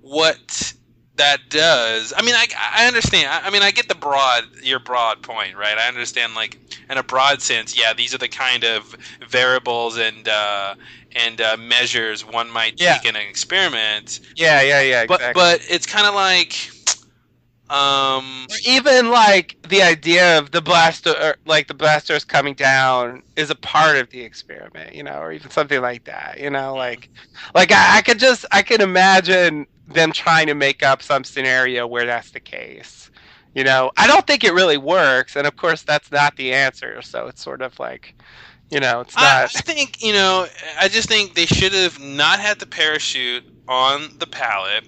[0.00, 0.74] what
[1.16, 2.12] that does.
[2.16, 3.28] I mean, I, I understand.
[3.28, 5.76] I, I mean, I get the broad your broad point, right?
[5.78, 6.58] I understand, like
[6.88, 8.96] in a broad sense, yeah, these are the kind of
[9.28, 10.74] variables and uh,
[11.14, 12.94] and uh, measures one might Yeah.
[12.94, 14.20] take in an experiment.
[14.36, 15.06] Yeah, yeah, yeah.
[15.06, 15.40] But Exactly.
[15.40, 16.54] but it's kind of like,
[17.70, 23.50] um, even like the idea of the blaster, or, like the blasters coming down, is
[23.50, 27.10] a part of the experiment, you know, or even something like that, you know, like,
[27.54, 31.86] like I, I could just, I could imagine them trying to make up some scenario
[31.86, 33.10] where that's the case,
[33.54, 33.92] you know.
[33.96, 37.42] I don't think it really works, and of course that's not the answer, so it's
[37.42, 38.14] sort of like,
[38.70, 40.46] you know, it's I, I think you know.
[40.78, 44.84] I just think they should have not had the parachute on the pallet.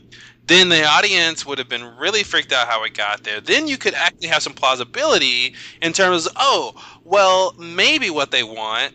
[0.46, 3.40] Then the audience would have been really freaked out how it got there.
[3.40, 8.42] Then you could actually have some plausibility in terms of, oh, well, maybe what they
[8.42, 8.92] want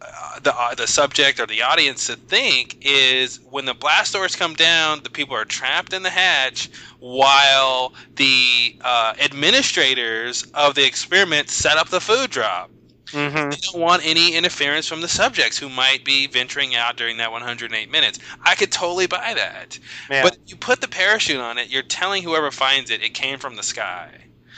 [0.00, 4.36] uh, the uh, the subject or the audience to think is when the blast doors
[4.36, 6.70] come down, the people are trapped in the hatch,
[7.00, 12.70] while the uh, administrators of the experiment set up the food drop
[13.12, 17.16] hmm they don't want any interference from the subjects who might be venturing out during
[17.18, 18.18] that 108 minutes.
[18.44, 19.78] I could totally buy that.
[20.10, 23.14] Yeah, But if you put the parachute on it, you're telling whoever finds it it
[23.14, 24.10] came from the sky.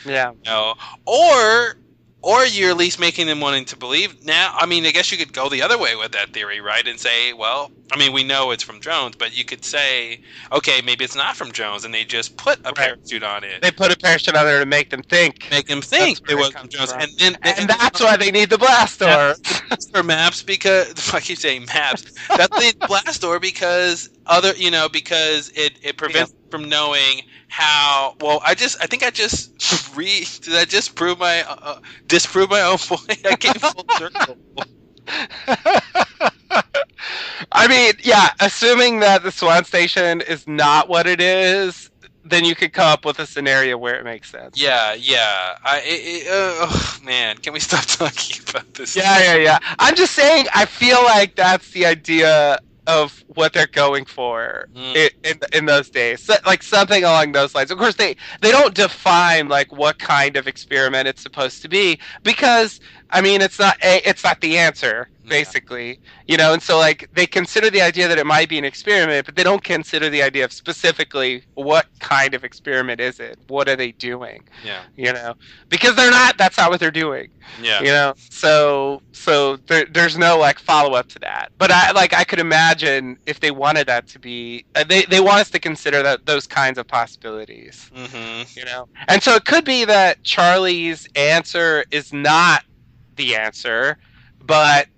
[0.05, 0.75] yeah, You know?
[1.07, 1.77] Or
[2.23, 4.17] or you're at least making them wanting to believe.
[4.25, 6.87] Now, I mean, I guess you could go the other way with that theory, right?
[6.87, 10.21] And say, well, I mean, we know it's from Jones, but you could say,
[10.53, 12.77] okay, maybe it's not from Jones, and they just put a Right.
[12.77, 15.37] parachute on it, they put a parachute on there to make them think.
[15.51, 17.01] make them think it was from Jones, from.
[17.01, 19.35] and then and that's why they need the blast door.
[19.93, 22.05] for maps because I keep saying maps.
[22.37, 28.15] That's the blast door because other you know because it it prevents from knowing how.
[28.21, 31.81] Well, I just I think I just re did I just prove my uh, uh,
[32.07, 33.27] disprove my own point?
[33.27, 34.39] I came full circle.
[37.53, 41.91] I mean, yeah, assuming that the Swan Station is not what it is,
[42.25, 44.61] then you could come up with a scenario where it makes sense.
[44.61, 45.57] Yeah, yeah.
[45.65, 48.95] I it, it, uh, oh, man, can we stop talking about this?
[48.95, 49.59] Yeah, yeah, yeah.
[49.79, 52.61] I'm just saying, I feel like that's the idea
[52.91, 55.11] of what they're going for Mm.
[55.25, 56.23] in, in those days.
[56.23, 57.71] So, like something along those lines.
[57.71, 61.99] Of course, they they don't define like what kind of experiment it's supposed to be
[62.23, 62.81] because
[63.13, 65.31] I mean, it's not a, it's not the answer Yeah.
[65.31, 66.53] basically, you know.
[66.53, 69.45] And so like they consider the idea that it might be an experiment, but they
[69.45, 73.39] don't consider the idea of specifically what kind of experiment is it?
[73.49, 74.43] What are they doing?
[74.63, 75.35] Yeah, You know,
[75.69, 76.37] because they're not.
[76.39, 77.29] That's not what they're doing
[77.63, 77.83] yeah.
[77.83, 82.13] you know so so there, there's no like follow up to that but i like
[82.15, 85.59] i could imagine if they wanted that to be uh, they they want us to
[85.59, 90.23] consider that those kinds of possibilities hmm you know and so it could be that
[90.23, 92.63] charlie's answer is not
[93.17, 93.99] the answer
[94.43, 94.89] but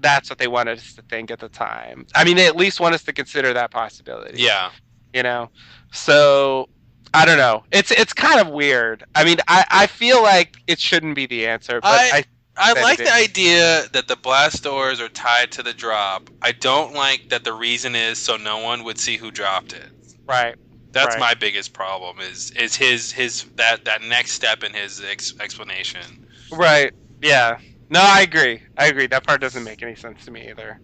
[0.00, 2.80] that's what they wanted us to think at the time i mean they at least
[2.80, 4.70] want us to consider that possibility Yeah.
[5.14, 5.50] you know
[5.92, 6.68] so
[7.14, 10.78] i don't know it's it's kind of weird i mean i i feel like it
[10.80, 12.24] shouldn't be the answer but I- i
[12.54, 16.28] I like the idea that the blast doors are tied to the drop.
[16.42, 19.88] I don't like that the reason is so no one would see who dropped it.
[20.26, 20.54] right
[20.90, 21.18] That's Right.
[21.20, 22.20] my biggest problem.
[22.20, 26.26] Is is his his that that next step in his ex- explanation.
[26.52, 26.92] Right.
[27.22, 27.58] Yeah.
[27.90, 28.62] No, I agree.
[28.76, 29.06] I agree.
[29.06, 30.80] That part doesn't make any sense to me either.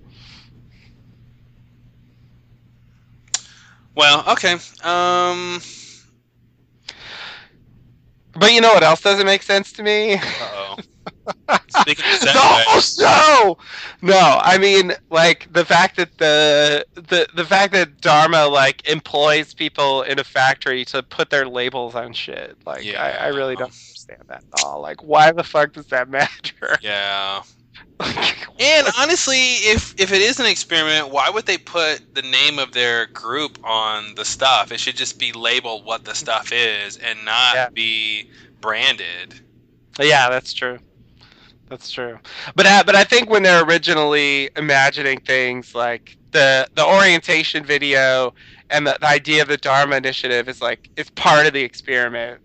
[3.97, 4.56] Well, okay.
[4.82, 5.60] Um.
[8.35, 10.15] But you know what else doesn't make sense to me?
[10.15, 10.77] Uh-oh.
[11.69, 13.59] Speaking of the whole show.
[14.02, 19.55] No, I mean like the fact that the the the fact that Dharma like employs
[19.55, 22.56] people in a factory to put their labels on shit.
[22.66, 23.02] Like Yeah.
[23.02, 23.74] I, I really don't
[24.09, 24.81] understand that at all.
[24.81, 26.79] Like why the fuck does that matter?
[26.83, 27.43] Yeah.
[28.61, 29.37] And honestly,
[29.73, 33.59] if if it is an experiment, why would they put the name of their group
[33.65, 34.73] on the stuff?
[34.73, 37.69] It should just be labeled what the stuff is and not Yeah.
[37.75, 38.27] be
[38.61, 39.35] branded.
[40.01, 40.79] Yeah, that's true.
[41.69, 42.19] That's true.
[42.55, 48.35] But uh, but I think when they're originally imagining things like the the orientation video
[48.71, 52.41] and the, the idea of the Dharma initiative is like it's part of the experiment,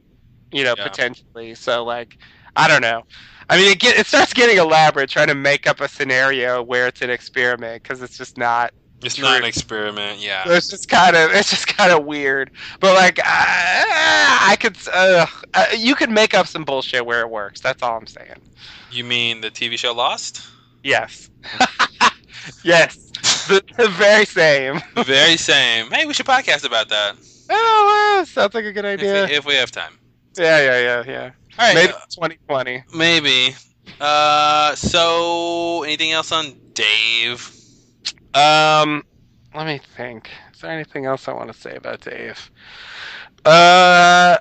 [0.53, 0.83] you know, Yeah.
[0.87, 1.55] potentially.
[1.55, 2.17] So like
[2.55, 3.03] I don't know.
[3.49, 6.87] I mean, it get it starts getting elaborate trying to make up a scenario where
[6.87, 8.73] it's an experiment because it's just not.
[9.03, 9.25] It's True.
[9.25, 10.43] not an experiment, yeah.
[10.45, 12.51] It's just kind of it's just kind of weird.
[12.79, 17.29] But like I, I could uh, uh, you could make up some bullshit where it
[17.29, 17.59] works.
[17.59, 18.37] That's all I'm saying.
[18.91, 20.41] You mean the TV show Lost?
[20.83, 21.29] Yes.
[22.63, 22.95] yes.
[23.47, 24.79] The, the very same.
[24.95, 25.91] The very same.
[25.91, 27.15] Hey, we should podcast about that
[27.49, 29.25] Oh, wow, sounds like a good if, idea.
[29.25, 29.99] we, if we have time.
[30.37, 31.31] Yeah, yeah, yeah, yeah.
[31.57, 32.83] All right, Maybe uh, 2020.
[32.93, 33.55] maybe.
[33.99, 37.51] Uh, so anything else on Dave?
[38.33, 39.03] Um,
[39.53, 40.29] let me think.
[40.53, 42.51] Is there anything else I want to say about Dave?
[43.45, 44.37] Uh,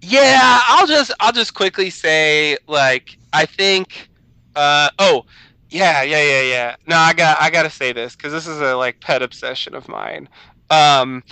[0.00, 4.08] yeah, I'll just I'll just quickly say like I think.
[4.54, 5.24] Uh oh,
[5.70, 6.76] yeah, yeah, yeah, yeah.
[6.86, 9.74] No, I got I got to say this because this is a like pet obsession
[9.74, 10.28] of mine.
[10.70, 11.22] Um,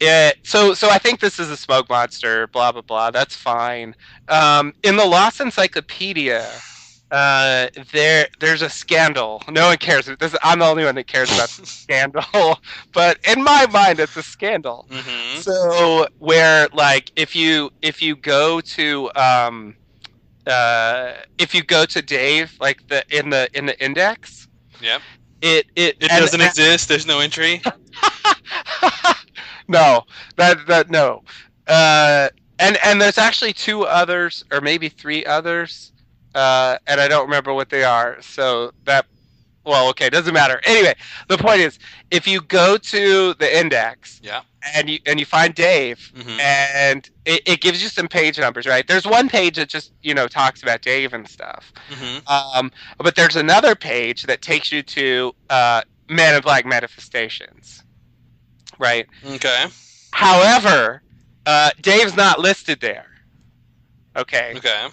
[0.00, 2.46] it, so so I think this is a smoke monster.
[2.48, 3.10] Blah blah blah.
[3.10, 3.94] That's fine.
[4.28, 6.48] Um, in the Lost Encyclopedia,
[7.10, 9.42] uh, there there's a scandal.
[9.48, 10.06] No one cares.
[10.06, 12.58] This, I'm the only one that cares about the scandal.
[12.92, 14.86] But in my mind, it's a scandal.
[14.90, 15.40] Mm-hmm.
[15.40, 19.76] So where like if you if you go to um
[20.46, 24.48] uh if you go to Dave like the in the in the index
[24.80, 25.02] Yep.
[25.42, 26.88] it it It doesn't exist.
[26.88, 27.62] There's no entry.
[29.70, 30.02] no
[30.36, 31.22] that that no
[31.68, 32.28] uh
[32.58, 35.92] and and there's actually two others or maybe three others
[36.34, 39.06] uh and I don't remember what they are so that
[39.64, 40.94] well okay doesn't matter anyway
[41.28, 41.78] the point is
[42.10, 44.42] if you go to the index Yeah.
[44.74, 46.40] and you and you find Dave Mm-hmm.
[46.40, 48.86] and it, it gives you some page numbers, right?
[48.88, 52.26] There's one page that just you know talks about Dave and stuff, Mm-hmm.
[52.58, 57.84] um, but there's another page that takes you to uh, Man in Black manifestations,
[58.80, 59.06] right?
[59.24, 59.66] Okay.
[60.12, 61.02] However,
[61.46, 63.06] uh, Dave's not listed there.
[64.16, 64.88] Okay, Okay.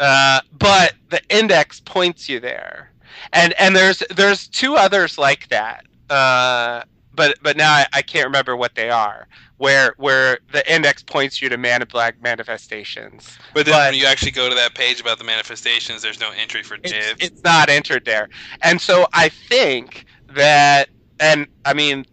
[0.00, 2.90] uh, but the index points you there,
[3.32, 5.86] and and there's there's two others like that.
[6.10, 6.82] Uh,
[7.14, 9.26] but but now I, I can't remember what they are.
[9.56, 13.38] Where where the index points you to Man Black manifestations.
[13.54, 16.30] But then But- when you actually go to that page about the manifestations, there's no
[16.32, 17.16] entry for It's, Dave.
[17.20, 18.28] it's not entered there,
[18.60, 20.04] and so I think
[20.34, 22.04] that, and I mean,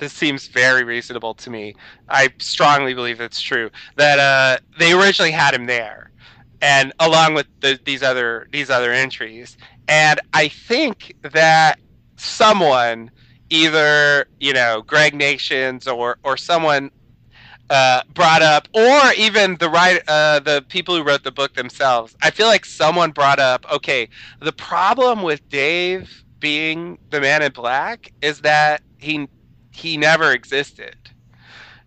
[0.00, 1.76] this seems very reasonable to me.
[2.08, 6.10] I strongly believe it's true that uh, they originally had him there,
[6.60, 9.56] and along with the, these other these other entries,
[9.86, 11.78] and I think that
[12.16, 13.10] someone,
[13.50, 16.90] either you know Gregg Nations or or someone.
[17.72, 22.16] Uh, brought up, or even the right, uh, the people who wrote the book themselves.
[22.20, 24.08] I feel like someone brought up, okay,
[24.40, 29.28] the problem with Dave being the man in black is that he
[29.80, 30.96] he never existed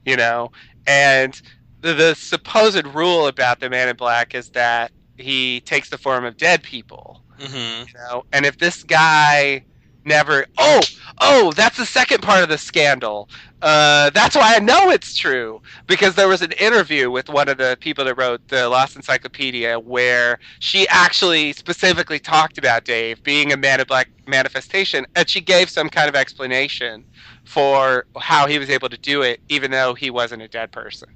[0.06, 0.52] you know?
[0.86, 1.42] And
[1.82, 6.26] the, the supposed rule about the man in black is that he takes the form
[6.26, 7.88] of dead people mm-hmm.
[7.88, 8.26] you know?
[8.34, 9.64] And if this guy
[10.06, 10.82] never oh
[11.22, 13.30] oh that's the second part of the scandal.
[13.62, 17.58] Uh, that's why i know it's true because there was an interview with one of
[17.58, 23.54] the people that wrote the lost encyclopedia where she actually specifically talked about dave being
[23.54, 27.06] a man in black manifestation and she gave some kind of explanation
[27.54, 31.10] for how he was able to do it even though he wasn't a dead person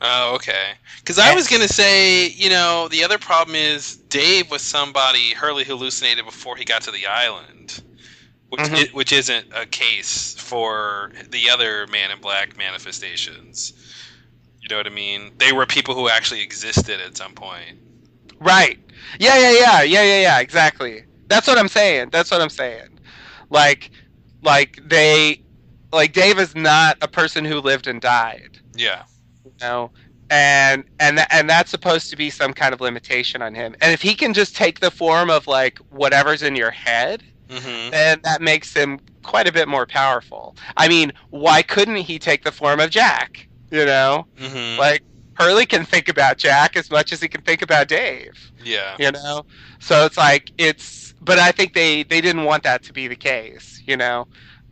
[0.00, 0.74] Oh, okay.
[1.00, 5.64] Because I was gonna say, you know, the other problem is Dave was somebody Hurley
[5.64, 7.82] hallucinated before he got to the island,
[8.48, 8.76] which Mhm.
[8.76, 13.72] i- which isn't a case for the other Man in Black manifestations.
[14.62, 15.32] You know what I mean?
[15.38, 17.78] They were people who actually existed at some point.
[18.38, 18.78] Right.
[19.18, 20.38] Yeah, yeah, yeah, yeah, yeah, yeah.
[20.40, 21.04] Exactly.
[21.26, 22.10] That's what I'm saying.
[22.12, 23.00] That's what I'm saying.
[23.50, 23.90] Like,
[24.42, 25.42] like they,
[25.92, 28.58] like Dave is not a person who lived and died.
[28.74, 29.04] Yeah.
[29.44, 29.92] You know,
[30.30, 33.74] and and tha- and that's supposed to be some kind of limitation on him.
[33.80, 37.90] And if he can just take the form of like whatever's in your head, hmm
[37.90, 40.56] then that makes him quite a bit more powerful.
[40.76, 43.48] I mean, why couldn't he take the form of Jack?
[43.70, 45.02] You know, hmm like
[45.34, 48.52] Hurley can think about Jack as much as he can think about Dave.
[48.62, 48.96] yeah.
[48.98, 49.44] You know,
[49.80, 51.14] so it's like it's.
[51.20, 53.82] But I think they they didn't want that to be the case.
[53.86, 54.28] You know.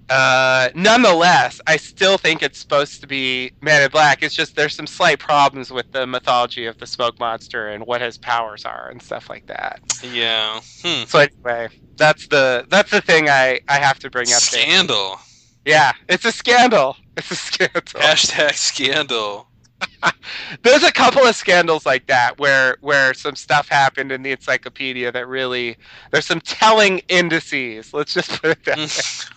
[0.09, 4.23] Uh, nonetheless, I still think it's supposed to be Man in Black.
[4.23, 8.01] It's just there's some slight problems with the mythology of the smoke monster and what
[8.01, 9.81] his powers are and stuff like that.
[10.03, 10.61] Yeah.
[10.83, 11.05] Hmm.
[11.07, 14.41] So anyway, that's the that's the thing I I have to bring up.
[14.43, 14.63] there.
[14.63, 15.19] Scandal.
[15.65, 16.97] Yeah, it's a scandal.
[17.17, 17.81] It's a scandal.
[18.01, 19.49] Hashtag scandal.
[20.63, 25.13] There's a couple of scandals like that where where some stuff happened in the encyclopedia
[25.13, 25.77] that really
[26.11, 27.93] there's some telling indices.
[27.93, 28.79] Let's just put it that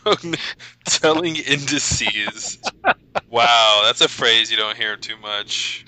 [0.06, 0.34] way.
[0.86, 2.58] Telling indices.
[3.30, 5.86] Wow, that's a phrase you don't hear too much.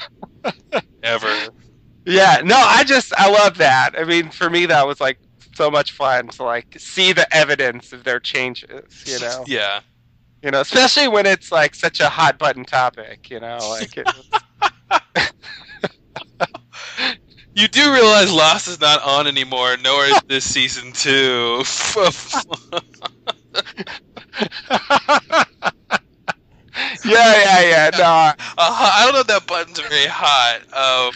[1.04, 1.50] Ever.
[2.06, 3.92] Yeah, no, I just I love that.
[3.98, 5.20] I mean, for me that was like
[5.56, 9.44] so much fun to like see the evidence of their changes, you know.
[9.48, 9.82] Yeah.
[10.42, 14.10] You know, especially when it's like such a hot button topic, you know, like it,
[17.54, 21.64] You do realize Lost is not on anymore, nor is this season two.
[27.04, 27.90] Yeah, yeah, yeah.
[27.98, 30.60] No, Uh, I don't know if that button's very hot.
[30.74, 31.14] Um,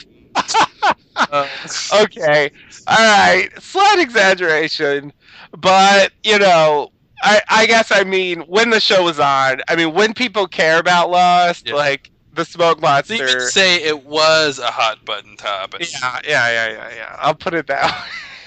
[1.31, 1.47] uh,
[2.03, 2.49] okay.
[2.87, 3.49] All right.
[3.61, 5.11] Slight exaggeration.
[5.57, 6.89] But, you know,
[7.25, 10.77] I, I guess I mean when the show was on, I mean when people care
[10.79, 11.73] about Lost, Yeah.
[11.75, 13.15] like the smoke monster.
[13.15, 15.87] you could say it was a hot button topic.
[15.91, 17.15] yeah, yeah, yeah, yeah, yeah.
[17.19, 17.83] I'll put it that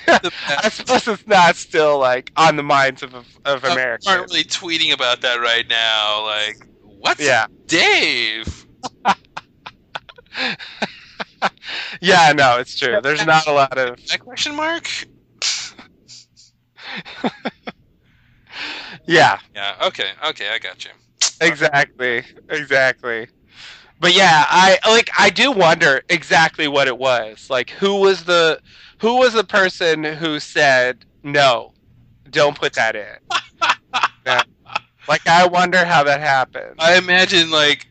[0.06, 0.18] way.
[0.62, 3.14] I suppose it's not still like on the minds of
[3.44, 4.06] of Americans.
[4.06, 6.24] aren't really tweeting about that right now.
[6.24, 7.46] Like, what's Yeah.
[7.66, 8.64] Dave?
[12.00, 13.00] yeah, no, it's true.
[13.02, 14.88] There's not a lot of That question mark?
[19.06, 19.74] yeah, Yeah.
[19.82, 20.10] Okay.
[20.28, 20.48] Okay.
[20.48, 20.90] I got you.
[21.40, 23.28] exactly, exactly.
[24.00, 27.48] But yeah, I like I do wonder exactly what it was.
[27.50, 28.60] Like who was the
[29.00, 31.72] who was the person who said no,
[32.30, 33.16] don't put that in.
[34.26, 34.42] Yeah.
[35.08, 36.74] Like I wonder how that happened.
[36.78, 37.88] I imagine like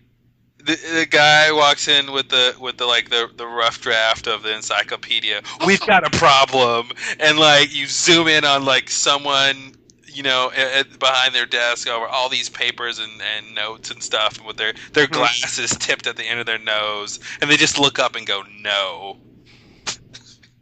[0.60, 4.44] the, the guy walks in with the with the like the, the rough draft of
[4.44, 5.41] the encyclopedia.
[5.65, 9.74] We've got a problem, and like you zoom in on like someone
[10.18, 14.02] you know at, at- behind their desk over all these papers and, and notes and
[14.03, 15.10] stuff, and with their their Mhm.
[15.14, 18.44] glasses tipped at the end of their nose, and they just look up and go
[18.61, 19.19] no.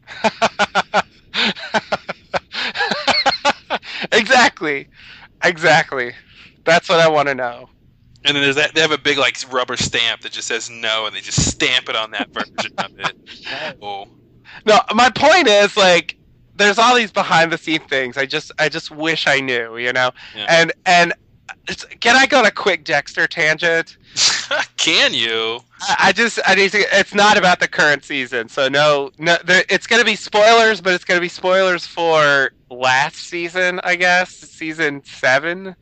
[4.12, 4.88] exactly.
[5.44, 6.14] Exactly.
[6.66, 7.70] That's what I want to know.
[8.26, 11.06] And then there's that they have a big like rubber stamp that just says no,
[11.06, 13.16] and they just stamp it on that version of it.
[13.82, 14.06] Oh.
[14.66, 16.18] No, my point is like
[16.56, 18.18] there's all these behind the scene things.
[18.18, 20.12] I just I just wish I knew, you know.
[20.36, 20.46] Yeah.
[20.50, 21.14] And and
[22.00, 23.98] can I go on a quick Dexter tangent?
[24.78, 25.60] Can you?
[25.82, 26.80] I, I just I need to.
[26.98, 29.38] It's not about the current season, so no, no.
[29.44, 33.80] There, it's going to be spoilers, but it's going to be spoilers for last season,
[33.84, 35.76] I guess, season seven.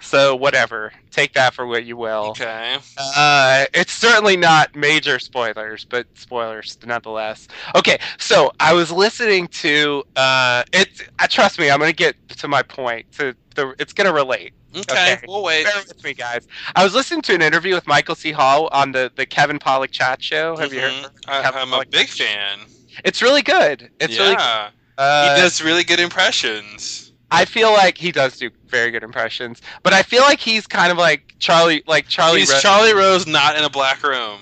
[0.00, 2.26] So whatever, take that for what you will.
[2.30, 2.76] Okay.
[2.98, 7.48] Uh, it's certainly not major spoilers, but spoilers nonetheless.
[7.74, 11.08] Okay, so I was listening to uh, it.
[11.18, 13.10] Uh, trust me, I'm going to get to my point.
[13.12, 14.52] To the, it's going to relate.
[14.76, 15.14] Okay.
[15.14, 15.24] Okay.
[15.26, 15.64] We'll wait.
[15.64, 16.46] Bear with me, guys.
[16.74, 18.32] I was listening to an interview with Michael C.
[18.32, 20.56] Hall on the the Kevin Pollak chat show.
[20.56, 20.92] Have you heard?
[20.92, 21.04] Mhm.
[21.06, 22.60] of I, I'm a big fan.
[23.04, 23.90] It's really good.
[23.98, 24.32] It's really.
[24.32, 24.70] yeah.
[24.98, 27.05] Uh, he does really good impressions.
[27.30, 30.92] I feel like he does do very good impressions, but I feel like he's kind
[30.92, 32.40] of like Charlie, like Charlie.
[32.40, 34.38] He's Rose- Charlie Rose not in a black room.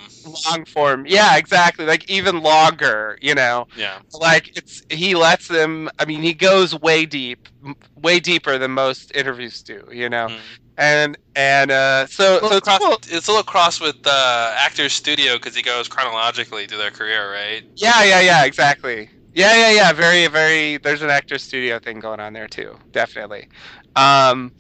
[0.47, 1.05] long form.
[1.07, 1.85] Yeah, exactly.
[1.87, 3.67] Like even longer, you know.
[3.77, 3.99] Yeah.
[4.13, 7.49] Like it's he lets them I mean, he goes way deep,
[7.97, 10.29] way deeper than most interviews do, you know.
[10.29, 10.39] Mhm.
[10.77, 12.99] And and uh so It's a so little it's cross, cool.
[13.17, 17.31] it's a little cross with uh, Actors Studio because he goes chronologically through their career,
[17.33, 17.63] right?
[17.77, 19.09] Yeah, yeah, yeah, exactly.
[19.35, 19.93] Yeah, yeah, yeah.
[19.93, 20.79] Very, very.
[20.79, 22.79] There's an actor studio thing going on there too.
[22.93, 23.49] Definitely.
[23.97, 24.53] Um,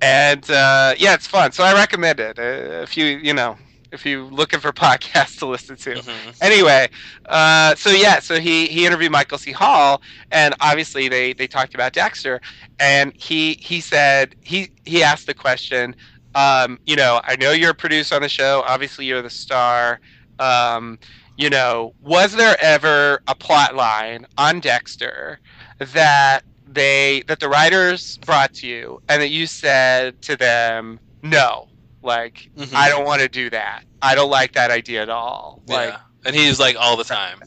[0.00, 1.52] and uh, yeah, it's fun.
[1.52, 2.38] So I recommend it.
[2.38, 3.58] Uh, if you, you know,
[3.92, 5.94] if you're looking for podcasts to listen to.
[5.96, 6.36] Mhm.
[6.42, 6.88] Anyway,
[7.28, 9.52] uh, so yeah, so he he interviewed Michael C.
[9.52, 12.40] Hall, and obviously they they talked about Dexter,
[12.78, 15.96] and he he said he he asked the question.
[16.34, 18.62] Um, you know, I know you're a producer on the show.
[18.66, 20.00] Obviously, you're the star.
[20.38, 20.98] Um,
[21.38, 25.38] you know, was there ever a plot line on Dexter
[25.78, 31.68] that they that the writers brought to you and that you said to them, no,
[32.02, 32.74] like Mhm.
[32.74, 33.84] I don't want to do that.
[34.02, 35.62] I don't like that idea at all.
[35.66, 36.00] Like, yeah.
[36.26, 37.40] And he's like all the time.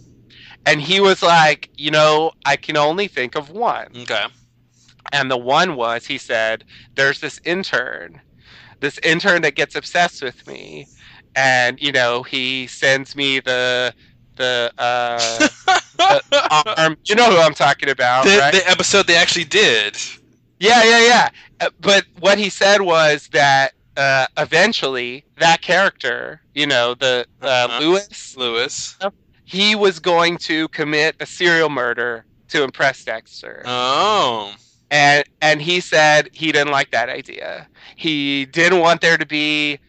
[0.65, 3.87] And he was like, you know, I can only think of one.
[3.95, 4.23] Okay.
[5.11, 6.63] And the one was, he said,
[6.95, 8.21] there's this intern,
[8.79, 10.87] this intern that gets obsessed with me.
[11.35, 13.93] And, you know, he sends me the,
[14.35, 15.47] the, uh,
[15.97, 16.97] the arm.
[17.05, 18.53] You know who I'm talking about, the, right?
[18.53, 19.97] the episode they actually did.
[20.59, 21.29] Yeah, yeah, yeah.
[21.61, 27.45] Uh, But what he said was that uh, eventually that character, you know, the uh,
[27.45, 27.79] Uh-huh.
[27.79, 28.97] Louis, Louis.
[29.45, 33.63] he was going to commit a serial murder to impress Dexter.
[33.65, 34.53] Oh.
[34.91, 37.67] and and he said he didn't like that idea.
[37.95, 39.79] He didn't want there to be.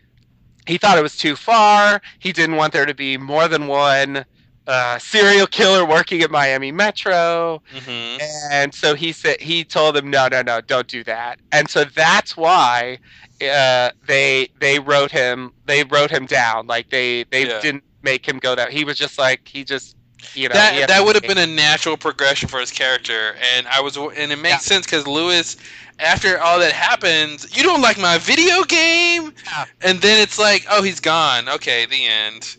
[0.66, 2.00] He thought it was too far.
[2.20, 4.24] He didn't want there to be more than one
[4.66, 7.62] uh, serial killer working at Miami Metro.
[7.70, 8.18] hmm
[8.50, 11.40] And so he said he told them no, no, no, don't do that.
[11.50, 12.98] And so that's why
[13.42, 16.66] uh, they they wrote him they wrote him down.
[16.66, 17.60] Like they they Yeah.
[17.60, 18.70] didn't make him go that.
[18.72, 19.96] He was just like he just
[20.34, 23.80] you know that that would have been a natural progression for his character, and I
[23.80, 25.56] was, and it makes sense because Louis,
[25.98, 29.64] after all that happens, you don't like my video game, Yeah.
[29.82, 31.48] and then it's like, oh, he's gone.
[31.48, 32.56] Okay, the end.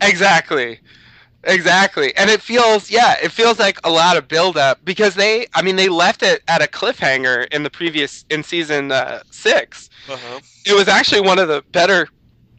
[0.00, 0.80] Exactly.
[1.44, 2.14] Exactly.
[2.16, 5.62] And it feels yeah, it feels like a lot of build up because they I
[5.62, 9.90] mean they left it at a cliffhanger in the previous in season uh, 6.
[10.08, 10.40] Uh-huh.
[10.66, 12.08] It was actually one of the better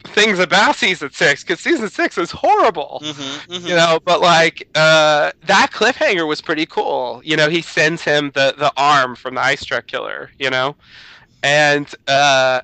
[0.06, 3.00] things about season 6 cuz season 6 is horrible.
[3.04, 7.20] Mm-hmm, You know, but like uh, that cliffhanger was pretty cool.
[7.24, 10.76] You know, he sends him the the arm from the ice truck killer, you know.
[11.42, 12.60] And uh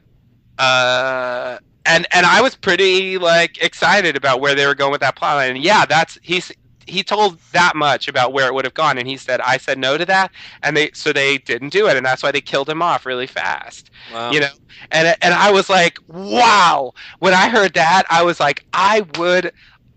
[0.58, 5.16] uh and and I was pretty like excited about where they were going with that
[5.16, 5.50] plotline.
[5.50, 6.52] And yeah, that's he's
[6.86, 9.78] he told that much about where it would have gone, and he said I said
[9.78, 10.30] no to that,
[10.62, 13.26] and they so they didn't do it, and that's why they killed him off really
[13.26, 13.90] fast.
[14.12, 14.30] Wow.
[14.32, 14.50] You know,
[14.90, 16.94] and and I was like, wow.
[17.18, 19.52] When I heard that, I was like, I would.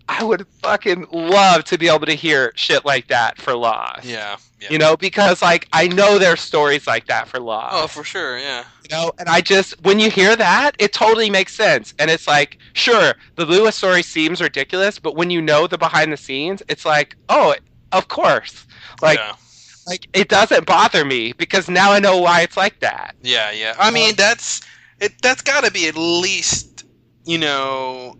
[0.08, 4.04] I would fucking love to be able to hear shit like that for Lost.
[4.04, 4.36] Yeah.
[4.66, 4.72] Yeah.
[4.72, 8.38] You know, because like I know there's stories like that for Lost oh, for sure.
[8.38, 8.64] Yeah.
[8.82, 12.26] you know and i just when you hear that it totally makes sense and it's
[12.28, 16.62] like sure the louis story seems ridiculous but when you know the behind the scenes
[16.68, 17.54] it's like oh
[17.92, 18.66] of course
[19.02, 19.34] like yeah.
[19.86, 23.74] like it doesn't bother me because now i know why it's like that Yeah, yeah.
[23.78, 24.60] I mean, that's
[25.00, 25.12] it.
[25.22, 26.84] That's got to be at least
[27.24, 28.16] you know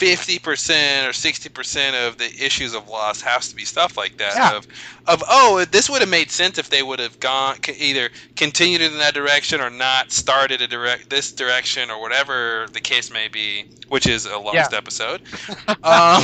[0.00, 4.16] fifty percent or sixty percent of the issues of Lost has to be stuff like
[4.16, 4.34] that.
[4.34, 4.56] Yeah.
[4.56, 4.66] Of
[5.06, 8.96] of oh, this would have made sense if they would have gone either continued in
[8.98, 13.66] that direction or not started a direct this direction or whatever the case may be,
[13.88, 15.20] which is a Lost episode.
[15.84, 16.22] um,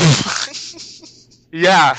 [1.52, 1.96] yeah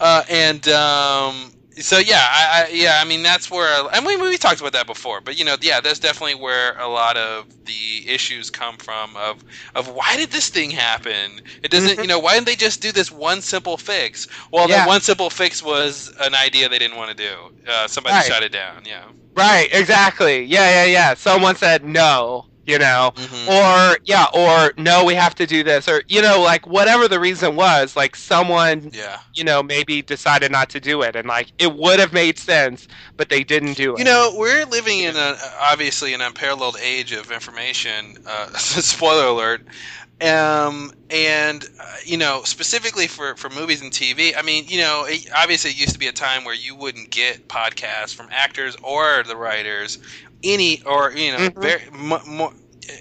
[0.00, 4.36] uh, and um, so yeah, I, I yeah, I mean that's where and we we
[4.38, 8.04] talked about that before, but you know yeah, that's definitely where a lot of the
[8.08, 9.44] issues come from of
[9.74, 11.40] of why did this thing happen?
[11.62, 14.26] It doesn't you know why didn't they just do this one simple fix?
[14.52, 14.78] Well, Yeah.
[14.78, 17.34] that one simple fix was an idea they didn't want to do.
[17.66, 18.24] Uh, somebody Right.
[18.24, 18.84] shut it down.
[18.84, 19.04] Yeah.
[19.36, 23.48] right exactly yeah yeah yeah someone said no you know Mhm.
[23.48, 27.20] or yeah or no we have to do this or you know like whatever the
[27.20, 29.18] reason was like someone Yeah.
[29.34, 32.88] you know maybe decided not to do it and like it would have made sense
[33.16, 37.12] but they didn't do it You know, we're living in a obviously an unparalleled age
[37.12, 38.16] of information.
[38.26, 39.62] Uh, spoiler alert.
[40.20, 44.32] Um, and uh, you know, specifically for for movies and TV.
[44.36, 47.10] I mean, you know, it, obviously it used to be a time where you wouldn't
[47.10, 49.98] get podcasts from actors or the writers,
[50.44, 51.60] any or you know, Mhm.
[51.60, 52.52] very mo more.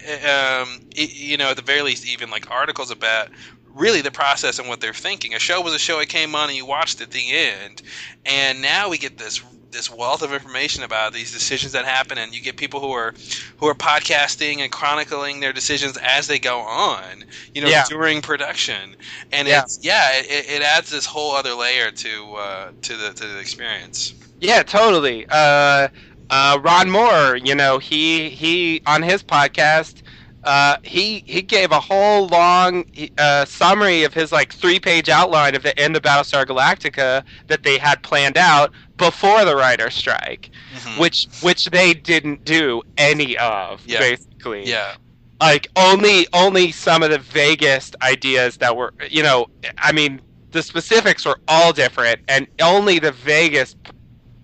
[0.08, 3.30] Um, y- you know, at the very least, even like articles about
[3.76, 5.34] really the process and what they're thinking.
[5.34, 7.82] A show was a show; it came on and you watched at the end.
[8.26, 9.42] And now we get this
[9.72, 13.14] this wealth of information about these decisions that happen, and you get people who are
[13.58, 17.26] who are podcasting and chronicling their decisions as they go on.
[17.54, 17.84] You know, Yeah.
[17.90, 18.96] during production,
[19.34, 19.64] and Yeah.
[19.64, 23.40] it's yeah, it, it adds this whole other layer to uh, to the to the
[23.40, 24.14] experience.
[24.40, 25.26] Yeah, totally.
[25.30, 25.88] Uh,
[26.34, 30.02] uh, Ron Moore, you know, he he on his podcast,
[30.44, 32.86] uh, he he gave a whole long
[33.18, 37.64] uh, summary of his like three page outline of the end of Battlestar Galactica that
[37.64, 41.00] they had planned out before the writer's strike, Mhm.
[41.00, 44.00] which which they didn't do any of, Yeah.
[44.00, 44.66] basically.
[44.68, 44.96] yeah,
[45.42, 49.48] like only only some of the vaguest ideas that were you know
[49.78, 53.76] i mean the specifics were all different and only the vaguest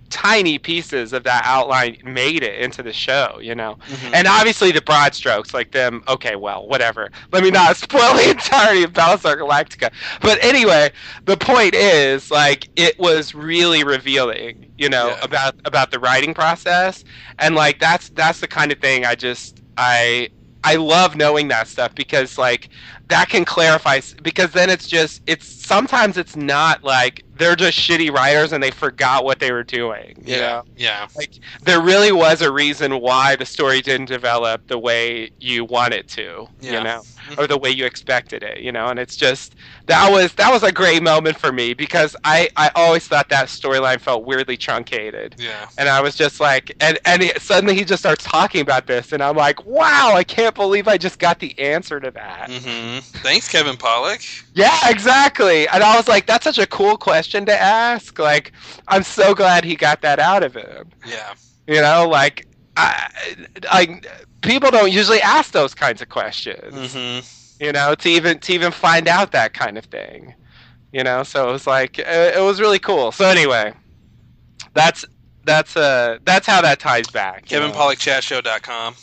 [0.09, 4.11] tiny pieces of that outline made it into the show you know Mhm.
[4.13, 8.29] and obviously the broad strokes like them okay well whatever let me not spoil the
[8.31, 9.91] entirety of battlestar galactica
[10.21, 10.89] but anyway
[11.25, 15.19] the point is like it was really revealing you know Yeah.
[15.23, 17.03] about about the writing process
[17.37, 20.29] and like that's that's the kind of thing i just i
[20.61, 22.67] I love knowing that stuff because like
[23.07, 28.11] that can clarify because then it's just it's sometimes it's not like they're just shitty
[28.11, 30.15] writers and they forgot what they were doing.
[30.25, 30.63] You yeah, know?
[30.75, 31.31] yeah, Like
[31.63, 36.07] there really was a reason why the story didn't develop the way you want it
[36.09, 36.71] to, Yeah.
[36.73, 37.01] you know,
[37.37, 39.55] or the way you expected it, you know, and it's just
[39.87, 43.47] that was that was a great moment for me because I I always thought that
[43.47, 45.35] storyline felt weirdly truncated.
[45.37, 45.67] yeah.
[45.77, 49.11] And I was just like, and and it, suddenly he just starts talking about this,
[49.11, 52.49] and I'm like, wow, I can't believe I just got the answer to that.
[52.51, 54.43] hmm Thanks, Kevin Pollak.
[54.53, 55.67] Yeah, exactly.
[55.69, 58.17] And I was like, that's such a cool question to ask.
[58.19, 58.51] Like,
[58.87, 60.91] I'm so glad he got that out of him.
[61.05, 61.33] Yeah,
[61.67, 63.09] You know, like, I,
[63.69, 64.01] I
[64.41, 66.93] people don't usually ask those kinds of questions.
[66.93, 67.19] hmm
[67.63, 70.33] You know, to even to even find out that kind of thing.
[70.91, 73.11] You know, so it was like it, it was really cool.
[73.11, 73.73] So anyway,
[74.73, 75.05] that's
[75.43, 77.45] that's uh that's how that ties back.
[77.45, 78.95] KevinPollockChatShow.com.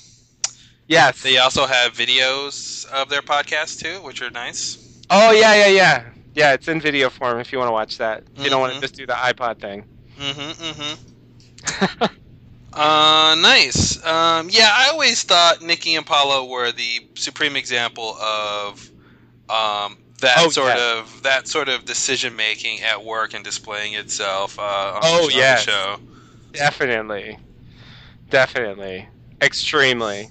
[0.88, 1.22] Yes.
[1.22, 5.02] They also have videos of their podcast too, which are nice.
[5.10, 6.04] Oh yeah, yeah, yeah.
[6.34, 8.24] Yeah, it's in video form if you want to watch that.
[8.36, 9.86] If you don't want to just do the iPod thing.
[10.18, 10.62] Mm-hmm.
[10.62, 12.04] Mm-hmm.
[12.76, 14.04] uh, nice.
[14.04, 18.90] Um, yeah, I always thought Nikki and Paulo were the supreme example of
[19.48, 21.00] um, that Oh, sort yeah.
[21.00, 24.58] of that sort of decision making at work and displaying itself.
[24.58, 25.96] Uh, on, Oh, the show.
[26.52, 27.38] Definitely.
[28.30, 29.08] Definitely.
[29.42, 30.30] Extremely.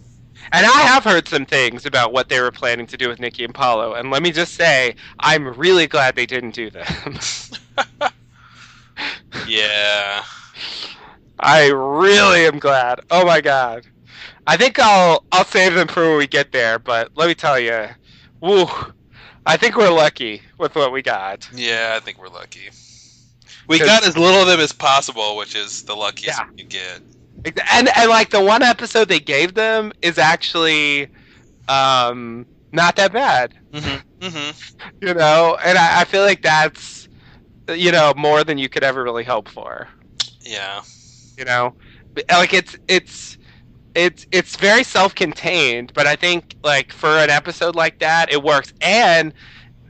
[0.52, 3.44] And I have heard some things about what they were planning to do with Nikki
[3.44, 6.86] and Paulo, and let me just say, I'm really glad they didn't do them.
[9.48, 10.24] Yeah.
[11.40, 13.02] I really am glad.
[13.12, 13.86] Oh my god.
[14.48, 17.60] I think I'll I'll save them for when we get there, but let me tell
[17.60, 17.88] you,
[18.42, 18.68] woo,
[19.46, 21.50] I think we're lucky with what we got.
[21.54, 22.70] Yeah, I think we're lucky.
[23.68, 26.48] We got as little of them as possible, which is the luckiest Yeah.
[26.56, 27.02] you get.
[27.72, 31.10] And and like the one episode they gave them is actually
[31.68, 33.54] um not that bad.
[33.72, 34.26] Mm-hmm.
[34.26, 34.78] Mm-hmm.
[35.06, 37.08] you know and I, I feel like that's
[37.70, 39.88] you know more than you could ever really hope for
[40.42, 40.82] Yeah.
[41.38, 41.74] You know
[42.30, 43.38] like it's it's
[43.94, 48.74] it's it's very self-contained but i think like for an episode like that it works
[48.82, 49.34] and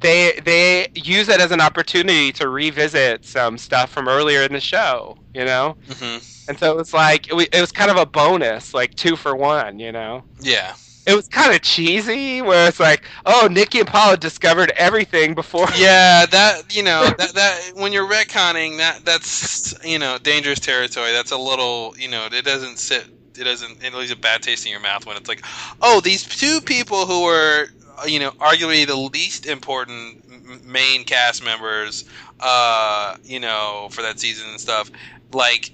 [0.01, 4.59] they they use it as an opportunity to revisit some stuff from earlier in the
[4.59, 6.49] show you know Mm-hmm.
[6.49, 9.79] and so it was like it was kind of a bonus like two for one
[9.79, 10.73] you know Yeah.
[11.05, 15.67] It was kind of cheesy where it's like oh nikki and paulo discovered everything before
[15.77, 21.11] Yeah, that you know that that when you're retconning that that's you know dangerous territory.
[21.11, 23.07] That's a little you know it doesn't sit.
[23.37, 23.83] It doesn't.
[23.83, 25.43] It leaves a bad taste in your mouth when it's like,
[25.81, 27.67] oh, these two people who were
[28.07, 32.05] you know arguably the least important main cast members,
[32.39, 34.89] uh, you know, for that season and stuff,
[35.33, 35.71] like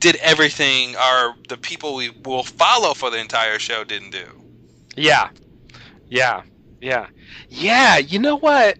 [0.00, 4.26] did everything our the people we will follow for the entire show didn't do.
[4.96, 5.30] Yeah.
[6.08, 6.42] Yeah.
[6.80, 7.06] Yeah.
[7.48, 7.98] Yeah.
[7.98, 8.78] You know what?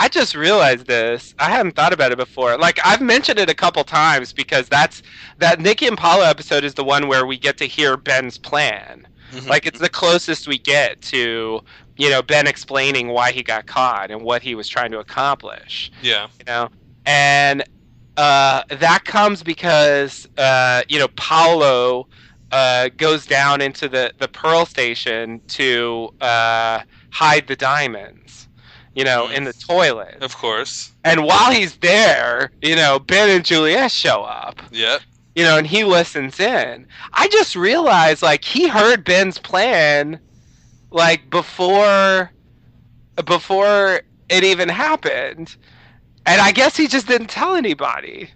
[0.00, 1.34] I just realized this.
[1.40, 2.56] I hadn't thought about it before.
[2.56, 5.02] Like I've mentioned it a couple times because that's
[5.38, 9.08] that Nikki and Paulo episode is the one where we get to hear Ben's plan.
[9.32, 9.48] Mhm.
[9.48, 11.60] Like it's the closest we get to,
[11.96, 15.90] you know, Ben explaining why he got caught and what he was trying to accomplish
[16.00, 16.28] yeah.
[16.38, 16.68] you know
[17.08, 17.64] and
[18.18, 22.08] uh, that comes because uh, you know Paulo
[22.52, 26.80] uh, goes down into the the Pearl Station to uh,
[27.12, 28.48] hide the diamonds,
[28.94, 30.18] you know, in the toilet.
[30.20, 30.92] Of course.
[31.04, 35.00] And while he's there, you know, Ben and Juliet show up, Yep.
[35.36, 36.86] you know, and he listens in.
[37.12, 40.18] I just realized like he heard Ben's plan
[40.90, 42.32] like before
[43.24, 45.56] before it even happened.
[46.28, 48.30] And I guess he just didn't tell anybody.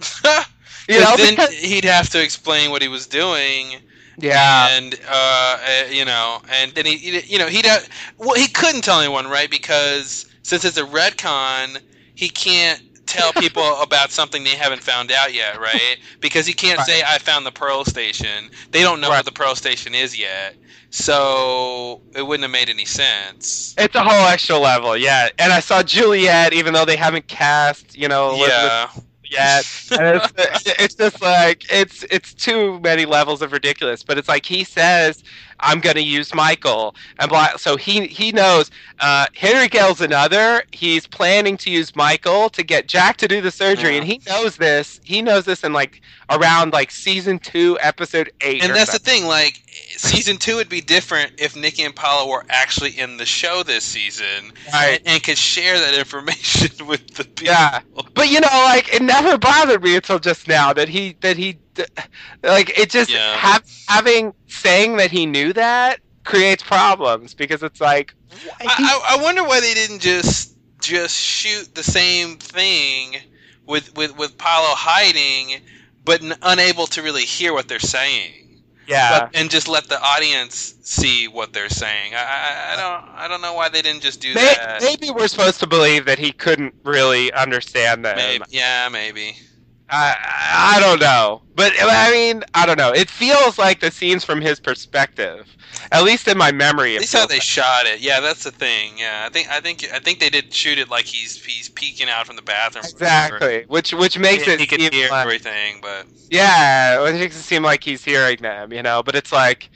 [0.88, 3.82] You know, then because- he'd have to explain what he was doing,
[4.18, 7.88] yeah, and uh, uh, you know, and then he, he- you know, he'd have,
[8.18, 9.50] well, he couldn't tell anyone, right?
[9.50, 11.78] Because since it's a retcon,
[12.14, 15.96] he can't tell people about something they haven't found out yet, right?
[16.20, 16.86] Because he can't Right.
[16.86, 19.18] say, "I found the Pearl Station." They don't know Right.
[19.18, 20.56] what the Pearl Station is yet,
[20.90, 23.74] so it wouldn't have made any sense.
[23.78, 24.96] it's a whole extra level.
[24.96, 29.02] Yeah, and I saw Juliet, even though they haven't cast, you know, Elizabeth Yeah.
[29.30, 29.64] Yet.
[29.98, 34.02] And it's, it's just like it's it's too many levels of ridiculous.
[34.02, 35.22] But it's like he says,
[35.60, 38.70] "I'm going to use Michael," and blah, so he he knows.
[39.00, 40.64] Uh, Henry Gale's another.
[40.72, 43.98] He's planning to use Michael to get Jack to do the surgery, Yeah.
[43.98, 45.00] and he knows this.
[45.04, 46.00] He knows this in like
[46.30, 48.62] around like season two, episode eight.
[48.64, 52.44] And that's the thing, like season two would be different if Nikki and Paulo were
[52.48, 54.98] actually in the show this season Right.
[54.98, 57.46] and, and could share that information with the people.
[57.54, 57.80] Yeah.
[58.14, 61.58] But you know, like it never bothered me until just now that he that he
[62.42, 63.36] like it just Yeah.
[63.36, 68.14] have, having saying that he knew that creates problems because it's like
[68.60, 73.16] I, I, I wonder why they didn't just just shoot the same thing
[73.66, 75.60] with with with Paulo hiding,
[76.04, 78.45] but n- unable to really hear what they're saying,
[78.86, 82.14] yeah but, and just let the audience see what they're saying.
[82.14, 84.82] I, I, don't I don't know why they didn't just do May- that.
[84.82, 88.16] maybe we're supposed to believe that he couldn't really understand them.
[88.16, 89.36] Maybe, yeah, maybe.
[89.88, 90.16] I,
[90.76, 92.92] I don't know, but I mean, I don't know.
[92.92, 95.55] It feels like the scenes from his perspective,
[95.92, 96.94] at least in my memory.
[96.96, 98.00] At least how they like- shot it.
[98.00, 98.98] Yeah, that's the thing.
[98.98, 102.08] Yeah, I think I think I think they did shoot it like he's he's peeking
[102.08, 102.84] out from the bathroom.
[102.84, 107.06] or exactly, which which makes he, it he can seem hear like- everything, but Yeah,
[107.08, 109.02] it makes it seem like he's hearing them, you know.
[109.02, 109.70] But it's like,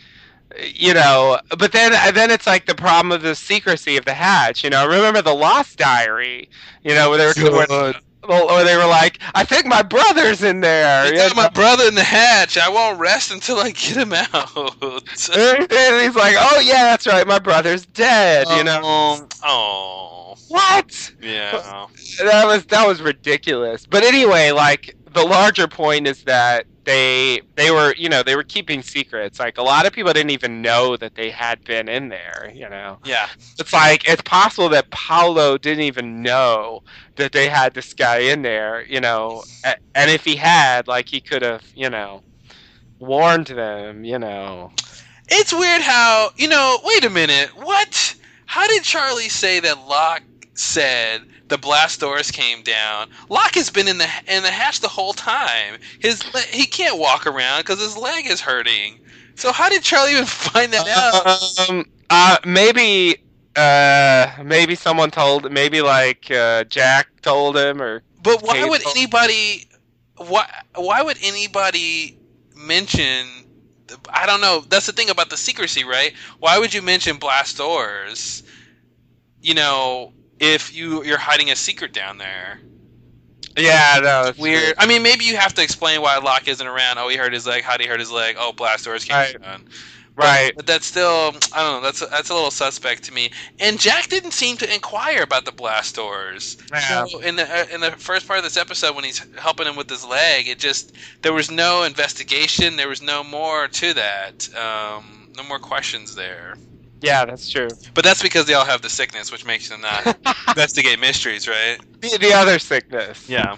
[0.64, 4.64] you know, but then then it's like the problem of the secrecy of the hatch.
[4.64, 6.48] You know, remember the Lost Diary?
[6.82, 7.94] You know, where they were where,
[8.26, 11.12] where they were like, I think my brother's in there.
[11.12, 12.58] Got my brother in the hatch.
[12.58, 14.82] I won't rest until I get him out.
[14.82, 18.46] and he's like, Oh yeah, that's right, my brother's dead.
[18.56, 21.12] You know oh, what?
[21.20, 21.86] yeah.
[22.22, 23.86] that was that was ridiculous.
[23.86, 28.42] But anyway, like the larger point is that they they were you know they were
[28.42, 29.38] keeping secrets.
[29.38, 32.50] Like a lot of people didn't even know that they had been in there.
[32.54, 33.28] You know, Yeah.
[33.58, 36.82] it's like it's possible that Paulo didn't even know
[37.16, 38.84] that they had this guy in there.
[38.86, 39.44] You know,
[39.94, 42.22] and if he had, like he could have you know
[42.98, 44.04] warned them.
[44.04, 44.72] You know,
[45.28, 47.50] It's weird how, you know, wait a minute.
[47.56, 48.16] What?
[48.46, 50.22] How did Charlie say that Locke
[50.54, 53.10] said the blast doors came down?
[53.28, 55.78] Locke has been in the in the hatch the whole time.
[55.98, 59.00] His he can't walk around cuz his leg is hurting.
[59.34, 61.68] So how did Charlie even find that out?
[61.68, 63.16] Um, uh, maybe,
[63.56, 69.66] uh, maybe someone told, maybe like uh, Jack told him, or But why would anybody
[70.16, 72.18] why why would anybody
[72.54, 73.26] mention
[74.08, 74.62] I don't know.
[74.68, 76.12] That's the thing about the secrecy, right?
[76.38, 78.42] Why would you mention blast doors?
[79.40, 82.60] You know, if you you're hiding a secret down there.
[83.56, 84.74] yeah, no, it's Weird.
[84.78, 86.98] I mean, maybe you have to explain why Locke isn't around.
[86.98, 87.62] Oh, he hurt his leg.
[87.64, 88.36] How did he hurt his leg?
[88.38, 89.42] Oh, blast doors came Right.
[89.42, 89.64] down.
[90.16, 90.52] right?
[90.56, 91.80] But that's still, I don't know.
[91.82, 93.30] That's that's a little suspect to me.
[93.58, 96.58] And Jack didn't seem to inquire about the blast doors.
[96.72, 97.06] Yeah.
[97.06, 99.76] So in the uh, in the first part of this episode, when he's helping him
[99.76, 100.92] with his leg, it just
[101.22, 102.76] there was no investigation.
[102.76, 104.48] There was no more to that.
[104.54, 106.54] Um, no more questions there.
[107.00, 107.68] Yeah, that's true.
[107.94, 110.18] But that's because they all have the sickness, which makes them not
[110.48, 111.78] investigate mysteries, right?
[112.00, 113.56] the, the other sickness, Yeah.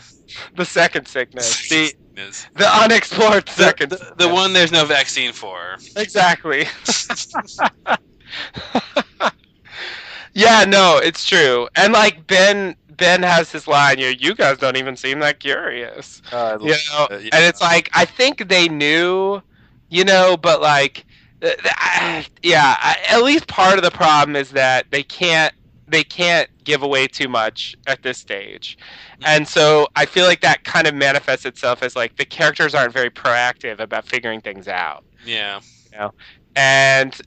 [0.57, 1.87] the second sickness, the
[2.17, 2.47] Sickness.
[2.55, 4.29] the unexplored The, second, the, the sickness.
[4.29, 5.77] one there's no vaccine for.
[5.97, 6.67] exactly.
[10.35, 12.77] yeah, no, it's true, and like Ben.
[12.95, 16.21] Ben has his line, you you guys don't even seem that curious.
[16.31, 19.41] Uh, you know and it's like i think they knew
[19.89, 21.07] you know but like th- th-
[21.43, 25.55] I- yeah I- at least part of the problem is that they can't
[25.89, 28.79] they can't give away too much at this stage
[29.25, 32.93] and so i feel like that kind of manifests itself as like the characters aren't
[32.93, 35.61] very proactive about figuring things out yeah.
[35.93, 36.13] You know?
[36.57, 37.21] and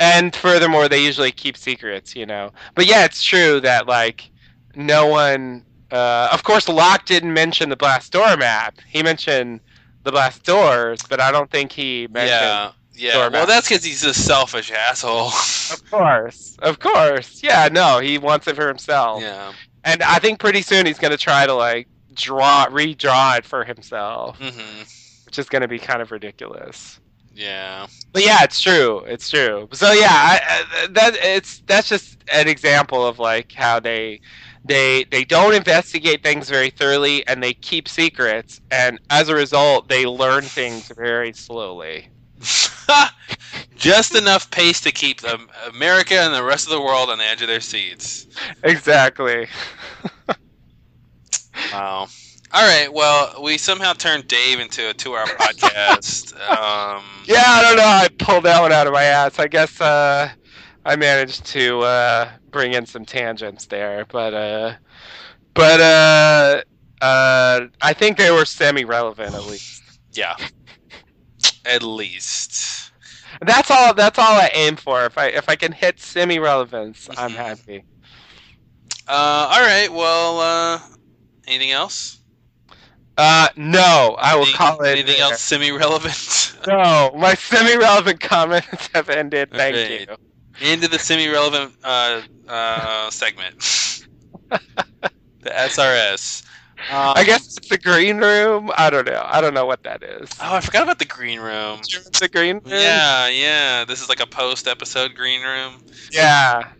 [0.00, 4.30] and furthermore they usually keep secrets you know but yeah it's true that like
[4.74, 9.60] no one uh, of course locke didn't mention the blast door map he mentioned
[10.02, 12.70] the blast doors but i don't think he mentioned Yeah.
[12.96, 13.28] Yeah.
[13.28, 15.28] Well, that's because he's a selfish asshole.
[15.72, 19.52] of course of course yeah no he wants it for himself yeah.
[19.84, 23.64] and i think pretty soon he's going to try to like draw redraw it for
[23.64, 24.82] himself hmm
[25.24, 27.00] which is going to be kind of ridiculous
[27.34, 27.86] Yeah.
[28.12, 29.00] But yeah, it's true.
[29.06, 29.68] It's true.
[29.72, 34.20] So yeah, I, I, that it's that's just an example of like how they
[34.64, 39.88] they they don't investigate things very thoroughly and they keep secrets and as a result
[39.88, 42.08] they learn things very slowly.
[43.76, 45.20] Just enough pace to keep
[45.68, 48.26] America and the rest of the world on the edge of their seats.
[48.62, 49.46] Exactly.
[51.72, 52.06] Wow.
[52.52, 52.92] All right.
[52.92, 56.32] Well, we somehow turned Dave into a two-hour podcast.
[56.50, 57.82] um, Yeah, I don't know.
[57.84, 59.38] I pulled that one out of my ass.
[59.38, 60.30] I guess uh,
[60.84, 64.74] I managed to uh, bring in some tangents there, but uh,
[65.54, 66.62] but uh,
[67.04, 69.82] uh, I think they were semi-relevant at least.
[70.12, 70.34] Yeah.
[71.66, 72.92] At least.
[73.42, 73.92] That's all.
[73.94, 75.04] That's all I aim for.
[75.04, 77.36] If I if I can hit semi relevance, I'm Mhm.
[77.36, 77.84] happy.
[79.08, 79.92] Uh, all right.
[79.92, 80.80] Well, uh,
[81.46, 82.18] anything else?
[83.18, 84.90] Uh, no, I will Anything- call it.
[84.90, 85.22] Anything there.
[85.22, 86.42] else semi-relevant?
[86.66, 89.50] No, my semi relevant comments have ended.
[89.52, 90.08] Thank Alright.
[90.60, 90.68] you.
[90.72, 93.60] Into the semi-relevant uh, uh, segment.
[94.50, 94.60] the
[95.50, 96.42] SRS.
[96.90, 98.70] I guess it's the green room.
[98.76, 99.22] I don't know.
[99.24, 100.28] I don't know what that is.
[100.40, 101.80] Oh, I forgot about the green room.
[102.20, 102.64] The green room.
[102.66, 103.84] Yeah, yeah.
[103.84, 105.82] This is like a post-episode green room.
[106.12, 106.70] Yeah.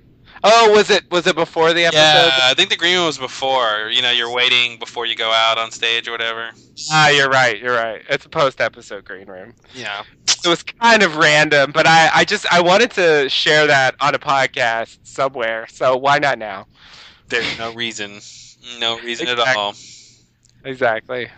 [0.45, 1.99] Oh, was it was it before the episode?
[1.99, 3.91] Yeah, I think the green room was before.
[3.91, 6.51] You know, you're waiting before you go out on stage or whatever.
[6.91, 7.59] Ah, you're right.
[7.59, 8.03] You're right.
[8.09, 9.55] It's a post-episode green room.
[9.75, 10.05] Yeah.
[10.29, 14.15] It was kind of random, but I, I just I wanted to share that on
[14.15, 15.67] a podcast somewhere.
[15.69, 16.67] So why not now?
[17.29, 18.21] There's no reason.
[18.79, 19.75] No reason at all.
[20.67, 21.29] Exactly.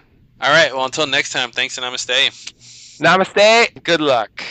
[0.40, 0.74] All right.
[0.74, 2.98] Well, until next time, thanks and namaste.
[3.00, 3.84] Namaste.
[3.84, 4.42] Good luck.